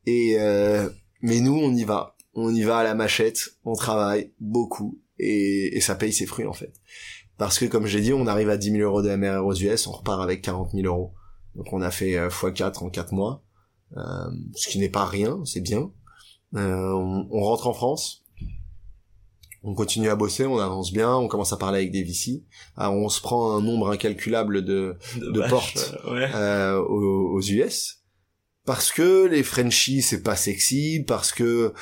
Et 0.05 0.35
euh, 0.39 0.87
mais 1.21 1.39
nous 1.39 1.55
on 1.55 1.73
y 1.73 1.83
va, 1.83 2.15
on 2.35 2.53
y 2.53 2.61
va 2.61 2.77
à 2.77 2.83
la 2.83 2.95
machette, 2.95 3.55
on 3.65 3.73
travaille 3.73 4.31
beaucoup 4.39 4.99
et, 5.19 5.75
et 5.75 5.81
ça 5.81 5.95
paye 5.95 6.13
ses 6.13 6.25
fruits 6.25 6.45
en 6.45 6.53
fait. 6.53 6.73
Parce 7.37 7.57
que 7.57 7.65
comme 7.65 7.87
j'ai 7.87 8.01
dit, 8.01 8.13
on 8.13 8.27
arrive 8.27 8.49
à 8.49 8.57
10 8.57 8.71
000 8.71 8.83
euros 8.83 9.01
de 9.01 9.13
MRR 9.13 9.45
aux 9.45 9.55
US, 9.55 9.87
on 9.87 9.91
repart 9.91 10.21
avec 10.21 10.41
40 10.43 10.71
000 10.71 10.85
euros. 10.85 11.13
Donc 11.55 11.73
on 11.73 11.81
a 11.81 11.89
fait 11.89 12.17
euh, 12.17 12.29
x4 12.29 12.83
en 12.83 12.89
4 12.89 13.13
mois, 13.13 13.43
euh, 13.97 14.29
ce 14.55 14.67
qui 14.69 14.79
n'est 14.79 14.89
pas 14.89 15.05
rien, 15.05 15.41
c'est 15.45 15.61
bien. 15.61 15.91
Euh, 16.55 16.91
on, 16.93 17.27
on 17.31 17.41
rentre 17.41 17.67
en 17.67 17.73
France, 17.73 18.22
on 19.63 19.73
continue 19.73 20.09
à 20.09 20.15
bosser, 20.15 20.45
on 20.45 20.59
avance 20.59 20.91
bien, 20.91 21.15
on 21.15 21.27
commence 21.27 21.53
à 21.53 21.57
parler 21.57 21.79
avec 21.79 21.91
des 21.91 22.03
VC. 22.03 22.43
Ah, 22.75 22.91
on 22.91 23.07
se 23.09 23.21
prend 23.21 23.55
un 23.57 23.61
nombre 23.61 23.89
incalculable 23.91 24.63
de, 24.65 24.95
de 25.17 25.39
vache, 25.39 25.49
portes. 25.49 25.95
euh, 26.05 26.13
ouais. 26.13 26.29
euh, 26.35 26.79
aux, 26.81 27.37
aux 27.37 27.41
US 27.41 27.99
parce 28.65 28.91
que 28.93 29.25
les 29.27 29.43
Frenchies 29.43 30.01
c'est 30.01 30.21
pas 30.23 30.35
sexy, 30.37 31.03
parce 31.05 31.31
que 31.33 31.73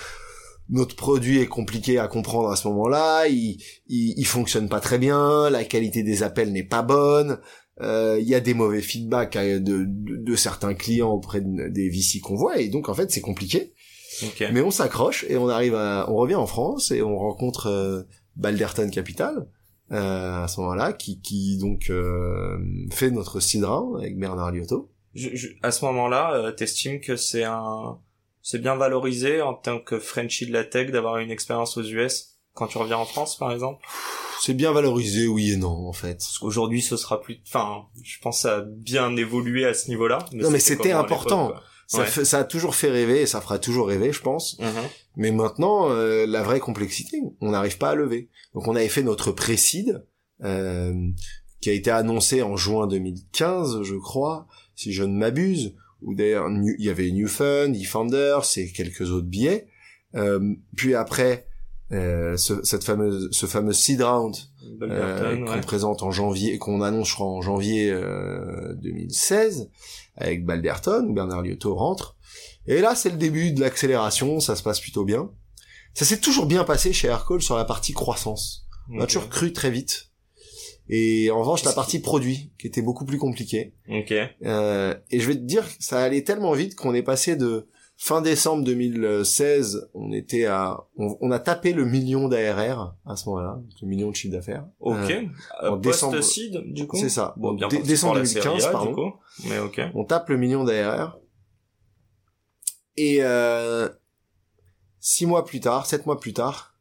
notre 0.70 0.96
produit 0.96 1.40
est 1.40 1.48
compliqué 1.48 2.00
à 2.00 2.08
comprendre 2.08 2.50
à 2.50 2.56
ce 2.56 2.68
moment-là, 2.70 3.28
il, 3.28 3.62
il, 3.88 4.14
il 4.18 4.26
fonctionne 4.26 4.68
pas 4.70 4.80
très 4.80 4.98
bien, 4.98 5.50
la 5.50 5.64
qualité 5.64 6.02
des 6.02 6.24
appels 6.24 6.52
n'est 6.52 6.64
pas 6.68 6.82
bonne, 6.82 7.40
euh, 7.82 8.18
il 8.20 8.28
y 8.28 8.34
a 8.36 8.40
des 8.40 8.54
mauvais 8.56 8.82
feedbacks 8.82 9.36
euh, 9.36 9.60
de, 9.60 9.86
de, 9.86 10.18
de 10.24 10.36
certains 10.36 10.74
clients 10.74 11.12
auprès 11.12 11.42
de- 11.42 11.68
des 11.70 11.90
VC 11.90 12.20
qu'on 12.20 12.36
voit, 12.36 12.60
et 12.60 12.70
donc 12.70 12.90
en 12.90 12.94
fait 12.96 13.12
c'est 13.12 13.22
compliqué. 13.22 13.74
Ok. 14.24 14.44
Mais 14.52 14.62
on 14.62 14.72
s'accroche 14.72 15.26
et 15.30 15.38
on 15.38 15.48
arrive 15.50 15.76
à, 15.76 16.06
on 16.10 16.16
revient 16.16 16.36
en 16.36 16.48
France 16.48 16.92
et 16.92 17.02
on 17.02 17.18
rencontre 17.18 17.68
euh, 17.68 18.04
Balderton 18.36 18.90
Capital 18.90 19.48
euh, 19.92 20.44
à 20.44 20.48
ce 20.48 20.60
moment-là, 20.62 20.94
qui, 20.94 21.20
qui 21.22 21.58
donc 21.58 21.90
euh, 21.90 22.58
fait 22.92 23.12
notre 23.12 23.40
round 23.66 24.00
avec 24.02 24.18
Bernard 24.18 24.52
Liotto. 24.52 24.90
Je- 25.14 25.36
je- 25.36 25.48
à 25.64 25.72
ce 25.72 25.84
moment-là, 25.86 26.34
euh, 26.36 26.52
t'estimes 26.52 27.02
que 27.02 27.16
c'est 27.18 27.44
un, 27.44 27.98
c'est 28.42 28.60
bien 28.62 28.76
valorisé 28.76 29.42
en 29.42 29.54
tant 29.54 29.80
que 29.80 30.00
Frenchie 30.00 30.46
de 30.48 30.54
la 30.54 30.64
tech 30.64 30.92
d'avoir 30.92 31.18
une 31.18 31.32
expérience 31.32 31.76
aux 31.78 31.84
US 31.84 32.38
quand 32.54 32.68
tu 32.68 32.78
reviens 32.78 32.98
en 32.98 33.06
France, 33.06 33.38
par 33.38 33.52
exemple? 33.52 33.84
C'est 34.42 34.54
bien 34.56 34.72
valorisé, 34.72 35.28
oui 35.28 35.52
et 35.52 35.58
non 35.58 35.88
en 35.88 35.94
fait. 35.94 36.16
Parce 36.16 36.40
qu'aujourd'hui, 36.40 36.82
ce 36.82 36.98
sera 36.98 37.22
plus, 37.22 37.40
enfin, 37.48 37.84
je 38.04 38.18
pense 38.22 38.38
que 38.38 38.42
ça 38.44 38.56
a 38.58 38.62
bien 38.62 39.16
évolué 39.16 39.66
à 39.66 39.74
ce 39.74 39.90
niveau-là. 39.90 40.18
Non, 40.34 40.50
mais 40.50 40.60
c'était 40.60 40.92
à 40.92 41.00
important. 41.00 41.54
Ça, 41.92 42.00
Ouais. 42.00 42.06
fait- 42.06 42.24
ça 42.24 42.40
a 42.40 42.44
toujours 42.46 42.74
fait 42.76 42.90
rêver 42.90 43.22
et 43.22 43.26
ça 43.26 43.42
fera 43.42 43.60
toujours 43.60 43.88
rêver, 43.88 44.14
je 44.14 44.22
pense. 44.22 44.58
Mhm. 44.60 44.68
Mais 45.18 45.32
maintenant, 45.32 45.90
euh, 45.90 46.26
la 46.26 46.42
vraie 46.42 46.62
complexité, 46.62 47.22
on 47.42 47.52
n'arrive 47.52 47.78
pas 47.78 47.90
à 47.90 47.96
lever. 47.96 48.30
Donc 48.54 48.68
on 48.70 48.76
avait 48.78 48.88
fait 48.88 49.04
notre 49.04 49.32
précide, 49.34 50.06
euh, 50.42 50.94
qui 51.60 51.70
a 51.70 51.74
été 51.74 51.92
annoncé 51.92 52.44
en 52.44 52.56
juin 52.56 52.88
2015, 52.88 53.82
je 53.84 53.96
crois, 53.96 54.48
si 54.74 54.94
je 54.94 55.04
ne 55.04 55.14
m'abuse, 55.18 55.74
où 56.02 56.16
d'ailleurs 56.16 56.48
il 56.50 56.84
y 56.86 56.90
avait 56.90 57.12
New 57.12 57.28
Fund, 57.28 57.76
eFounders 57.76 58.46
et 58.56 58.72
quelques 58.72 59.12
autres 59.12 59.28
billets. 59.28 59.68
Euh, 60.16 60.54
puis 60.78 60.96
après, 60.96 61.46
euh, 61.92 62.38
ce, 62.38 62.64
cette 62.64 62.86
fameuse, 62.86 63.28
ce 63.32 63.46
fameux 63.48 63.74
seed 63.74 64.02
round 64.02 64.34
euh, 64.82 65.46
qu'on 65.46 65.52
ouais. 65.52 65.60
présente 65.62 66.04
en 66.04 66.12
janvier, 66.12 66.58
qu'on 66.58 66.82
annonce 66.82 67.10
je 67.10 67.16
crois 67.16 67.28
en 67.28 67.42
janvier 67.42 67.92
euh, 67.92 68.74
2016 68.76 69.70
avec 70.22 70.46
Balderton, 70.46 71.06
où 71.10 71.14
Bernard 71.14 71.42
Liotto 71.42 71.76
rentre. 71.76 72.18
Et 72.68 72.82
là, 72.82 72.96
c'est 72.96 73.10
le 73.10 73.18
début 73.18 73.52
de 73.52 73.62
l'accélération, 73.62 74.40
ça 74.40 74.56
se 74.56 74.64
passe 74.64 74.80
plutôt 74.80 75.04
bien. 75.04 75.32
Ça 75.94 76.06
s'est 76.06 76.20
toujours 76.20 76.46
bien 76.46 76.64
passé 76.64 76.94
chez 76.94 77.08
Aircall 77.08 77.42
sur 77.42 77.58
la 77.58 77.66
partie 77.66 77.94
croissance. 77.94 78.68
On 78.90 79.02
a 79.02 79.08
toujours 79.08 79.30
cru 79.30 79.54
très 79.54 79.72
vite. 79.72 80.12
Et 80.90 81.32
en 81.32 81.40
revanche, 81.40 81.64
la 81.64 81.74
partie 81.74 82.00
produit, 82.00 82.52
qui 82.60 82.68
était 82.68 82.82
beaucoup 82.82 83.06
plus 83.06 83.18
compliquée. 83.18 83.74
Ok. 83.90 84.14
Euh, 84.44 84.96
et 85.10 85.20
je 85.20 85.28
vais 85.28 85.36
te 85.36 85.42
dire, 85.42 85.66
ça 85.80 86.02
allait 86.02 86.24
tellement 86.24 86.52
vite 86.54 86.76
qu'on 86.76 86.94
est 86.94 87.04
passé 87.04 87.36
de 87.36 87.70
fin 88.04 88.22
décembre 88.24 88.64
2016, 88.64 89.90
on 89.94 90.12
était 90.12 90.46
à, 90.46 90.80
on, 90.98 91.16
on 91.22 91.30
a 91.30 91.38
tapé 91.38 91.72
le 91.72 91.86
million 91.86 92.28
d'ARR 92.28 92.96
à 93.06 93.16
ce 93.16 93.30
moment-là, 93.30 93.62
le 93.80 93.88
million 93.88 94.10
de 94.10 94.16
chiffre 94.16 94.34
d'affaires. 94.34 94.66
Ok. 94.80 94.96
Euh, 94.98 95.22
Euh, 95.64 95.70
en 95.70 95.78
décembre- 95.78 96.16
Post-seed, 96.16 96.74
du 96.74 96.88
coup. 96.88 96.98
c'est 96.98 97.10
ça. 97.10 97.36
Bon, 97.38 97.54
bien 97.54 97.68
décembre 97.68 98.14
pour 98.14 98.20
la 98.22 98.26
série 98.26 98.44
2015, 98.44 98.66
A, 98.66 98.72
pardon. 98.72 98.90
Du 98.90 98.96
coup. 98.96 99.14
Mais 99.48 99.60
ok. 99.60 99.82
on 99.94 100.04
tape 100.04 100.30
le 100.30 100.38
million 100.38 100.64
d'ARR. 100.64 101.20
Et 102.98 103.20
euh, 103.22 103.88
six 105.00 105.28
mois 105.28 105.46
plus 105.46 105.60
tard, 105.60 105.86
sept 105.86 106.06
mois 106.08 106.20
plus 106.20 106.34
tard, 106.34 106.76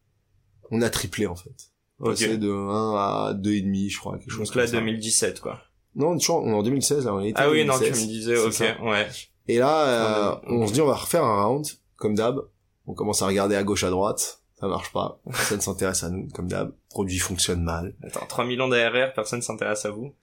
on 0.71 0.81
a 0.81 0.89
triplé 0.89 1.27
en 1.27 1.37
fait. 1.37 1.71
Ok. 1.99 2.13
Passé 2.13 2.39
de 2.39 2.51
1 2.51 2.95
à 2.97 3.35
2,5 3.35 3.91
je 3.91 3.99
crois, 3.99 4.19
quelque 4.19 4.31
chose 4.31 4.49
Donc 4.49 4.55
là, 4.57 4.63
comme 4.63 4.71
ça. 4.73 4.81
2017, 4.81 5.41
quoi. 5.41 5.61
Non, 5.97 6.13
on 6.13 6.17
est 6.19 6.31
en 6.31 6.63
2016 6.63 7.05
là, 7.05 7.15
on 7.15 7.21
était 7.21 7.35
Ah 7.39 7.51
oui, 7.51 7.65
non, 7.67 7.75
tu 7.75 7.81
2016. 7.81 8.03
me 8.07 8.11
disais, 8.11 8.37
ok, 8.39 8.53
ça. 8.55 8.83
ouais. 8.83 9.07
Et 9.55 9.59
là, 9.59 9.85
euh, 9.87 10.31
Fin 10.33 10.41
de- 10.49 10.53
on 10.63 10.67
se 10.67 10.73
dit 10.73 10.81
on 10.81 10.87
va 10.87 10.95
refaire 10.95 11.25
un 11.25 11.45
round, 11.45 11.67
comme 11.97 12.15
d'hab. 12.15 12.41
On 12.87 12.95
commence 12.95 13.23
à 13.23 13.27
regarder 13.27 13.57
à 13.57 13.63
gauche 13.63 13.85
à 13.85 13.91
droite, 13.91 14.41
ça 14.59 14.67
marche 14.69 14.93
pas. 14.93 15.21
Personne 15.27 15.61
s'intéresse 15.61 16.03
à 16.05 16.11
nous, 16.11 16.29
comme 16.35 16.49
d'hab. 16.49 16.73
Produit 16.91 17.19
fonctionne 17.19 17.63
mal. 17.63 17.95
Attends, 18.03 18.27
3 18.27 18.45
millions 18.45 18.69
d'ARR, 18.69 19.13
personne 19.15 19.43
s'intéresse 19.43 19.85
à 19.85 19.91
vous. 19.91 20.15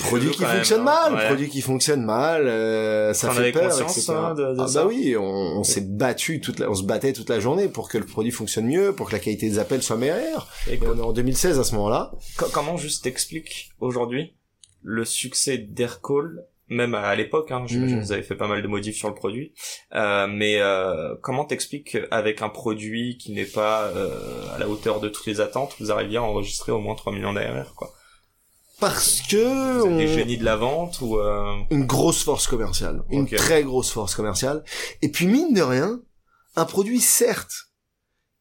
Produit 0.00 0.30
qui 0.30 0.42
même, 0.42 0.56
fonctionne 0.56 0.78
non 0.80 0.84
mal, 0.84 1.14
Ouais. 1.14 1.26
produit 1.26 1.48
qui 1.48 1.62
fonctionne 1.62 2.04
mal, 2.04 2.46
euh, 2.48 3.14
ça 3.14 3.30
fait 3.30 3.50
peur, 3.52 3.80
etc. 3.80 4.10
hein, 4.10 4.34
de- 4.34 4.54
de 4.54 4.60
ah 4.60 4.68
ça 4.68 4.82
bah 4.82 4.88
oui, 4.88 5.16
on, 5.16 5.22
on 5.22 5.62
s'est 5.64 5.80
battu 5.80 6.40
toute 6.42 6.58
la, 6.58 6.68
on 6.70 6.74
se 6.74 6.82
battait 6.82 7.14
toute 7.14 7.30
la 7.30 7.40
journée 7.40 7.68
pour 7.68 7.88
que 7.88 7.96
le 7.96 8.04
produit 8.04 8.30
fonctionne 8.32 8.66
mieux, 8.66 8.92
pour 8.94 9.06
que 9.06 9.12
la 9.12 9.20
qualité 9.20 9.48
des 9.48 9.58
appels 9.58 9.82
soit 9.82 9.96
meilleure. 9.96 10.48
Et 10.68 10.74
Et 10.74 10.80
on 10.86 10.98
est 10.98 11.00
en 11.00 11.12
2016 11.12 11.58
à 11.58 11.64
ce 11.64 11.74
moment-là. 11.76 12.12
co- 12.36 12.46
comment 12.52 12.76
juste 12.76 13.04
t'expliques 13.04 13.70
aujourd'hui 13.80 14.34
le 14.82 15.04
succès 15.06 15.56
d'Aircall, 15.56 16.44
même 16.68 16.94
à, 16.94 17.02
à 17.02 17.14
l'époque, 17.14 17.50
hein, 17.52 17.64
je, 17.66 17.86
je- 17.86 17.96
vous 17.96 18.12
avez 18.12 18.22
fait 18.22 18.34
pas 18.36 18.48
mal 18.48 18.62
de 18.62 18.68
modifs 18.68 18.96
sur 18.96 19.08
le 19.08 19.14
produit, 19.14 19.52
euh, 19.94 20.26
mais 20.26 20.60
euh, 20.60 21.14
comment 21.22 21.44
t'expliques 21.44 21.92
qu'avec 21.92 22.42
un 22.42 22.48
produit 22.48 23.16
qui 23.18 23.32
n'est 23.32 23.44
pas 23.44 23.84
euh, 23.84 24.54
à 24.54 24.58
la 24.58 24.68
hauteur 24.68 25.00
de 25.00 25.08
toutes 25.08 25.26
les 25.26 25.40
attentes, 25.40 25.74
vous 25.80 25.90
arriviez 25.92 26.18
à 26.18 26.22
enregistrer 26.22 26.72
au 26.72 26.80
moins 26.80 26.94
3 26.94 27.12
millions 27.12 27.32
d'ARR, 27.32 27.74
quoi? 27.74 27.92
Parce 28.78 29.22
que 29.22 29.80
Vous 29.80 29.86
êtes 29.86 29.96
des 29.96 30.08
génies 30.08 30.36
de 30.36 30.44
la 30.44 30.56
vente 30.56 31.00
ou... 31.00 31.18
Euh... 31.18 31.56
une 31.70 31.86
grosse 31.86 32.22
force 32.22 32.46
commerciale, 32.46 33.02
une 33.10 33.26
très 33.26 33.62
grosse 33.62 33.90
force 33.90 34.14
commerciale. 34.14 34.64
Et 35.00 35.08
puis 35.10 35.26
mine 35.26 35.54
de 35.54 35.62
rien, 35.62 36.00
un 36.56 36.64
produit 36.66 37.00
certes 37.00 37.54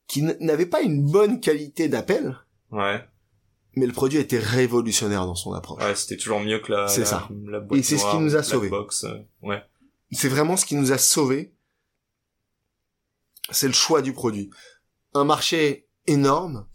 qui 0.07 0.21
n'avait 0.41 0.65
pas 0.65 0.81
une 0.81 1.09
bonne 1.09 1.39
qualité 1.39 1.87
d'appel, 1.87 2.35
Ouais, 2.71 2.99
mais 3.75 3.85
le 3.85 3.93
produit 3.93 4.19
était 4.19 4.39
révolutionnaire 4.39 5.25
dans 5.25 5.35
son 5.35 5.53
approche. 5.53 5.83
ouais 5.83 5.95
c'était 5.95 6.17
toujours 6.17 6.39
mieux 6.39 6.59
que 6.59 6.71
la, 6.71 6.87
C'est 6.87 7.05
ça. 7.05 7.27
la 7.45 7.59
boîte 7.59 7.79
Et 7.79 7.83
c'est 7.83 7.97
ce 7.97 8.09
qui 8.09 8.17
nous 8.17 8.35
a 8.35 8.43
sauvés. 8.43 8.69
box, 8.69 9.03
euh, 9.03 9.17
ouais. 9.41 9.61
C'est 10.11 10.29
vraiment 10.29 10.55
ce 10.55 10.65
qui 10.65 10.75
nous 10.75 10.91
a 10.91 10.97
sauvés. 10.97 11.53
C'est 13.51 13.67
le 13.67 13.73
choix 13.73 14.01
du 14.01 14.13
produit. 14.13 14.49
Un 15.13 15.23
marché 15.23 15.87
énorme, 16.07 16.65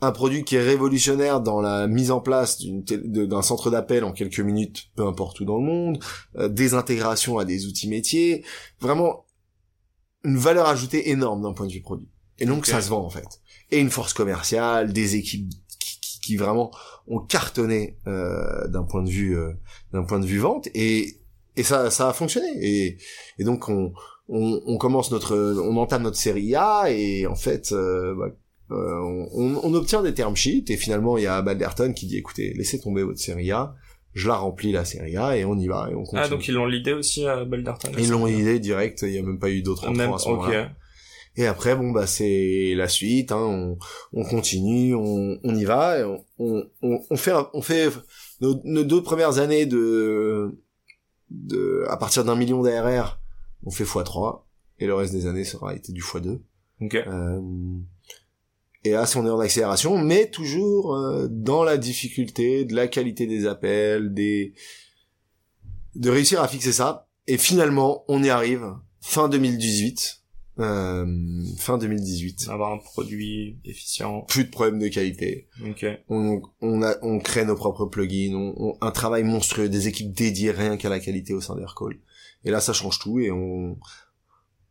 un 0.00 0.12
produit 0.12 0.44
qui 0.44 0.56
est 0.56 0.62
révolutionnaire 0.62 1.40
dans 1.40 1.60
la 1.60 1.86
mise 1.86 2.10
en 2.10 2.20
place 2.20 2.60
d'un 2.62 3.42
centre 3.42 3.70
d'appel 3.70 4.04
en 4.04 4.12
quelques 4.12 4.40
minutes, 4.40 4.90
peu 4.96 5.06
importe 5.06 5.40
où 5.40 5.44
dans 5.44 5.56
le 5.58 5.64
monde, 5.64 6.02
euh, 6.36 6.48
des 6.48 6.74
intégrations 6.74 7.38
à 7.38 7.44
des 7.44 7.66
outils 7.66 7.88
métiers, 7.88 8.44
vraiment 8.80 9.26
une 10.24 10.38
valeur 10.38 10.68
ajoutée 10.68 11.10
énorme 11.10 11.42
d'un 11.42 11.52
point 11.52 11.66
de 11.66 11.72
vue 11.72 11.82
produit. 11.82 12.08
Et 12.38 12.46
donc 12.46 12.66
ça 12.66 12.80
se 12.80 12.88
vend 12.88 13.04
en 13.04 13.10
fait. 13.10 13.40
Et 13.70 13.78
une 13.78 13.90
force 13.90 14.12
commerciale, 14.12 14.92
des 14.92 15.16
équipes 15.16 15.48
qui, 16.24 16.36
vraiment 16.36 16.70
ont 17.06 17.18
cartonné 17.20 17.96
euh, 18.06 18.66
d'un 18.68 18.82
point 18.84 19.02
de 19.02 19.10
vue 19.10 19.36
euh, 19.36 19.52
d'un 19.92 20.04
point 20.04 20.18
de 20.20 20.26
vue 20.26 20.38
vente. 20.38 20.68
Et 20.74 21.16
et 21.56 21.62
ça 21.62 21.90
ça 21.90 22.08
a 22.08 22.12
fonctionné. 22.12 22.48
Et 22.60 22.96
et 23.38 23.44
donc 23.44 23.68
on 23.68 23.92
on, 24.28 24.60
on 24.66 24.78
commence 24.78 25.10
notre 25.10 25.36
on 25.60 25.76
entame 25.76 26.02
notre 26.02 26.16
série 26.16 26.54
A 26.54 26.84
et 26.90 27.26
en 27.26 27.34
fait 27.36 27.72
euh, 27.72 28.14
bah, 28.16 28.28
euh, 28.70 28.98
on, 29.02 29.28
on- 29.34 29.60
on 29.62 29.74
obtient 29.74 30.02
des 30.02 30.14
term 30.14 30.34
sheets. 30.34 30.64
Et 30.70 30.76
finalement 30.76 31.18
il 31.18 31.24
y 31.24 31.26
a 31.26 31.42
Balderton 31.42 31.92
qui 31.92 32.06
dit 32.06 32.16
écoutez 32.16 32.54
laissez 32.54 32.80
tomber 32.80 33.02
votre 33.02 33.18
série 33.20 33.50
A. 33.52 33.74
Je 34.14 34.28
la 34.28 34.36
remplis 34.36 34.70
la 34.70 34.84
série 34.84 35.16
A 35.16 35.36
et 35.36 35.44
on 35.44 35.58
y 35.58 35.66
va 35.66 35.88
et 35.90 35.94
on 35.94 36.04
continue. 36.04 36.22
Ah, 36.24 36.28
donc 36.28 36.46
ils 36.46 36.54
l'ont 36.54 36.66
l'idée 36.66 36.92
aussi 36.92 37.26
à 37.26 37.44
Balderton 37.44 37.90
ils 37.98 38.08
l'ont 38.10 38.26
idée 38.28 38.60
direct. 38.60 39.02
Il 39.02 39.10
y 39.10 39.18
a 39.18 39.22
même 39.22 39.40
pas 39.40 39.50
eu 39.50 39.60
d'autres 39.60 39.88
entrants 39.88 40.14
à 40.14 40.18
ce 40.18 40.28
moment-là 40.36 40.70
et 41.36 41.46
après, 41.46 41.74
bon, 41.74 41.90
bah, 41.90 42.06
c'est 42.06 42.74
la 42.76 42.88
suite, 42.88 43.32
hein, 43.32 43.38
on, 43.38 43.78
on 44.12 44.24
continue, 44.24 44.94
on, 44.94 45.38
on 45.42 45.54
y 45.54 45.64
va, 45.64 45.98
et 45.98 46.04
on, 46.38 46.64
on, 46.82 47.16
fait, 47.16 47.32
on 47.52 47.62
fait 47.62 47.88
nos, 48.40 48.60
nos 48.64 48.84
deux 48.84 49.02
premières 49.02 49.38
années 49.38 49.66
de, 49.66 50.56
de, 51.30 51.84
à 51.88 51.96
partir 51.96 52.24
d'un 52.24 52.36
million 52.36 52.62
d'ARR, 52.62 53.20
on 53.64 53.70
fait 53.70 53.84
x3, 53.84 54.42
et 54.78 54.86
le 54.86 54.94
reste 54.94 55.12
des 55.12 55.26
années, 55.26 55.44
ça 55.44 55.58
aura 55.58 55.74
été 55.74 55.92
du 55.92 56.02
x2. 56.02 56.40
Ok. 56.80 56.94
Euh, 56.94 57.40
et 58.84 58.90
là, 58.90 59.06
si 59.06 59.16
on 59.16 59.26
est 59.26 59.30
en 59.30 59.40
accélération, 59.40 59.96
mais 59.98 60.30
toujours 60.30 60.94
euh, 60.94 61.26
dans 61.30 61.64
la 61.64 61.78
difficulté 61.78 62.64
de 62.64 62.74
la 62.74 62.86
qualité 62.86 63.26
des 63.26 63.46
appels, 63.46 64.12
des 64.12 64.54
de 65.94 66.10
réussir 66.10 66.42
à 66.42 66.48
fixer 66.48 66.72
ça. 66.72 67.08
Et 67.26 67.38
finalement, 67.38 68.04
on 68.08 68.22
y 68.22 68.28
arrive. 68.28 68.74
Fin 69.00 69.28
2018. 69.28 70.23
Euh, 70.60 71.04
fin 71.58 71.78
2018. 71.78 72.46
Avoir 72.48 72.72
un 72.72 72.78
produit 72.78 73.58
efficient. 73.64 74.20
Plus 74.22 74.44
de 74.44 74.50
problèmes 74.50 74.78
de 74.78 74.88
qualité. 74.88 75.48
Ok. 75.68 75.84
On, 76.08 76.40
on, 76.60 76.82
a, 76.82 76.94
on 77.02 77.18
crée 77.18 77.44
nos 77.44 77.56
propres 77.56 77.86
plugins. 77.86 78.34
On, 78.34 78.54
on- 78.56 78.76
un 78.80 78.90
travail 78.92 79.24
monstrueux, 79.24 79.68
des 79.68 79.88
équipes 79.88 80.12
dédiées 80.12 80.52
rien 80.52 80.76
qu'à 80.76 80.88
la 80.88 81.00
qualité 81.00 81.34
au 81.34 81.40
sein 81.40 81.56
d'Aircall. 81.56 81.98
Et 82.44 82.50
là, 82.50 82.60
ça 82.60 82.72
change 82.72 82.98
tout 83.00 83.18
et 83.18 83.30
on, 83.32 83.76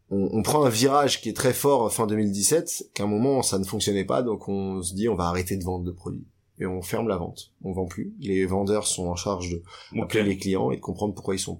on, 0.09 0.29
on 0.31 0.41
prend 0.43 0.63
un 0.63 0.69
virage 0.69 1.19
qui 1.21 1.29
est 1.29 1.33
très 1.35 1.53
fort 1.53 1.91
fin 1.91 2.07
2017, 2.07 2.91
qu'à 2.93 3.03
un 3.03 3.07
moment 3.07 3.41
ça 3.41 3.57
ne 3.59 3.63
fonctionnait 3.65 4.05
pas, 4.05 4.21
donc 4.21 4.47
on 4.47 4.81
se 4.83 4.93
dit 4.93 5.09
on 5.09 5.15
va 5.15 5.25
arrêter 5.25 5.57
de 5.57 5.63
vendre 5.63 5.83
de 5.83 5.91
produits. 5.91 6.27
Et 6.59 6.65
on 6.67 6.81
ferme 6.83 7.07
la 7.07 7.17
vente. 7.17 7.51
On 7.63 7.71
vend 7.73 7.87
plus. 7.87 8.13
Les 8.19 8.45
vendeurs 8.45 8.85
sont 8.85 9.07
en 9.07 9.15
charge 9.15 9.49
de 9.49 9.63
Ok. 9.97 10.03
appeler 10.03 10.23
les 10.23 10.37
clients 10.37 10.69
et 10.71 10.75
de 10.75 10.81
comprendre 10.81 11.13
pourquoi 11.15 11.33
ils 11.35 11.39
sont 11.39 11.59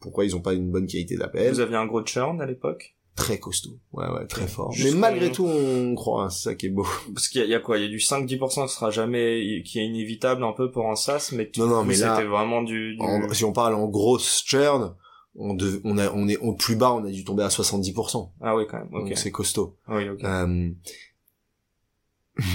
pourquoi 0.00 0.24
ils 0.24 0.36
ont 0.36 0.40
pas 0.40 0.54
une 0.54 0.70
bonne 0.70 0.86
qualité 0.86 1.16
d'appel. 1.16 1.52
Vous 1.52 1.58
aviez 1.60 1.74
un 1.76 1.86
gros 1.86 2.04
churn 2.06 2.40
à 2.40 2.46
l'époque? 2.46 2.94
Très 3.18 3.38
costaud. 3.38 3.78
Ouais, 3.92 4.08
ouais, 4.08 4.26
très 4.26 4.46
fort. 4.46 4.72
Mais 4.82 4.90
malgré 4.92 5.32
tout, 5.32 5.44
on 5.46 5.94
croit, 5.94 6.24
hein, 6.24 6.30
c'est 6.30 6.42
ça 6.50 6.54
qui 6.54 6.66
est 6.66 6.70
beau. 6.70 6.86
Parce 7.14 7.28
qu'il 7.28 7.40
y, 7.40 7.44
a- 7.44 7.46
il 7.46 7.50
y 7.50 7.54
a 7.54 7.60
quoi? 7.60 7.76
Il 7.78 7.82
y 7.82 7.86
a 7.86 7.88
du 7.88 7.98
5-10% 7.98 8.66
qui 8.68 8.72
sera 8.74 8.90
jamais, 8.90 9.62
qui 9.64 9.78
est 9.80 9.84
inévitable 9.86 10.44
un 10.44 10.52
peu 10.52 10.70
pour 10.70 10.88
un 10.90 10.96
SaaS, 10.96 11.30
mais, 11.32 11.50
tu- 11.50 11.60
Non, 11.60 11.66
non, 11.66 11.84
mais 11.84 11.94
c'était 11.94 12.24
vraiment 12.24 12.62
du, 12.62 12.94
du... 12.96 13.02
En- 13.02 13.32
si 13.32 13.44
on 13.44 13.52
parle 13.52 13.74
en 13.74 13.86
grosse 13.88 14.42
churn, 14.44 14.94
on, 15.34 15.54
dev- 15.54 15.80
on 15.84 15.98
a 15.98 16.10
on 16.12 16.26
est 16.28 16.36
au 16.38 16.54
plus 16.54 16.74
bas 16.76 16.92
on 16.92 17.04
a 17.04 17.10
dû 17.10 17.24
tomber 17.24 17.44
à 17.44 17.48
70% 17.48 18.30
Ah 18.40 18.56
oui, 18.56 18.64
quand 18.68 18.78
même. 18.78 18.90
Donc 18.90 19.12
c'est 19.16 19.30
costaud 19.30 19.76
Oui, 19.88 20.08
ok. 20.08 20.24
Euh, 20.24 20.70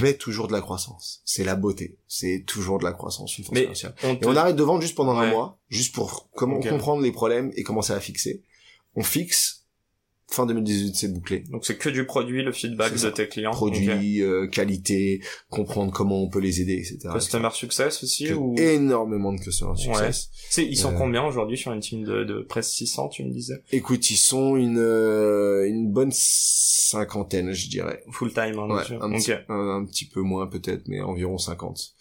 mais 0.02 0.14
toujours 0.16 0.48
de 0.48 0.54
la 0.54 0.62
croissance 0.62 1.22
c'est 1.26 1.44
la 1.44 1.56
beauté 1.56 1.98
c'est 2.08 2.44
toujours 2.48 2.80
de 2.80 2.86
la 2.86 2.94
croissance 2.94 3.38
une 3.38 3.46
Mais 3.52 3.68
on 4.04 4.14
et 4.14 4.26
on 4.26 4.36
arrête 4.38 4.56
de 4.56 4.64
vendre 4.64 4.82
juste 4.82 4.96
pendant 4.96 5.18
un 5.18 5.30
mois 5.30 5.60
juste 5.70 5.94
pour 5.94 6.30
comment 6.36 6.60
comprendre 6.60 7.02
les 7.02 7.12
problèmes 7.12 7.52
et 7.58 7.64
commencer 7.64 7.92
à 7.94 8.00
fixer 8.00 8.44
on 8.96 9.04
fixe 9.04 9.63
fin 10.34 10.46
2018 10.46 10.96
c'est 10.96 11.14
bouclé. 11.14 11.44
Donc 11.52 11.66
c'est 11.66 11.78
que 11.78 11.90
du 11.90 12.06
produit, 12.06 12.44
le 12.44 12.52
feedback 12.52 12.94
de 13.00 13.10
tes 13.10 13.28
clients. 13.28 13.52
produit 13.52 14.22
euh, 14.22 14.48
qualité 14.48 15.22
comprendre 15.50 15.92
comment 15.94 16.22
on 16.24 16.30
peut 16.30 16.40
les 16.40 16.62
aider 16.62 16.74
etc. 16.74 16.98
Customer 17.14 17.50
success 17.54 18.04
aussi 18.04 18.26
Que- 18.26 18.34
ou? 18.34 18.56
énormément 18.58 19.32
de 19.34 19.40
customer 19.40 19.76
success. 19.78 20.30
Ils 20.58 20.76
sont 20.78 20.94
Euh, 20.94 20.98
combien 20.98 21.24
aujourd'hui 21.26 21.58
sur 21.58 21.72
une 21.72 21.80
team 21.80 22.04
de, 22.04 22.24
de 22.24 22.42
presque 22.42 22.72
600, 22.72 23.10
tu 23.10 23.24
me 23.24 23.32
disais? 23.32 23.64
Écoute, 23.72 24.10
ils 24.10 24.18
sont 24.18 24.56
une 24.58 24.78
euh, 24.80 25.68
une 25.68 25.92
bonne 25.92 26.12
cinquantaine, 26.12 27.52
je 27.54 27.70
dirais. 27.70 28.04
Full 28.12 28.34
time, 28.34 28.58
hein, 28.60 28.68
Ouais, 28.70 28.98
un, 29.02 29.12
petit, 29.12 29.32
un, 29.50 29.70
un 29.82 29.86
petit 29.86 30.06
peu 30.06 30.22
moins 30.22 30.48
peut-être, 30.48 30.88
mais 30.88 31.02
environ 31.02 31.38
50. 31.38 31.94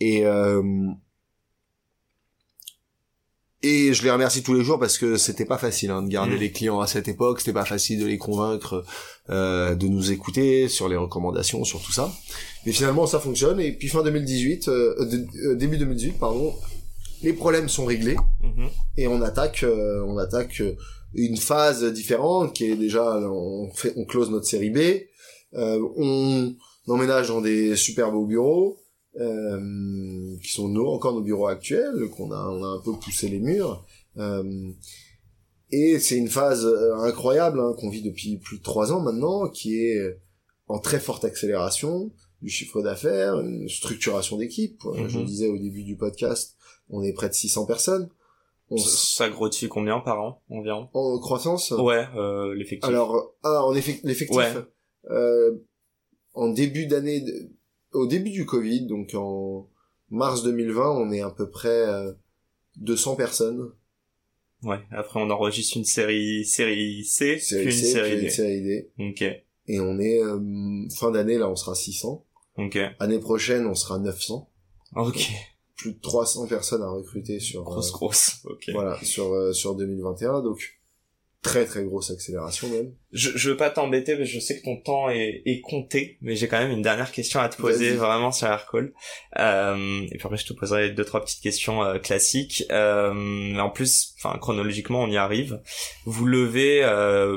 Et 0.00 0.24
et 3.62 3.92
je 3.92 4.02
les 4.02 4.10
remercie 4.10 4.42
tous 4.42 4.54
les 4.54 4.64
jours 4.64 4.78
parce 4.78 4.96
que 4.98 5.16
c'était 5.16 5.44
pas 5.44 5.58
facile 5.58 5.90
hein, 5.90 6.02
de 6.02 6.08
garder 6.08 6.36
Mm. 6.36 6.40
les 6.40 6.50
clients 6.50 6.80
à 6.80 6.86
cette 6.86 7.08
époque. 7.08 7.40
C'était 7.40 7.52
pas 7.52 7.64
facile 7.64 8.00
de 8.00 8.06
les 8.06 8.16
convaincre 8.18 8.84
euh, 9.28 9.74
de 9.74 9.86
nous 9.86 10.10
écouter 10.12 10.68
sur 10.68 10.88
les 10.88 10.96
recommandations, 10.96 11.62
sur 11.64 11.80
tout 11.82 11.92
ça. 11.92 12.10
Mais 12.66 12.72
finalement, 12.72 13.06
ça 13.06 13.20
fonctionne. 13.20 13.60
Et 13.60 13.72
puis 13.72 13.88
fin 13.88 14.02
2018, 14.02 14.68
euh, 14.68 15.04
de- 15.04 15.26
euh, 15.48 15.54
début 15.56 15.76
2018, 15.78 16.18
pardon, 16.18 16.54
les 17.22 17.32
problèmes 17.34 17.68
sont 17.68 17.84
réglés 17.84 18.16
Mhm. 18.42 18.68
et 18.96 19.06
on 19.06 19.20
attaque 19.20 19.62
euh, 19.62 20.02
on 20.06 20.16
attaque 20.16 20.60
euh, 20.62 20.74
une 21.14 21.36
phase 21.36 21.84
différente 21.92 22.54
qui 22.54 22.64
est 22.64 22.76
déjà 22.76 23.18
on 23.18 23.70
fait 23.74 23.92
on 23.96 24.04
close 24.06 24.30
notre 24.30 24.46
série 24.46 24.70
B 24.70 24.78
euh, 25.54 25.78
on 25.96 26.54
emménage 26.88 27.28
dans 27.28 27.40
des 27.42 27.76
super 27.76 28.10
beaux 28.10 28.24
bureaux 28.24 28.78
euh, 29.18 30.36
qui 30.42 30.52
sont 30.52 30.68
nos, 30.68 30.88
encore 30.88 31.14
nos 31.14 31.22
bureaux 31.22 31.46
actuels 31.48 32.08
qu'on 32.16 32.30
a 32.30 32.46
on 32.48 32.62
a 32.62 32.68
un 32.68 32.80
peu 32.80 32.92
poussé 32.92 33.28
les 33.28 33.40
murs 33.40 33.84
euh, 34.18 34.70
et 35.72 35.98
c'est 35.98 36.16
une 36.16 36.28
phase 36.28 36.64
euh, 36.64 36.94
incroyable 36.96 37.60
hein, 37.60 37.74
qu'on 37.78 37.90
vit 37.90 38.02
depuis 38.02 38.36
plus 38.38 38.58
de 38.58 38.62
trois 38.62 38.92
ans 38.92 39.00
maintenant 39.00 39.48
qui 39.48 39.76
est 39.80 40.18
en 40.68 40.78
très 40.78 41.00
forte 41.00 41.24
accélération 41.24 42.12
du 42.42 42.48
chiffre 42.50 42.82
d'affaires 42.82 43.40
une 43.40 43.68
structuration 43.68 44.36
d'équipe 44.36 44.80
Mhm. 44.84 45.08
je 45.08 45.18
le 45.18 45.24
disais 45.24 45.48
au 45.48 45.58
début 45.58 45.82
du 45.84 45.96
podcast 45.96 46.56
on 46.88 47.02
est 47.02 47.12
près 47.12 47.28
de 47.28 47.34
600 47.34 47.66
personnes 47.66 48.08
on 48.72 48.76
Ça, 48.78 49.28
grossit 49.28 49.68
combien 49.68 49.98
par 49.98 50.20
an 50.22 50.42
environ? 50.48 50.88
En 50.94 51.18
croissance? 51.18 51.72
Ouais, 51.72 52.06
euh, 52.16 52.54
l'effectif. 52.54 52.88
alors 52.88 53.34
ah 53.42 53.64
en 53.64 53.74
effet 53.74 53.98
l'effectif? 54.04 54.36
Ouais. 54.36 54.52
euh, 55.10 55.56
en 56.34 56.48
début 56.50 56.86
d'année 56.86 57.24
au 57.92 58.06
début 58.06 58.30
du 58.30 58.46
Covid 58.46 58.82
donc 58.86 59.14
en 59.14 59.68
mars 60.10 60.42
2020 60.42 60.90
on 60.90 61.12
est 61.12 61.20
à 61.22 61.30
peu 61.30 61.48
près 61.50 61.68
euh, 61.68 62.12
200 62.76 63.16
personnes 63.16 63.72
Ouais. 64.62 64.78
Après, 64.90 65.18
on 65.18 65.30
enregistre 65.30 65.78
une 65.78 65.86
série, 65.86 66.44
série 66.44 67.02
C, 67.06 67.38
série 67.38 67.64
puis 67.64 67.74
une 67.74 67.80
C, 67.80 67.92
série 67.92 68.10
puis 68.10 68.18
une 68.18 68.24
D. 68.26 68.30
série 68.30 68.60
D 68.62 68.90
Ok. 68.98 69.22
et 69.22 69.80
on 69.80 69.98
est 69.98 70.22
euh, 70.22 70.86
fin 70.94 71.10
d'année 71.10 71.38
là 71.38 71.48
on 71.48 71.56
sera 71.56 71.74
600 71.74 72.22
Ok. 72.58 72.78
année 72.98 73.18
prochaine 73.20 73.66
on 73.66 73.74
sera 73.74 73.98
900 73.98 74.50
Ok. 74.96 75.30
plus 75.76 75.94
de 75.94 75.98
300 76.00 76.46
personnes 76.46 76.82
à 76.82 76.90
recruter 76.90 77.40
sur 77.40 77.62
Grosse, 77.62 77.88
euh, 77.88 77.92
grosse. 77.92 78.40
Ok. 78.44 78.68
voilà 78.74 78.98
sur 79.02 79.32
euh, 79.32 79.54
sur 79.54 79.74
2021 79.76 80.42
donc 80.42 80.79
très 81.42 81.64
très 81.64 81.84
grosse 81.84 82.10
accélération 82.10 82.68
même 82.68 82.92
Je, 83.12 83.30
je 83.34 83.50
veux 83.50 83.56
pas 83.56 83.70
t'embêter, 83.70 84.16
mais 84.16 84.26
je 84.26 84.38
sais 84.38 84.58
que 84.58 84.64
ton 84.64 84.76
temps 84.76 85.08
est, 85.08 85.42
est 85.46 85.60
compté, 85.60 86.18
mais 86.20 86.36
j'ai 86.36 86.48
quand 86.48 86.58
même 86.58 86.70
une 86.70 86.82
dernière 86.82 87.12
question 87.12 87.40
à 87.40 87.48
te 87.48 87.56
poser 87.56 87.92
vraiment 87.92 88.30
sur 88.30 88.46
Aircall. 88.46 88.92
Euh, 89.38 90.02
et 90.02 90.18
puis 90.18 90.22
après, 90.24 90.36
je 90.36 90.46
te 90.46 90.52
poserai 90.52 90.90
deux, 90.90 91.04
trois 91.04 91.24
petites 91.24 91.42
questions 91.42 91.82
euh, 91.82 91.98
classiques. 91.98 92.64
Euh, 92.70 93.56
en 93.56 93.70
plus, 93.70 94.09
enfin, 94.22 94.36
chronologiquement, 94.38 95.00
on 95.02 95.08
y 95.08 95.16
arrive. 95.16 95.60
Vous 96.04 96.26
levez, 96.26 96.80
euh, 96.84 97.36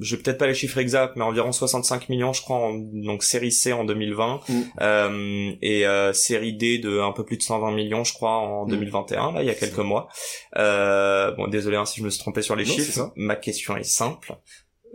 je 0.00 0.16
vais 0.16 0.22
peut-être 0.22 0.38
pas 0.38 0.46
les 0.46 0.54
chiffres 0.54 0.78
exacts, 0.78 1.14
mais 1.16 1.22
environ 1.24 1.52
65 1.52 2.08
millions, 2.08 2.32
je 2.32 2.42
crois, 2.42 2.56
en, 2.56 2.74
donc 2.74 3.22
série 3.22 3.52
C 3.52 3.72
en 3.72 3.84
2020, 3.84 4.40
Mm. 4.48 4.60
euh, 4.80 5.52
et 5.62 5.86
euh, 5.86 6.12
série 6.12 6.54
D 6.54 6.78
de 6.78 7.00
un 7.00 7.12
peu 7.12 7.24
plus 7.24 7.36
de 7.36 7.42
120 7.42 7.72
millions, 7.72 8.04
je 8.04 8.12
crois, 8.14 8.36
en 8.38 8.64
Mm. 8.66 8.70
2021, 8.70 9.32
là, 9.32 9.42
il 9.42 9.46
y 9.46 9.50
a 9.50 9.54
quelques 9.54 9.78
mois. 9.78 10.08
Euh, 10.56 11.30
bon, 11.32 11.48
désolé 11.48 11.76
hein, 11.76 11.84
si 11.84 12.00
je 12.00 12.04
me 12.04 12.10
suis 12.10 12.20
trompé 12.20 12.42
sur 12.42 12.56
les 12.56 12.64
Non, 12.64 12.72
chiffres. 12.72 13.12
Ma 13.16 13.36
question 13.36 13.76
est 13.76 13.84
simple. 13.84 14.34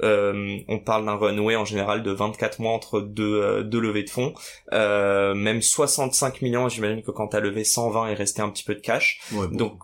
Euh, 0.04 0.58
on 0.68 0.80
parle 0.80 1.06
d'un 1.06 1.16
runway 1.16 1.56
en 1.56 1.66
général 1.66 2.02
de 2.02 2.12
24 2.12 2.60
mois 2.60 2.72
entre 2.72 3.02
deux, 3.02 3.42
euh, 3.42 3.62
deux 3.64 3.80
levées 3.80 4.04
de 4.04 4.10
fonds. 4.10 4.34
Euh, 4.74 5.36
même 5.36 5.62
65 5.62 6.42
millions, 6.42 6.68
j'imagine 6.70 7.04
que 7.04 7.12
quand 7.12 7.28
t'as 7.28 7.40
levé 7.40 7.64
120, 7.64 8.10
il 8.10 8.16
restait 8.16 8.42
un 8.42 8.50
petit 8.50 8.64
peu 8.64 8.74
de 8.74 8.80
cash. 8.80 9.20
Ouais, 9.34 9.48
bon. 9.48 9.56
Donc, 9.56 9.80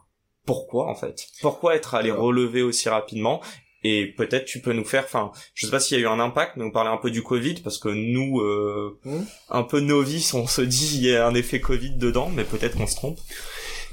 pourquoi 0.47 0.89
en 0.89 0.95
fait? 0.95 1.27
Pourquoi 1.41 1.75
être 1.75 1.93
allé 1.93 2.09
relever 2.09 2.63
aussi 2.63 2.89
rapidement? 2.89 3.41
Et 3.83 4.07
peut-être 4.17 4.45
tu 4.45 4.59
peux 4.59 4.73
nous 4.73 4.83
faire, 4.83 5.03
enfin, 5.03 5.31
je 5.53 5.65
sais 5.67 5.71
pas 5.71 5.79
s'il 5.79 5.97
y 5.97 6.01
a 6.01 6.03
eu 6.03 6.07
un 6.07 6.19
impact, 6.19 6.57
mais 6.57 6.63
on 6.63 6.71
parlait 6.71 6.89
un 6.89 6.97
peu 6.97 7.11
du 7.11 7.21
Covid 7.21 7.61
parce 7.61 7.77
que 7.77 7.89
nous, 7.89 8.39
euh, 8.41 8.99
Hmm? 9.05 9.23
un 9.49 9.61
peu 9.63 9.79
novices, 9.79 10.33
on 10.33 10.47
se 10.47 10.61
dit 10.61 10.95
il 10.95 11.03
y 11.05 11.15
a 11.15 11.27
un 11.27 11.35
effet 11.35 11.61
Covid 11.61 11.91
dedans, 11.97 12.29
mais 12.33 12.43
peut-être 12.43 12.75
qu'on 12.75 12.87
se 12.87 12.95
trompe. 12.95 13.19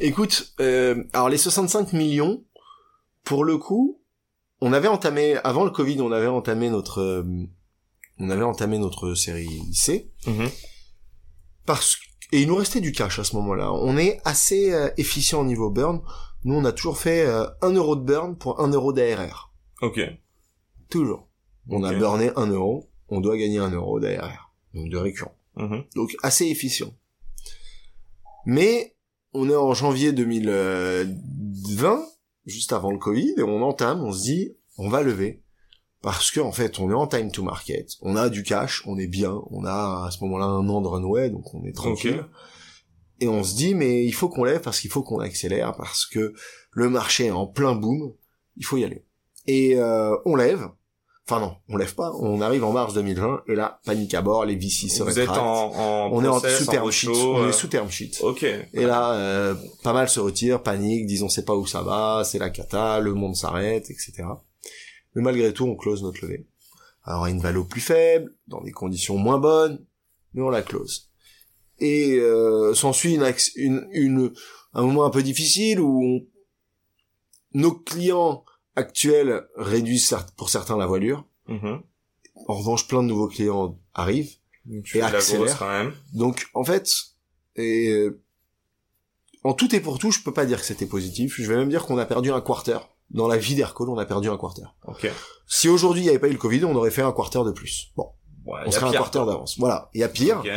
Écoute, 0.01 0.55
euh, 0.61 1.05
alors 1.13 1.29
les 1.29 1.37
65 1.37 1.93
millions, 1.93 2.43
pour 3.25 3.45
le 3.45 3.59
coup, 3.59 4.01
on 4.61 4.73
avait 4.73 4.89
entamé 4.89 5.37
avant 5.45 5.65
le 5.65 5.71
Covid, 5.71 6.01
on 6.01 6.13
avait 6.13 6.27
entamé 6.29 6.71
notre, 6.71 7.01
euh, 7.03 7.23
on 8.19 8.31
avait 8.31 8.43
entamé 8.45 8.79
notre 8.79 9.15
série 9.15 9.61
C 9.73 10.11
Mhm. 10.27 10.49
parce 11.67 11.99
et 12.33 12.41
il 12.41 12.49
nous 12.49 12.57
restait 12.57 12.81
du 12.81 12.91
cash 12.93 13.19
à 13.21 13.25
ce 13.25 13.37
moment-là. 13.37 13.73
On 13.73 13.97
est 13.97 14.19
assez 14.25 14.73
euh, 14.73 14.89
efficient 14.97 15.41
au 15.43 15.45
niveau 15.45 15.71
burn. 15.71 16.01
Nous, 16.45 16.55
on 16.55 16.65
a 16.65 16.73
toujours 16.73 16.99
fait 16.99 17.27
euh, 17.27 17.47
1 17.63 17.73
euro 17.73 17.97
de 17.97 18.03
burn 18.03 18.37
pour 18.37 18.61
1 18.61 18.69
euro 18.69 18.93
d'ARR. 18.93 19.53
Ok. 19.81 20.01
Toujours. 20.91 21.29
On 21.71 21.83
a 21.83 21.95
burné 21.95 22.31
1 22.37 22.49
euro, 22.49 22.91
on 23.09 23.21
doit 23.21 23.39
gagner 23.39 23.59
1 23.59 23.71
euro 23.71 23.99
d'ARR. 23.99 24.53
Donc 24.75 24.91
de 24.91 24.97
récurrent. 24.99 25.35
Mhm. 25.57 25.85
Donc 25.95 26.15
assez 26.23 26.47
efficient. 26.47 26.93
Mais 28.45 28.95
on 29.33 29.49
est 29.49 29.57
en 29.57 29.73
janvier 29.73 30.13
2020, 30.13 32.05
juste 32.45 32.73
avant 32.73 32.91
le 32.93 32.99
Covid, 32.99 33.35
et 33.39 33.43
on 33.43 33.63
entame, 33.63 34.03
on 34.05 34.13
se 34.13 34.23
dit, 34.23 34.55
on 34.77 34.89
va 34.91 35.03
lever. 35.03 35.43
Parce 36.03 36.31
que 36.31 36.41
en 36.41 36.53
fait, 36.53 36.79
on 36.79 36.91
est 36.91 36.95
en 36.95 37.07
time 37.07 37.33
to 37.33 37.43
market, 37.43 37.93
on 38.03 38.15
a 38.17 38.29
du 38.29 38.43
cash, 38.43 38.83
on 38.87 38.99
est 38.99 39.07
bien, 39.07 39.41
on 39.51 39.65
a 39.65 40.05
à 40.07 40.11
ce 40.11 40.23
moment-là 40.25 40.45
un 40.45 40.69
an 40.69 40.83
de 40.83 40.89
runway, 40.89 41.31
donc 41.31 41.55
on 41.55 41.65
est 41.65 41.73
tranquille. 41.73 42.21
Ok. 42.21 42.27
Et 43.21 43.29
on 43.29 43.45
se 43.45 43.55
dit, 43.55 43.75
mais 43.75 44.05
il 44.05 44.13
faut 44.13 44.29
qu'on 44.29 44.45
lève 44.45 44.61
parce 44.61 44.81
qu'il 44.81 44.91
faut 44.91 45.03
qu'on 45.03 45.21
accélère, 45.21 45.75
parce 45.77 46.07
que 46.07 46.35
le 46.73 46.89
marché 46.89 47.27
est 47.27 47.31
en 47.31 47.47
plein 47.47 47.75
boom, 47.75 48.13
il 48.57 48.65
faut 48.65 48.77
y 48.77 48.85
aller. 48.85 49.05
Et 49.47 49.77
euh, 49.77 50.17
on 50.25 50.37
lève. 50.37 50.69
Enfin 51.27 51.41
non, 51.41 51.57
on 51.71 51.77
lève 51.77 51.95
pas. 51.95 52.13
On 52.21 52.43
arrive 52.43 52.65
en 52.65 52.73
mars 52.73 52.93
2020 52.93 53.45
et 53.49 53.55
là, 53.55 53.81
panique 53.87 54.13
à 54.13 54.21
bord, 54.21 54.45
les 54.45 54.57
VC 54.57 54.89
se 54.89 55.03
Vous 55.03 55.19
êtes 55.19 55.31
en, 55.31 55.73
en 55.73 56.11
on 56.13 56.23
est 56.23 56.29
en 56.29 56.39
sous 56.39 56.67
term 56.67 56.91
sheet. 56.91 57.09
On 57.09 57.45
euh, 57.45 57.49
est 57.49 57.53
sous 57.53 57.69
term 57.69 57.91
sheet. 57.91 58.19
Ok. 58.21 58.43
Et 58.43 58.85
là, 58.85 59.15
euh, 59.15 59.55
pas 59.83 59.95
mal 59.95 60.09
se 60.11 60.21
retire, 60.21 60.63
panique, 60.63 61.07
disent 61.07 61.23
on 61.23 61.31
sait 61.31 61.45
pas 61.45 61.55
où 61.55 61.67
ça 61.67 61.81
va, 61.81 62.25
c'est 62.25 62.39
la 62.39 62.51
cata, 62.51 63.01
le 63.01 63.15
monde 63.15 63.37
s'arrête, 63.37 63.91
etc. 63.91 64.25
Mais 65.15 65.23
malgré 65.23 65.55
tout, 65.55 65.65
on 65.65 65.77
close 65.77 66.03
notre 66.03 66.23
levée. 66.23 66.47
Alors 67.05 67.25
à 67.25 67.31
une 67.31 67.41
valeur 67.41 67.67
plus 67.67 67.81
faible, 67.81 68.35
dans 68.47 68.61
des 68.61 68.73
conditions 68.73 69.17
moins 69.17 69.39
bonnes, 69.39 69.83
mais 70.35 70.43
on 70.43 70.51
la 70.51 70.63
close. 70.63 71.11
Et 71.81 72.19
euh, 72.19 72.73
s'ensuit 72.75 73.15
une, 73.15 73.25
une, 73.57 73.89
une, 73.93 74.33
un 74.75 74.83
moment 74.83 75.05
un 75.05 75.11
peu 75.11 75.23
difficile 75.23 75.81
où 75.81 76.03
on- 76.05 76.27
nos 77.53 77.73
clients 77.73 78.45
actuels 78.77 79.47
réduisent 79.57 80.17
pour 80.37 80.51
certains 80.51 80.77
la 80.77 80.87
voilure. 80.87 81.25
Mhm. 81.49 81.83
En 82.47 82.55
revanche, 82.55 82.89
plein 82.89 83.03
de 83.03 83.09
nouveaux 83.09 83.29
clients 83.29 83.79
arrivent. 83.95 84.33
Donc, 84.67 84.85
tu 84.85 84.93
fais 84.93 84.99
de 84.99 85.13
la 85.13 85.19
accélère. 85.19 85.45
grosse 85.47 85.59
quand 85.59 85.69
même. 85.69 85.93
Donc 86.15 86.49
en 86.55 86.65
fait, 86.65 86.91
et 87.57 88.09
en 89.45 89.53
tout 89.53 89.75
et 89.75 89.81
pour 89.81 89.99
tout, 89.99 90.11
je 90.11 90.21
peux 90.21 90.33
pas 90.33 90.47
dire 90.47 90.59
que 90.59 90.65
c'était 90.67 90.87
positif. 90.87 91.35
Je 91.39 91.45
vais 91.47 91.57
même 91.57 91.69
dire 91.69 91.85
qu'on 91.87 91.99
a 91.99 92.07
perdu 92.07 92.31
un 92.33 92.41
quarter. 92.41 92.79
Dans 93.11 93.29
la 93.29 93.37
vie 93.37 93.55
d'Aircall, 93.55 93.89
on 93.91 93.99
a 93.99 94.07
perdu 94.07 94.29
un 94.31 94.39
quarter. 94.39 94.63
Ok. 94.89 95.09
Si 95.47 95.69
aujourd'hui 95.69 96.01
il 96.01 96.05
n'y 96.05 96.09
avait 96.11 96.19
pas 96.19 96.29
eu 96.29 96.33
le 96.33 96.39
Covid, 96.39 96.65
on 96.65 96.75
aurait 96.75 96.91
fait 96.91 97.03
un 97.03 97.13
quarter 97.13 97.41
de 97.45 97.51
plus. 97.53 97.93
Bon, 97.97 98.11
Ouais, 98.47 98.61
on 98.67 98.71
serait 98.71 98.87
un 98.87 98.93
quarter 98.93 99.19
d'avance. 99.27 99.59
Voilà, 99.59 99.91
il 99.95 100.01
y 100.01 100.05
a 100.05 100.09
pire. 100.09 100.39
Ok. 100.41 100.51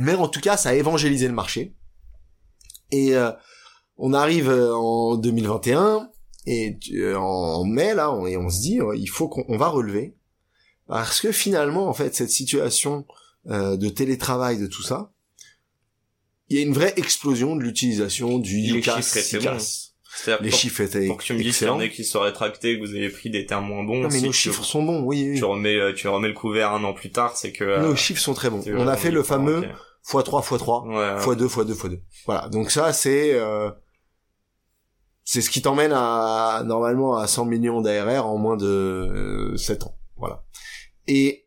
Mais 0.00 0.14
en 0.14 0.28
tout 0.28 0.40
cas, 0.40 0.56
ça 0.56 0.70
a 0.70 0.74
évangélisé 0.74 1.26
le 1.28 1.34
marché. 1.34 1.74
Et 2.92 3.14
euh, 3.16 3.30
on 3.96 4.12
arrive 4.12 4.48
euh, 4.50 4.74
en 4.74 5.16
2021 5.16 6.08
et 6.46 6.78
euh, 6.94 7.16
en 7.16 7.64
mai 7.64 7.94
là, 7.94 8.12
on, 8.12 8.26
et 8.26 8.36
on 8.36 8.48
se 8.48 8.60
dit, 8.60 8.80
euh, 8.80 8.94
il 8.96 9.08
faut 9.08 9.28
qu'on 9.28 9.44
on 9.48 9.56
va 9.56 9.68
relever 9.68 10.14
parce 10.86 11.20
que 11.20 11.32
finalement, 11.32 11.88
en 11.88 11.92
fait, 11.94 12.14
cette 12.14 12.30
situation 12.30 13.04
euh, 13.48 13.76
de 13.76 13.88
télétravail, 13.88 14.58
de 14.58 14.66
tout 14.68 14.82
ça, 14.82 15.10
il 16.48 16.56
y 16.56 16.60
a 16.60 16.62
une 16.62 16.72
vraie 16.74 16.94
explosion 16.96 17.56
de 17.56 17.62
l'utilisation 17.62 18.38
du 18.38 18.58
Les 18.58 18.78
UCAS, 18.78 18.96
chiffres 19.02 19.16
étaient 19.16 19.38
CCAS. 19.38 19.82
C'est-à-dire 20.18 20.42
Les 20.44 20.50
pour, 20.50 20.58
chiffres 20.60 20.80
étaient 20.80 21.06
pour 21.08 21.16
que 21.18 21.24
tu 21.24 21.32
me 21.34 21.42
dises 21.42 21.58
qu'il 21.58 21.66
y 21.66 21.70
en 21.70 21.80
a 21.80 21.88
qui 21.88 22.04
se 22.04 22.16
rétractés, 22.16 22.78
que 22.78 22.86
vous 22.86 22.94
avez 22.94 23.10
pris 23.10 23.28
des 23.30 23.44
termes 23.44 23.66
moins 23.66 23.82
bons. 23.84 24.00
Non, 24.02 24.08
mais 24.08 24.18
si 24.20 24.24
nos 24.24 24.32
chiffres 24.32 24.64
sont 24.64 24.82
bons, 24.84 25.02
oui, 25.02 25.28
oui. 25.30 25.38
Tu 25.38 25.44
remets, 25.44 25.74
euh, 25.76 25.92
tu 25.92 26.06
remets 26.08 26.28
le 26.28 26.34
couvert 26.34 26.70
un 26.72 26.84
an 26.84 26.94
plus 26.94 27.10
tard, 27.10 27.36
c'est 27.36 27.52
que. 27.52 27.64
euh, 27.64 27.82
Nos 27.82 27.96
chiffres 27.96 28.22
sont 28.22 28.32
très 28.32 28.48
bons. 28.48 28.62
On 28.68 28.86
a 28.86 28.96
fait 28.96 29.10
le 29.10 29.22
fameux. 29.24 29.64
X3 30.06 30.42
x3 30.42 30.88
Ouais, 30.88 30.94
ouais. 30.94 31.36
x2 31.36 31.46
x2 31.48 31.74
x2. 31.74 32.00
Voilà. 32.26 32.48
Donc 32.48 32.70
ça 32.70 32.92
c'est 32.92 33.34
euh, 33.34 33.70
c'est 35.24 35.40
ce 35.42 35.50
qui 35.50 35.62
t'emmène 35.62 35.92
à 35.92 36.62
normalement 36.64 37.16
à 37.16 37.26
100 37.26 37.44
millions 37.46 37.80
d'ARR 37.80 38.26
en 38.26 38.38
moins 38.38 38.56
de 38.56 38.66
euh, 38.66 39.56
7 39.56 39.84
ans. 39.84 39.98
Voilà. 40.16 40.44
Et 41.08 41.46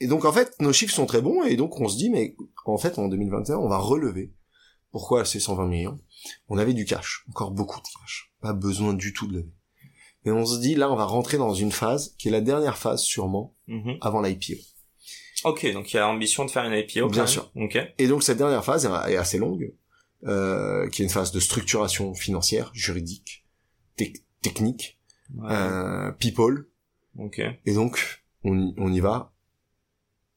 et 0.00 0.06
donc 0.06 0.24
en 0.24 0.32
fait 0.32 0.54
nos 0.60 0.72
chiffres 0.72 0.94
sont 0.94 1.06
très 1.06 1.20
bons 1.22 1.42
et 1.44 1.56
donc 1.56 1.80
on 1.80 1.88
se 1.88 1.96
dit 1.96 2.10
mais 2.10 2.36
en 2.64 2.78
fait 2.78 2.98
en 2.98 3.08
2021 3.08 3.56
on 3.56 3.68
va 3.68 3.78
relever. 3.78 4.32
Pourquoi 4.92 5.24
ces 5.24 5.40
120 5.40 5.66
millions? 5.68 5.98
On 6.48 6.58
avait 6.58 6.74
du 6.74 6.84
cash, 6.84 7.24
encore 7.30 7.50
beaucoup 7.50 7.80
de 7.80 7.86
cash. 8.00 8.32
Pas 8.42 8.52
besoin 8.52 8.92
du 8.92 9.12
tout 9.14 9.26
de 9.26 9.38
lever. 9.38 9.52
Et 10.24 10.30
on 10.30 10.44
se 10.44 10.60
dit 10.60 10.74
là 10.76 10.90
on 10.92 10.96
va 10.96 11.04
rentrer 11.06 11.38
dans 11.38 11.54
une 11.54 11.72
phase 11.72 12.14
qui 12.18 12.28
est 12.28 12.30
la 12.30 12.40
dernière 12.42 12.76
phase 12.78 13.00
sûrement 13.02 13.56
Mhm. 13.66 13.96
avant 14.02 14.20
l'IPO. 14.20 14.60
Ok, 15.44 15.66
donc 15.72 15.92
il 15.92 15.96
y 15.96 15.98
a 15.98 16.02
l'ambition 16.02 16.44
de 16.44 16.50
faire 16.50 16.64
une 16.64 16.72
IPO. 16.72 17.08
Bien 17.08 17.26
sûr. 17.26 17.50
Ok. 17.56 17.78
Et 17.98 18.06
donc 18.06 18.22
cette 18.22 18.38
dernière 18.38 18.64
phase 18.64 18.84
est 19.08 19.16
assez 19.16 19.38
longue, 19.38 19.74
euh, 20.26 20.88
qui 20.90 21.02
est 21.02 21.04
une 21.04 21.10
phase 21.10 21.32
de 21.32 21.40
structuration 21.40 22.14
financière, 22.14 22.70
juridique, 22.74 23.44
tec- 23.96 24.22
technique, 24.40 24.98
Ouais. 25.34 25.50
euh, 25.50 26.12
people. 26.12 26.68
Ok. 27.18 27.40
Et 27.66 27.74
donc 27.74 28.22
on 28.44 28.58
y, 28.58 28.74
on 28.78 28.92
y 28.92 29.00
va, 29.00 29.32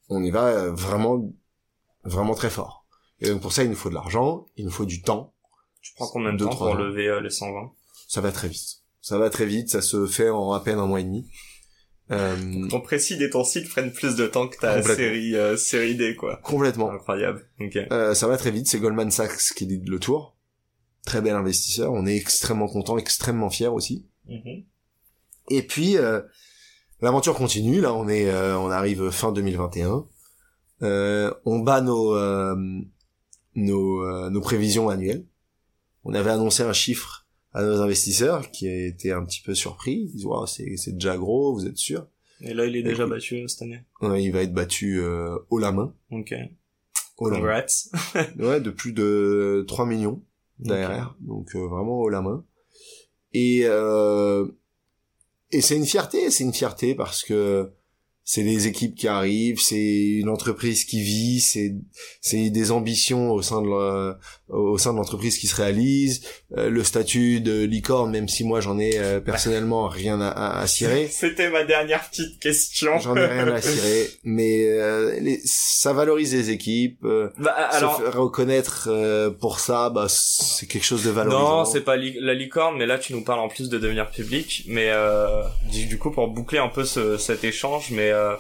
on 0.10 0.24
y 0.24 0.32
va 0.32 0.45
euh, 0.47 0.72
vraiment, 0.74 1.32
vraiment 2.03 2.36
très 2.36 2.49
fort. 2.49 2.86
Et 3.20 3.30
donc 3.30 3.41
pour 3.41 3.53
ça 3.53 3.64
il 3.64 3.70
nous 3.70 3.76
faut 3.76 3.89
de 3.89 3.95
l'argent, 3.95 4.45
il 4.58 4.66
nous 4.66 4.72
faut 4.72 4.86
du 4.86 5.01
temps. 5.01 5.34
Tu 5.82 5.93
prends 5.95 6.08
combien 6.08 6.34
de 6.34 6.38
Deux, 6.38 6.45
temps 6.45 6.56
pour 6.56 6.68
ans. 6.68 6.74
lever 6.74 7.08
euh, 7.08 7.22
les 7.22 7.30
120 7.30 7.72
Ça 8.08 8.22
va 8.22 8.32
très 8.32 8.47
vite. 8.47 8.82
Ça 9.01 9.18
va 9.20 9.30
très 9.30 9.45
vite, 9.45 9.70
ça 9.70 9.82
se 9.82 10.08
fait 10.08 10.30
en 10.32 10.51
à 10.51 10.60
peine 10.60 10.80
un 10.80 10.88
mois 10.88 10.99
et 10.99 11.03
demi. 11.03 11.30
Euh, 12.12 12.68
Ton 12.70 12.82
précis 12.82 13.16
et 13.22 13.30
ton 13.32 13.43
site 13.43 13.68
prennent 13.68 13.91
plus 13.91 14.16
de 14.16 14.28
temps 14.28 14.47
que 14.47 14.58
ta 14.58 14.82
série, 14.84 15.36
euh, 15.36 15.58
série 15.58 15.95
D, 15.95 16.16
quoi. 16.16 16.38
complètement. 16.43 16.91
Incroyable. 16.91 17.47
Ok. 17.60 17.78
Euh, 17.91 18.14
ça 18.14 18.28
va 18.28 18.38
très 18.38 18.51
vite, 18.51 18.68
c'est 18.68 18.80
Goldman 18.80 19.10
Sachs 19.10 19.53
qui 19.56 19.66
lead 19.66 19.88
le 19.89 19.99
tour. 19.99 20.36
Très 21.06 21.22
bel 21.22 21.34
investisseur, 21.36 21.91
on 21.91 22.06
est 22.06 22.16
extrêmement 22.16 22.68
content, 22.68 22.97
extrêmement 22.97 23.49
fier 23.49 23.74
aussi. 23.74 24.06
Mhm. 24.28 24.64
Et 25.49 25.62
puis 25.64 25.97
euh, 25.97 26.22
l'aventure 27.01 27.36
continue. 27.36 27.82
Là, 27.82 27.93
on 27.93 28.08
est, 28.08 28.30
euh, 28.30 28.58
on 28.58 28.70
arrive 28.70 29.10
fin 29.12 29.32
2021. 29.32 30.06
Euh, 30.82 31.32
on 31.45 31.60
bat 31.60 31.82
nos 31.82 32.16
euh, 32.16 32.56
nos, 33.56 34.03
euh, 34.03 34.30
nos 34.30 34.41
prévisions 34.41 34.89
annuelles. 34.89 35.26
On 36.03 36.14
avait 36.14 36.32
annoncé 36.32 36.62
un 36.64 36.74
chiffre 36.74 37.24
à 37.56 37.64
nos 37.64 37.82
investisseurs 37.82 38.51
qui 38.51 38.68
été 38.68 39.12
un 39.12 39.24
petit 39.26 39.41
peu 39.41 39.56
surpris. 39.56 40.01
Ils 40.03 40.12
disent 40.12 40.26
wow, 40.26 40.45
c'est 40.45 40.76
c'est 40.78 40.91
déjà 40.93 41.18
gros, 41.18 41.53
vous 41.56 41.66
êtes 41.66 41.78
sûr? 41.78 42.06
Et 42.41 42.53
là, 42.53 42.66
il 42.66 42.76
est 42.76 42.84
déjà 42.84 43.08
battu 43.08 43.36
euh, 43.38 43.47
cette 43.47 43.62
année. 43.64 43.80
Ouais, 44.01 44.22
Il 44.24 44.32
va 44.32 44.41
être 44.43 44.53
battu 44.53 44.99
euh, 44.99 45.38
haut 45.49 45.58
la 45.60 45.72
main. 45.72 45.93
Ok. 46.12 46.34
Haut 47.18 47.30
la 47.30 47.39
main. 47.39 47.43
Congrats. 47.43 47.66
Ouais, 48.39 48.60
de 48.60 48.70
plus 48.70 48.91
de 48.91 49.64
3 49.68 49.86
millions 49.86 50.22
d'ARR, 50.60 51.16
donc 51.22 51.56
euh, 51.56 51.66
vraiment 51.68 51.97
haut 52.01 52.10
la 52.10 52.22
main. 52.22 52.45
Et 53.34 53.62
euh, 53.66 54.45
et 55.51 55.62
c'est 55.62 55.78
une 55.78 55.86
fierté, 55.86 56.30
c'est 56.32 56.43
une 56.43 56.53
fierté 56.53 56.93
parce 56.95 57.24
que 57.24 57.72
c'est 58.28 58.43
des 58.43 58.68
équipes 58.68 58.95
qui 58.95 59.08
arrivent, 59.08 59.60
c'est 59.62 60.06
une 60.20 60.30
entreprise 60.30 60.84
qui 60.84 61.01
vit, 61.01 61.39
c'est 61.39 61.76
c'est 62.22 62.49
des 62.49 62.72
ambitions 62.72 63.32
au 63.32 63.41
sein 63.41 63.62
de 63.62 63.68
la- 63.70 64.20
au 64.50 64.78
sein 64.78 64.93
de 64.93 64.98
l'entreprise 64.98 65.38
qui 65.39 65.48
se 65.48 65.56
réalisent, 65.56 66.22
euh, 66.58 66.70
le 66.70 66.84
statut 66.84 67.41
de 67.41 67.64
licorne, 67.64 68.12
même 68.12 68.28
si 68.28 68.43
moi 68.43 68.60
j'en 68.62 68.78
ai 68.78 68.98
euh, 69.00 69.20
personnellement 69.32 69.88
rien 69.88 70.22
à, 70.22 70.28
à, 70.30 70.60
à 70.62 70.68
cirer. 70.68 71.08
C'était 71.12 71.50
ma 71.50 71.64
dernière 71.64 72.08
petite 72.10 72.39
question. 72.39 73.00
J'en 73.00 73.16
ai 73.16 73.26
rien 73.26 73.48
à 73.48 73.62
cirer, 73.62 74.10
mais 74.24 74.66
euh, 74.68 75.20
les- 75.20 75.41
ça 75.46 75.93
valorise 75.93 76.34
les 76.34 76.52
équipes. 76.52 77.04
euh, 77.06 77.30
Bah, 77.38 77.52
alors, 77.52 77.98
se 77.98 78.04
faire 78.04 78.14
reconnaître 78.22 78.88
euh, 78.91 79.30
pour 79.32 79.60
ça, 79.60 79.89
bah 79.89 80.08
c'est 80.10 80.68
quelque 80.68 80.84
chose 80.86 81.04
de 81.04 81.10
valorisant. 81.10 81.58
Non, 81.60 81.66
c'est 81.66 81.82
pas 81.82 81.96
li- 81.96 82.18
la 82.20 82.34
licorne, 82.34 82.78
mais 82.78 82.86
là 82.86 82.98
tu 83.00 83.14
nous 83.14 83.24
parles 83.24 83.39
en 83.39 83.48
plus 83.50 83.70
de 83.70 83.78
devenir 83.80 84.10
public. 84.12 84.64
Mais 84.68 84.89
euh, 84.89 85.41
du, 85.72 85.86
du 85.86 85.98
coup, 85.98 86.12
pour 86.12 86.28
boucler 86.28 86.60
un 86.60 86.68
peu 86.70 86.86
ce, 86.86 87.18
cet 87.18 87.43
échange, 87.43 87.89
mais 87.91 88.12
euh, 88.12 88.36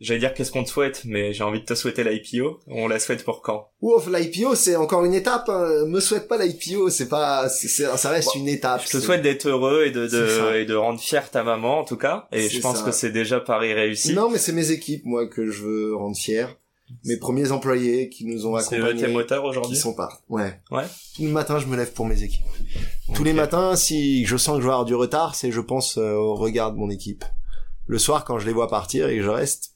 j'allais 0.00 0.20
dire 0.20 0.34
qu'est-ce 0.34 0.50
qu'on 0.52 0.64
te 0.64 0.68
souhaite, 0.68 1.02
mais 1.04 1.32
j'ai 1.32 1.42
envie 1.44 1.60
de 1.60 1.64
te 1.64 1.74
souhaiter 1.74 2.04
l'IPO. 2.04 2.60
On 2.66 2.88
la 2.88 2.98
souhaite 2.98 3.24
pour 3.24 3.42
quand? 3.42 3.68
Ouf, 3.80 4.08
l'IPO 4.08 4.54
c'est 4.54 4.76
encore 4.76 5.04
une 5.04 5.14
étape. 5.14 5.48
Hein. 5.48 5.86
Me 5.86 6.00
souhaite 6.00 6.28
pas 6.28 6.36
l'IPO, 6.44 6.90
c'est 6.90 7.08
pas, 7.08 7.48
c'est, 7.48 7.68
c'est- 7.68 7.96
ça 7.96 8.10
reste 8.10 8.28
Bon, 8.34 8.40
une 8.40 8.48
étape. 8.48 8.82
Je 8.82 8.86
te 8.86 8.98
C'est- 8.98 9.00
souhaite 9.00 9.22
d'être 9.22 9.46
heureux 9.48 9.84
et 9.86 9.90
de, 9.90 10.06
C'est 10.08 10.16
de 10.16 10.56
et 10.56 10.64
de 10.64 10.74
rendre 10.74 11.00
fier 11.00 11.30
ta 11.30 11.42
maman 11.42 11.80
en 11.80 11.84
tout 11.84 11.96
cas. 11.96 12.28
Et 12.32 12.48
je 12.48 12.56
C'est 12.56 12.60
pense 12.60 12.78
ça. 12.78 12.84
que 12.84 12.90
c'est 12.92 13.10
déjà 13.12 13.40
pari 13.40 13.72
réussi. 13.74 14.14
Non, 14.14 14.28
mais 14.30 14.38
c'est 14.38 14.52
mes 14.52 14.70
équipes 14.70 15.04
moi 15.04 15.26
que 15.26 15.50
je 15.50 15.62
veux 15.62 15.96
rendre 15.96 16.16
fiers. 16.16 16.46
Mes 17.04 17.16
premiers 17.16 17.50
employés 17.50 18.08
qui 18.10 18.24
nous 18.26 18.46
ont 18.46 18.56
c'est 18.60 18.76
accompagnés. 18.76 19.02
tes 19.02 19.08
moteurs 19.08 19.42
qui 19.42 19.48
aujourd'hui. 19.48 19.76
sont 19.76 19.94
pas. 19.94 20.20
Ouais. 20.28 20.60
Ouais. 20.70 20.84
Tous 21.16 21.22
les 21.22 21.32
matins, 21.32 21.58
je 21.58 21.66
me 21.66 21.76
lève 21.76 21.92
pour 21.92 22.06
mes 22.06 22.22
équipes. 22.22 22.44
Tous 23.12 23.24
les 23.24 23.32
matins, 23.32 23.74
si 23.74 24.24
je 24.24 24.36
sens 24.36 24.54
que 24.56 24.62
je 24.62 24.66
vais 24.68 24.72
avoir 24.72 24.84
du 24.84 24.94
retard, 24.94 25.34
c'est 25.34 25.50
je 25.50 25.60
pense 25.60 25.98
euh, 25.98 26.12
au 26.12 26.36
regard 26.36 26.70
de 26.70 26.76
mon 26.76 26.88
équipe. 26.88 27.24
Le 27.88 27.98
soir, 27.98 28.24
quand 28.24 28.38
je 28.38 28.46
les 28.46 28.52
vois 28.52 28.68
partir 28.68 29.08
et 29.08 29.16
que 29.16 29.22
je 29.24 29.28
reste, 29.28 29.72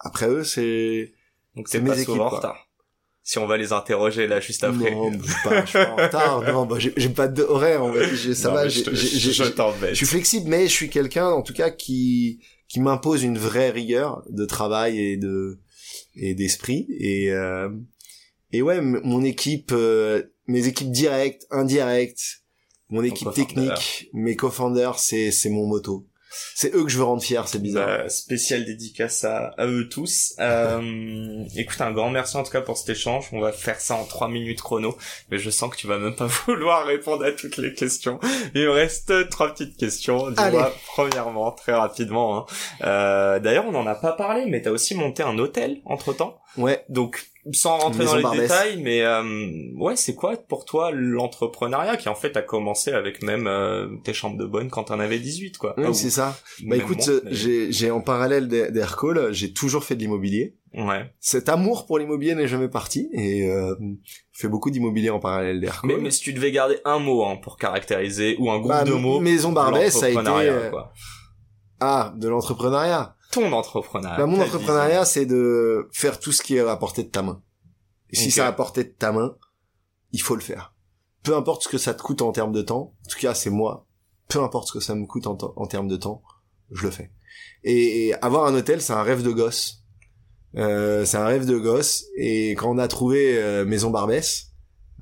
après 0.00 0.28
eux, 0.28 0.44
c'est 0.44 1.12
Donc 1.56 1.68
t'es 1.68 1.80
mes 1.80 1.88
pas 1.90 1.94
équipes, 1.94 2.06
souvent 2.06 2.26
en 2.26 2.28
retard. 2.30 2.68
Si 3.22 3.38
on 3.38 3.46
va 3.46 3.56
les 3.58 3.72
interroger 3.74 4.26
là 4.26 4.40
juste 4.40 4.64
après. 4.64 4.90
Non, 4.90 5.12
je 5.12 5.18
suis 5.30 5.42
pas, 5.44 5.60
je 5.64 5.68
suis 5.68 5.78
pas 5.78 5.90
en 5.90 5.96
retard. 5.96 6.42
Non, 6.52 6.64
bah, 6.66 6.76
j'ai 6.78 7.08
pas 7.10 7.28
d'horaire. 7.28 7.84
en 7.84 7.92
fait. 7.92 8.34
Ça 8.34 8.48
Non, 8.48 8.54
va. 8.54 8.68
je 8.68 8.80
te- 8.82 8.94
je. 8.94 9.06
Je 9.30 9.94
suis 9.94 10.06
flexible, 10.06 10.48
mais 10.48 10.62
je 10.66 10.72
suis 10.72 10.88
quelqu'un, 10.88 11.26
en 11.28 11.42
tout 11.42 11.52
cas, 11.52 11.70
qui 11.70 12.40
qui 12.68 12.80
m'impose 12.80 13.22
une 13.22 13.36
vraie 13.38 13.70
rigueur 13.70 14.22
de 14.30 14.44
travail 14.46 14.98
et 14.98 15.16
de 15.18 15.58
et 16.14 16.34
d'esprit. 16.34 16.86
Et 16.98 17.30
euh, 17.32 17.68
et 18.52 18.62
ouais, 18.62 18.80
mon 18.80 19.22
équipe, 19.22 19.72
euh, 19.72 20.22
mes 20.46 20.66
équipes 20.66 20.90
directes, 20.90 21.46
indirectes, 21.50 22.42
mon 22.88 23.02
équipe 23.02 23.28
technique, 23.34 24.08
mes 24.14 24.36
co-founders, 24.36 24.98
c'est 24.98 25.30
c'est 25.32 25.50
mon 25.50 25.66
moto. 25.66 26.06
C'est 26.54 26.74
eux 26.74 26.84
que 26.84 26.90
je 26.90 26.98
veux 26.98 27.04
rendre 27.04 27.22
fiers, 27.22 27.40
c'est 27.46 27.62
bizarre. 27.62 27.86
Bah, 27.86 28.08
spécial 28.08 28.64
dédicace 28.64 29.24
à, 29.24 29.54
à 29.56 29.66
eux 29.66 29.88
tous. 29.88 30.34
Euh, 30.40 31.44
écoute, 31.56 31.80
un 31.80 31.92
grand 31.92 32.10
merci 32.10 32.36
en 32.36 32.42
tout 32.42 32.50
cas 32.50 32.60
pour 32.60 32.76
cet 32.76 32.90
échange. 32.90 33.26
On 33.32 33.40
va 33.40 33.52
faire 33.52 33.80
ça 33.80 33.94
en 33.94 34.04
trois 34.04 34.28
minutes 34.28 34.60
chrono, 34.60 34.96
mais 35.30 35.38
je 35.38 35.50
sens 35.50 35.70
que 35.70 35.76
tu 35.76 35.86
vas 35.86 35.98
même 35.98 36.14
pas 36.14 36.26
vouloir 36.46 36.86
répondre 36.86 37.24
à 37.24 37.32
toutes 37.32 37.56
les 37.56 37.74
questions. 37.74 38.18
Il 38.54 38.62
me 38.62 38.70
reste 38.70 39.28
trois 39.30 39.52
petites 39.52 39.76
questions. 39.76 40.30
Dis-moi, 40.30 40.72
premièrement, 40.86 41.50
très 41.52 41.72
rapidement. 41.72 42.38
Hein. 42.38 42.46
Euh, 42.82 43.38
D'ailleurs, 43.38 43.66
on 43.66 43.72
n'en 43.72 43.86
a 43.86 43.94
pas 43.94 44.12
parlé, 44.12 44.44
mais 44.46 44.60
t'as 44.62 44.70
aussi 44.70 44.94
monté 44.94 45.22
un 45.22 45.38
hôtel 45.38 45.80
entre 45.84 46.12
temps. 46.12 46.38
Ouais. 46.56 46.84
Donc, 46.88 47.24
sans 47.52 47.78
rentrer 47.78 48.00
Maison 48.00 48.10
dans 48.12 48.16
les 48.16 48.22
Barbès. 48.22 48.42
détails, 48.42 48.82
mais 48.82 49.02
euh, 49.02 49.22
ouais, 49.76 49.96
c'est 49.96 50.14
quoi 50.14 50.36
pour 50.36 50.64
toi 50.64 50.90
l'entrepreneuriat 50.92 51.96
qui 51.96 52.08
en 52.08 52.14
fait 52.14 52.36
a 52.36 52.42
commencé 52.42 52.90
avec 52.90 53.22
même 53.22 53.46
euh, 53.46 53.88
tes 54.04 54.12
chambres 54.12 54.36
de 54.36 54.44
bonne 54.44 54.68
quand 54.70 54.84
t'en 54.84 54.98
avais 54.98 55.18
18 55.18 55.56
quoi? 55.56 55.74
Oui, 55.78 55.84
Ah, 55.88 55.92
c'est 55.92 56.10
ça. 56.10 56.36
Bah 56.66 56.76
écoute, 56.76 57.06
euh, 57.08 57.20
mais- 57.24 57.32
j'ai 57.34 57.72
j'ai 57.72 57.90
en 57.90 58.00
parallèle 58.00 58.48
d'Air- 58.48 58.72
d'Aircall, 58.72 59.32
j'ai 59.32 59.52
toujours 59.52 59.84
fait 59.84 59.94
de 59.94 60.00
l'immobilier. 60.00 60.56
Ouais. 60.74 61.10
Cet 61.20 61.48
amour 61.48 61.86
pour 61.86 61.98
l'immobilier 61.98 62.34
n'est 62.34 62.48
jamais 62.48 62.68
parti 62.68 63.08
et 63.12 63.48
euh, 63.50 63.74
je 64.04 64.40
fais 64.40 64.48
beaucoup 64.48 64.70
d'immobilier 64.70 65.08
en 65.10 65.18
parallèle 65.20 65.60
d'Aircall. 65.60 65.88
Mais, 65.90 65.96
mais 65.96 66.10
si 66.10 66.20
tu 66.20 66.32
devais 66.34 66.50
garder 66.52 66.78
un 66.84 66.98
mot 66.98 67.24
hein, 67.24 67.36
pour 67.42 67.56
caractériser, 67.56 68.36
ou 68.38 68.50
un 68.50 68.58
groupe 68.58 68.68
Bah, 68.72 68.84
de 68.84 68.92
mots, 68.92 69.20
Maison 69.20 69.52
Barbès, 69.52 69.90
ça 69.96 70.06
a 70.06 70.08
été 70.10 70.18
euh, 70.26 70.70
quoi. 70.70 70.92
ah 71.80 72.12
de 72.16 72.28
l'entrepreneuriat. 72.28 73.14
Ton 73.32 73.52
entrepreneuriat. 73.52 74.16
Bah, 74.16 74.26
mon 74.26 74.40
entrepreneuriat, 74.40 75.04
c'est 75.04 75.26
de 75.26 75.88
faire 75.92 76.18
tout 76.18 76.32
ce 76.32 76.42
qui 76.42 76.56
est 76.56 76.60
à 76.60 76.76
portée 76.76 77.02
de 77.02 77.08
ta 77.08 77.22
main. 77.22 77.42
Et 78.10 78.16
si 78.16 78.30
c'est 78.30 78.40
à 78.40 78.52
portée 78.52 78.84
de 78.84 78.88
ta 78.90 79.12
main, 79.12 79.36
il 80.12 80.22
faut 80.22 80.34
le 80.34 80.40
faire. 80.40 80.74
Peu 81.22 81.36
importe 81.36 81.64
ce 81.64 81.68
que 81.68 81.76
ça 81.78 81.92
te 81.92 82.00
coûte 82.02 82.22
en 82.22 82.32
termes 82.32 82.52
de 82.52 82.62
temps. 82.62 82.94
En 83.04 83.08
tout 83.08 83.18
cas, 83.18 83.34
c'est 83.34 83.50
moi. 83.50 83.86
Peu 84.28 84.42
importe 84.42 84.68
ce 84.68 84.72
que 84.72 84.80
ça 84.80 84.94
me 84.94 85.04
coûte 85.06 85.26
en, 85.26 85.36
te- 85.36 85.44
en 85.56 85.66
termes 85.66 85.88
de 85.88 85.96
temps, 85.96 86.22
je 86.70 86.82
le 86.84 86.90
fais. 86.90 87.10
Et, 87.64 88.06
et 88.08 88.14
avoir 88.24 88.46
un 88.46 88.54
hôtel, 88.54 88.80
c'est 88.80 88.92
un 88.94 89.02
rêve 89.02 89.22
de 89.22 89.30
gosse. 89.30 89.84
Euh, 90.56 91.04
c'est 91.04 91.18
un 91.18 91.26
rêve 91.26 91.44
de 91.44 91.58
gosse. 91.58 92.04
Et 92.16 92.50
quand 92.52 92.70
on 92.70 92.78
a 92.78 92.88
trouvé 92.88 93.36
euh, 93.38 93.64
Maison 93.66 93.90
Barbès 93.90 94.46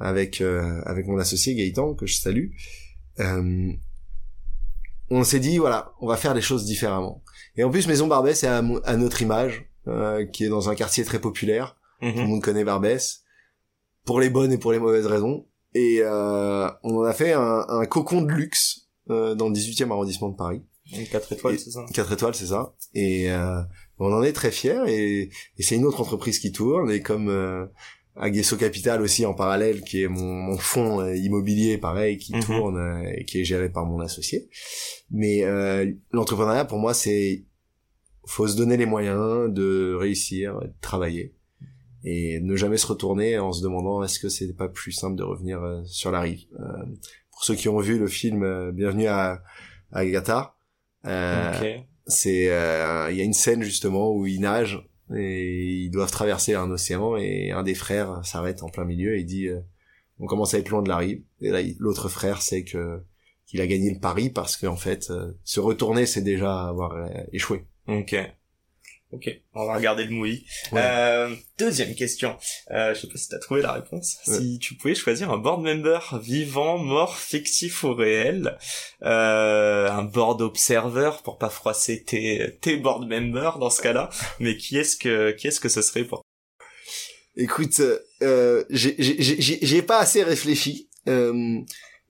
avec 0.01 0.41
euh, 0.41 0.83
avec 0.85 1.07
mon 1.07 1.18
associé 1.18 1.55
Gaëtan 1.55 1.95
que 1.95 2.07
je 2.07 2.18
salue, 2.20 2.51
euh, 3.20 3.72
on 5.11 5.22
s'est 5.24 5.39
dit 5.41 5.59
voilà, 5.59 5.93
on 6.01 6.09
va 6.09 6.16
faire 6.16 6.35
les 6.35 6.41
choses 6.43 6.64
différemment. 6.64 7.22
Et 7.57 7.65
en 7.65 7.71
plus, 7.71 7.87
Maison 7.89 8.07
Barbès 8.07 8.43
est 8.45 8.47
à, 8.49 8.63
notre 8.97 9.23
image, 9.23 9.65
euh, 9.89 10.25
qui 10.27 10.45
est 10.45 10.49
dans 10.49 10.69
un 10.69 10.75
quartier 10.75 11.05
très 11.05 11.21
populaire. 11.21 11.77
vie. 12.03 12.11
Tout 12.13 12.17
le 12.19 12.23
Mhm. 12.25 12.29
monde 12.31 12.43
connaît 12.43 12.65
Barbès, 12.65 13.23
pour 14.05 14.21
les 14.21 14.29
bonnes 14.31 14.53
et 14.53 14.59
pour 14.59 14.73
les 14.73 14.79
mauvaises 14.79 15.07
raisons. 15.07 15.47
Et 15.75 15.99
euh, 16.03 16.69
on 16.83 16.99
en 16.99 17.03
a 17.05 17.13
fait 17.15 17.33
un, 17.33 17.65
un 17.69 17.87
cocon 17.87 18.23
de 18.23 18.31
luxe 18.33 18.89
euh, 19.11 19.35
dans 19.35 19.49
le 19.49 19.55
18e 19.55 19.91
arrondissement 19.91 20.29
de 20.29 20.37
Paris. 20.37 20.63
Une 20.93 21.07
4 21.07 21.33
étoiles, 21.33 21.59
c'est 21.59 21.71
ça 21.71 21.85
4 21.93 22.13
étoiles, 22.13 22.35
c'est 22.35 22.47
ça. 22.47 22.75
Et 22.95 23.31
euh, 23.33 23.61
on 23.99 24.13
en 24.13 24.23
est 24.23 24.33
très 24.33 24.51
fiers. 24.53 24.83
Et, 24.89 25.31
et 25.59 25.63
c'est 25.63 25.75
une 25.77 25.85
autre 25.85 26.01
entreprise 26.01 26.39
qui 26.39 26.53
tourne. 26.53 26.91
Et 26.91 27.01
comme 27.03 27.29
euh, 27.29 27.67
Aguesso 28.15 28.57
Capital 28.57 29.01
aussi 29.03 29.27
en 29.27 29.35
parallèle, 29.35 29.83
qui 29.83 30.03
est 30.03 30.09
mon, 30.09 30.23
mon 30.35 30.57
fonds 30.59 31.01
euh, 31.01 31.17
immobilier, 31.17 31.77
pareil, 31.79 32.19
qui 32.19 32.35
Mhm. 32.35 32.43
tourne 32.43 32.77
euh, 32.79 33.11
et 33.17 33.25
qui 33.25 33.41
est 33.41 33.45
géré 33.45 33.69
par 33.71 33.85
mon 33.87 34.01
associé. 34.01 34.49
Mais 35.11 35.45
euh, 35.45 35.91
l'entrepreneuriat, 36.13 36.65
pour 36.65 36.79
moi, 36.79 36.95
c'est 36.95 37.45
faut 38.27 38.49
se 38.49 38.57
donner 38.57 38.77
les 38.77 38.87
moyens 38.87 39.53
de 39.53 39.95
réussir, 39.95 40.59
de 40.61 40.73
travailler 40.81 41.33
et 42.05 42.41
ne 42.41 42.57
jamais 42.57 42.77
se 42.77 42.87
retourner 42.87 43.39
en 43.39 43.53
se 43.53 43.63
demandant 43.63 44.03
est-ce 44.03 44.19
que 44.19 44.29
c'est 44.29 44.53
pas 44.53 44.69
plus 44.69 44.93
simple 44.93 45.17
de 45.17 45.23
revenir 45.23 45.63
euh, 45.63 45.83
sur 45.85 46.11
la 46.11 46.21
rive? 46.21 46.45
Euh, 46.59 46.85
pour 47.31 47.45
ceux 47.45 47.55
qui 47.55 47.69
ont 47.69 47.79
vu 47.79 47.99
le 47.99 48.07
film 48.09 48.43
euh, 48.43 48.73
Bienvenue 48.73 49.07
à, 49.07 49.43
à 49.93 49.99
Agatha, 50.01 50.57
euh, 51.07 51.53
Ok. 51.53 51.87
c'est 52.07 52.51
euh, 52.51 53.09
il 53.11 53.17
y 53.17 53.21
a 53.21 53.25
une 53.25 53.33
scène 53.33 53.63
justement 53.63 54.13
où 54.13 54.27
ils 54.27 54.41
nagent 54.41 54.85
et 55.15 55.85
ils 55.85 55.91
doivent 55.91 56.11
traverser 56.11 56.55
un 56.55 56.69
océan 56.71 57.17
et 57.17 57.53
un 57.53 57.63
des 57.63 57.75
frères 57.77 58.25
s'arrête 58.25 58.63
en 58.65 58.69
plein 58.69 58.85
milieu 58.85 59.15
et 59.17 59.21
il 59.21 59.27
dit 59.27 59.47
euh, 59.49 59.61
on 60.19 60.27
commence 60.27 60.55
à 60.55 60.59
être 60.59 60.71
loin 60.71 60.83
de 60.83 60.89
la 60.89 60.97
rive 60.97 61.23
et 61.41 61.51
là 61.51 61.61
l'autre 61.79 62.09
frère 62.09 62.43
sait 62.43 62.65
que 62.65 63.03
qu'il 63.47 63.61
a 63.61 63.66
gagné 63.66 63.92
le 63.92 64.01
pari 64.01 64.30
parce 64.30 64.57
qu'en 64.57 64.76
fait 64.76 65.11
euh, 65.11 65.32
se 65.44 65.61
retourner 65.61 66.07
c'est 66.07 66.22
déjà 66.22 66.68
avoir 66.68 66.92
euh, 66.92 67.07
échoué 67.32 67.64
Ok. 67.88 68.16
Ok, 69.12 69.30
on 69.55 69.64
va 69.64 69.76
regarder 69.76 70.03
le 70.05 70.11
movie. 70.11 70.44
Ouais. 70.72 70.80
Euh, 70.82 71.34
deuxième 71.59 71.94
question. 71.94 72.36
Euh, 72.72 72.92
je 72.92 73.03
sais 73.03 73.07
pas 73.07 73.16
si 73.16 73.28
t'as 73.28 73.38
trouvé 73.38 73.62
la 73.62 73.72
réponse. 73.72 74.18
Ouais. 74.26 74.38
Si 74.38 74.59
tu 74.59 74.74
pouvais 74.74 74.97
choisir 74.97 75.30
un 75.30 75.38
board 75.38 75.62
member 75.62 76.18
vivant, 76.20 76.78
mort, 76.78 77.16
fictif 77.16 77.84
ou 77.84 77.94
réel, 77.94 78.59
euh, 79.03 79.88
un 79.88 80.03
board 80.03 80.42
observer 80.42 81.12
pour 81.22 81.38
pas 81.38 81.51
froisser 81.51 82.03
tes, 82.03 82.59
tes 82.61 82.76
board 82.78 83.09
members 83.09 83.61
dans 83.61 83.70
ce 83.70 83.80
cas-là, 83.80 84.11
mais 84.40 84.57
qui 84.57 84.76
est-ce 84.76 84.97
que 84.97 85.30
qui 85.30 85.47
est-ce 85.47 85.61
que 85.61 85.68
ce 85.68 85.82
serait 85.82 86.05
pour 86.05 86.22
écoute 87.36 87.80
euh, 88.22 88.64
j'ai 88.70 88.97
j'ai 88.99 89.82
pas 89.82 89.99
assez 89.99 90.24
réfléchi 90.24 90.90
euh, 91.09 91.61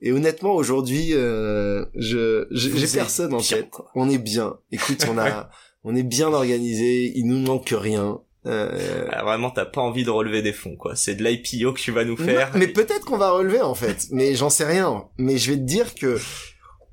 et 0.01 0.11
honnêtement 0.11 0.53
aujourd'hui 0.55 1.13
euh, 1.13 1.85
je 1.95 2.47
j'ai 2.51 2.69
personne 2.97 3.33
en 3.33 3.37
bien, 3.39 3.57
tête 3.57 3.73
on 3.95 4.09
est 4.09 4.17
bien 4.17 4.57
écoute 4.71 5.05
on 5.09 5.17
a 5.17 5.49
on 5.83 5.95
est 5.95 6.03
bien 6.03 6.27
organisé 6.33 7.11
il 7.17 7.25
nous 7.27 7.39
manque 7.39 7.73
rien 7.75 8.19
euh, 8.45 9.07
Ah, 9.11 9.23
Vraiment, 9.23 9.49
t'as 9.51 9.65
pas 9.65 9.81
envie 9.81 10.05
de 10.05 10.09
relever 10.09 10.41
des 10.41 10.53
fonds, 10.53 10.77
quoi. 10.77 10.95
C'est 10.95 11.15
de 11.15 11.23
l'IPO 11.23 11.73
que 11.73 11.81
tu 11.81 11.91
vas 11.91 12.05
nous 12.05 12.15
faire. 12.15 12.53
Non, 12.53 12.59
mais 12.59 12.67
peut-être 12.69 13.03
qu'on 13.03 13.17
va 13.17 13.31
relever 13.31 13.59
en 13.61 13.75
fait, 13.75 14.07
mais 14.11 14.35
j'en 14.35 14.49
sais 14.49 14.63
rien. 14.63 15.09
Mais 15.17 15.37
je 15.37 15.51
vais 15.51 15.57
te 15.57 15.63
dire 15.63 15.93
que 15.95 16.17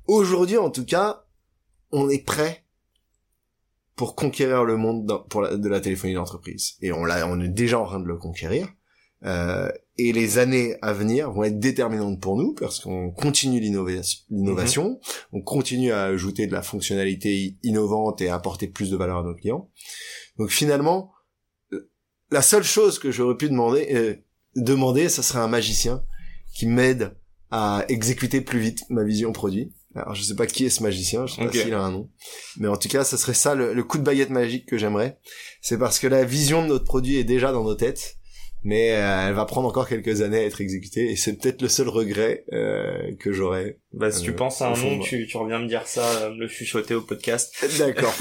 aujourd'hui, 0.07 0.57
en 0.57 0.69
tout 0.69 0.83
cas, 0.83 1.23
on 1.93 2.09
est 2.09 2.25
prêt 2.25 2.65
pour 3.95 4.15
conquérir 4.15 4.65
le 4.65 4.75
monde 4.75 5.05
dans- 5.05 5.19
pour 5.23 5.41
la, 5.41 5.55
de 5.55 5.69
la 5.69 5.79
téléphonie 5.79 6.13
d'entreprise. 6.15 6.73
Et 6.81 6.91
on 6.91 7.05
l'a, 7.05 7.25
on 7.27 7.39
est 7.39 7.47
déjà 7.47 7.79
en 7.79 7.85
train 7.85 7.99
de 8.01 8.07
le 8.07 8.17
conquérir. 8.17 8.67
Euh, 9.23 9.69
et 9.97 10.11
les 10.11 10.37
années 10.37 10.75
à 10.81 10.93
venir 10.93 11.31
vont 11.31 11.43
être 11.43 11.59
déterminantes 11.59 12.19
pour 12.19 12.37
nous 12.37 12.53
parce 12.53 12.79
qu'on 12.79 13.11
continue 13.11 13.59
l'innovation, 13.59 14.19
l'innovation, 14.29 14.99
on 15.31 15.41
continue 15.41 15.91
à 15.91 16.03
ajouter 16.03 16.47
de 16.47 16.51
la 16.51 16.61
fonctionnalité 16.61 17.57
innovante 17.63 18.21
et 18.21 18.29
à 18.29 18.35
apporter 18.35 18.67
plus 18.67 18.89
de 18.89 18.97
valeur 18.97 19.19
à 19.19 19.23
nos 19.23 19.35
clients. 19.35 19.69
Donc 20.37 20.49
finalement, 20.49 21.11
la 22.31 22.41
seule 22.41 22.63
chose 22.63 22.99
que 22.99 23.11
j'aurais 23.11 23.37
pu 23.37 23.49
demander, 23.49 23.87
euh, 23.93 24.15
demander, 24.55 25.09
ça 25.09 25.23
serait 25.23 25.39
un 25.39 25.47
magicien 25.47 26.03
qui 26.53 26.65
m'aide 26.65 27.15
à 27.51 27.85
exécuter 27.87 28.41
plus 28.41 28.59
vite 28.59 28.83
ma 28.89 29.03
vision 29.03 29.31
produit. 29.31 29.73
Alors 29.95 30.13
je 30.13 30.23
sais 30.23 30.35
pas 30.35 30.45
qui 30.45 30.65
est 30.65 30.69
ce 30.69 30.83
magicien, 30.83 31.25
je 31.25 31.35
sais 31.35 31.45
pas 31.45 31.51
s'il 31.53 31.73
a 31.73 31.79
un 31.79 31.91
nom, 31.91 32.09
mais 32.57 32.67
en 32.67 32.75
tout 32.75 32.89
cas, 32.89 33.05
ça 33.05 33.17
serait 33.17 33.33
ça 33.33 33.55
le, 33.55 33.73
le 33.73 33.83
coup 33.85 33.97
de 33.97 34.03
baguette 34.03 34.29
magique 34.29 34.65
que 34.65 34.77
j'aimerais. 34.77 35.19
C'est 35.61 35.77
parce 35.77 35.99
que 35.99 36.07
la 36.07 36.25
vision 36.25 36.61
de 36.63 36.67
notre 36.67 36.83
produit 36.83 37.15
est 37.15 37.23
déjà 37.23 37.53
dans 37.53 37.63
nos 37.63 37.75
têtes, 37.75 38.17
mais 38.65 38.91
euh, 38.95 39.27
elle 39.29 39.33
va 39.33 39.45
prendre 39.45 39.69
encore 39.69 39.87
quelques 39.87 40.21
années 40.21 40.39
à 40.39 40.43
être 40.43 40.59
exécutée, 40.59 41.09
et 41.11 41.15
c'est 41.15 41.37
peut-être 41.37 41.61
le 41.61 41.69
seul 41.69 41.87
regret 41.87 42.43
euh, 42.51 43.15
que 43.19 43.31
j'aurais. 43.31 43.77
Bah, 43.93 44.11
si 44.11 44.23
tu 44.23 44.31
Euh, 44.31 44.33
penses 44.35 44.61
à 44.61 44.67
un 44.71 44.75
nom, 44.75 44.99
tu, 44.99 45.25
tu 45.27 45.37
reviens 45.37 45.59
me 45.59 45.67
dire 45.67 45.87
ça, 45.87 46.29
me 46.31 46.39
le 46.41 46.47
chuchoter 46.49 46.95
au 46.95 47.01
podcast. 47.01 47.55
D'accord. 47.79 48.13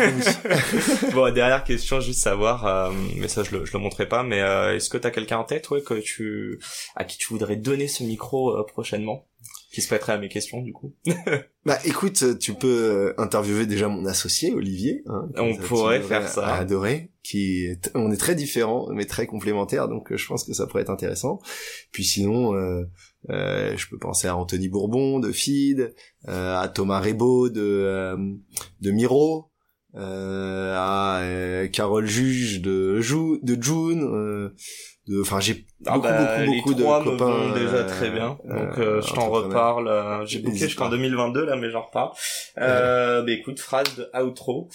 bon, 1.14 1.32
dernière 1.34 1.64
question, 1.64 1.99
juste 2.01 2.20
savoir, 2.20 2.66
euh, 2.66 2.92
mais 3.16 3.26
ça 3.26 3.42
je 3.42 3.57
le, 3.57 3.64
je 3.64 3.72
le 3.72 3.78
montrerai 3.80 4.07
pas, 4.09 4.22
mais 4.22 4.40
euh, 4.40 4.76
est-ce 4.76 4.88
que 4.90 4.99
t'as 4.99 5.11
quelqu'un 5.11 5.38
en 5.38 5.45
tête, 5.45 5.70
ouais, 5.70 5.82
que 5.82 5.95
tu, 5.95 6.61
à 6.95 7.05
qui 7.05 7.18
tu 7.18 7.26
voudrais 7.30 7.57
donner 7.57 7.88
ce 7.88 8.05
micro 8.05 8.57
euh, 8.57 8.62
prochainement, 8.64 9.26
qui 9.74 9.82
se 9.82 9.88
prêterait 9.88 10.12
à 10.12 10.18
mes 10.18 10.28
questions 10.28 10.62
du 10.62 10.72
coup 10.72 10.94
Bah 11.66 11.78
écoute, 11.84 12.38
tu 12.38 12.54
peux 12.54 12.68
euh, 12.68 13.14
interviewer 13.20 13.66
déjà 13.66 13.88
mon 13.88 14.06
associé 14.06 14.52
Olivier. 14.52 15.02
Hein, 15.06 15.28
On 15.36 15.56
pourrait 15.56 16.00
faire 16.00 16.28
ça. 16.28 16.54
Adorer, 16.54 17.10
qui 17.24 17.64
est, 17.64 17.90
on 17.96 18.12
est 18.12 18.16
très 18.16 18.36
différents 18.36 18.88
mais 18.92 19.04
très 19.04 19.26
complémentaires, 19.26 19.88
donc 19.88 20.12
euh, 20.12 20.16
je 20.16 20.26
pense 20.28 20.44
que 20.44 20.52
ça 20.52 20.68
pourrait 20.68 20.82
être 20.82 20.90
intéressant. 20.90 21.40
Puis 21.90 22.04
sinon, 22.04 22.54
euh, 22.54 22.84
euh, 23.30 23.76
je 23.76 23.88
peux 23.88 23.98
penser 23.98 24.28
à 24.28 24.36
Anthony 24.36 24.68
Bourbon 24.68 25.18
de 25.18 25.32
Feed, 25.32 25.92
euh, 26.28 26.56
à 26.56 26.68
Thomas 26.68 27.00
Rebaud 27.00 27.48
de 27.48 28.16
de 28.80 28.90
Miro, 28.92 29.50
à 29.94 31.22
Carole 31.72 32.06
Juge 32.06 32.60
de 32.60 33.00
Jou, 33.00 33.40
de 33.42 33.60
June. 33.60 34.52
Euh, 35.09 35.12
de, 35.16 35.20
enfin 35.22 35.40
j'ai 35.40 35.66
Ah 35.86 35.94
beaucoup 35.94 36.02
bah, 36.09 36.38
beaucoup 36.38 36.50
les 36.50 36.57
beaucoup 36.57 36.74
de 36.74 36.82
trois 36.82 37.00
me 37.00 37.05
copains 37.05 37.24
vont 37.26 37.55
déjà 37.55 37.74
euh, 37.76 37.88
très 37.88 38.11
bien, 38.11 38.38
donc 38.44 38.78
euh, 38.78 38.98
euh, 38.98 39.02
je 39.02 39.12
t'en 39.14 39.28
reparle. 39.30 39.88
euh, 39.88 40.24
J'ai 40.26 40.38
booké 40.38 40.59
jusqu'en 40.59 40.84
pas. 40.84 40.90
2022 40.90 41.44
là, 41.44 41.57
mais 41.57 41.70
j'en 41.70 41.82
reparle. 41.82 42.12
Euh, 42.59 43.22
bah 43.22 43.32
écoute, 43.32 43.59
phrase 43.61 43.94
de 43.96 44.11
outro. 44.22 44.68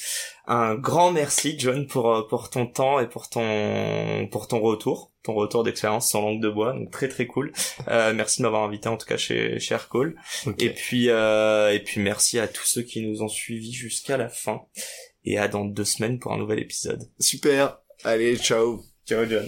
Un 0.47 0.75
grand 0.75 1.11
merci 1.11 1.55
John 1.59 1.87
pour 1.87 2.13
euh, 2.15 2.27
pour 2.27 2.49
ton 2.49 2.65
temps 2.65 2.99
et 2.99 3.07
pour 3.07 3.29
ton 3.29 4.27
pour 4.31 4.47
ton 4.47 4.59
retour, 4.59 5.11
ton 5.23 5.33
retour 5.35 5.63
d'expérience 5.63 6.09
sans 6.09 6.21
langue 6.21 6.41
de 6.41 6.49
bois, 6.49 6.73
donc 6.73 6.91
très 6.91 7.07
très 7.07 7.27
cool. 7.27 7.51
Euh, 7.87 8.13
merci 8.13 8.39
de 8.39 8.43
m'avoir 8.43 8.63
invité 8.63 8.89
en 8.89 8.97
tout 8.97 9.05
cas 9.07 9.17
chez 9.17 9.59
chez 9.59 9.73
Aircall. 9.75 10.15
Ok. 10.47 10.61
Et 10.61 10.69
puis 10.71 11.09
euh, 11.09 11.71
et 11.73 11.79
puis 11.79 12.01
merci 12.01 12.39
à 12.39 12.47
tous 12.47 12.65
ceux 12.65 12.81
qui 12.81 13.05
nous 13.05 13.21
ont 13.23 13.27
suivis 13.27 13.73
jusqu'à 13.73 14.17
la 14.17 14.29
fin. 14.29 14.61
Et 15.25 15.37
à 15.37 15.47
dans 15.47 15.65
deux 15.65 15.85
semaines 15.85 16.17
pour 16.17 16.31
un 16.33 16.37
nouvel 16.37 16.59
épisode. 16.59 17.03
Super. 17.19 17.77
Allez, 18.03 18.37
ciao. 18.37 18.81
Ciao 19.05 19.25
John. 19.29 19.47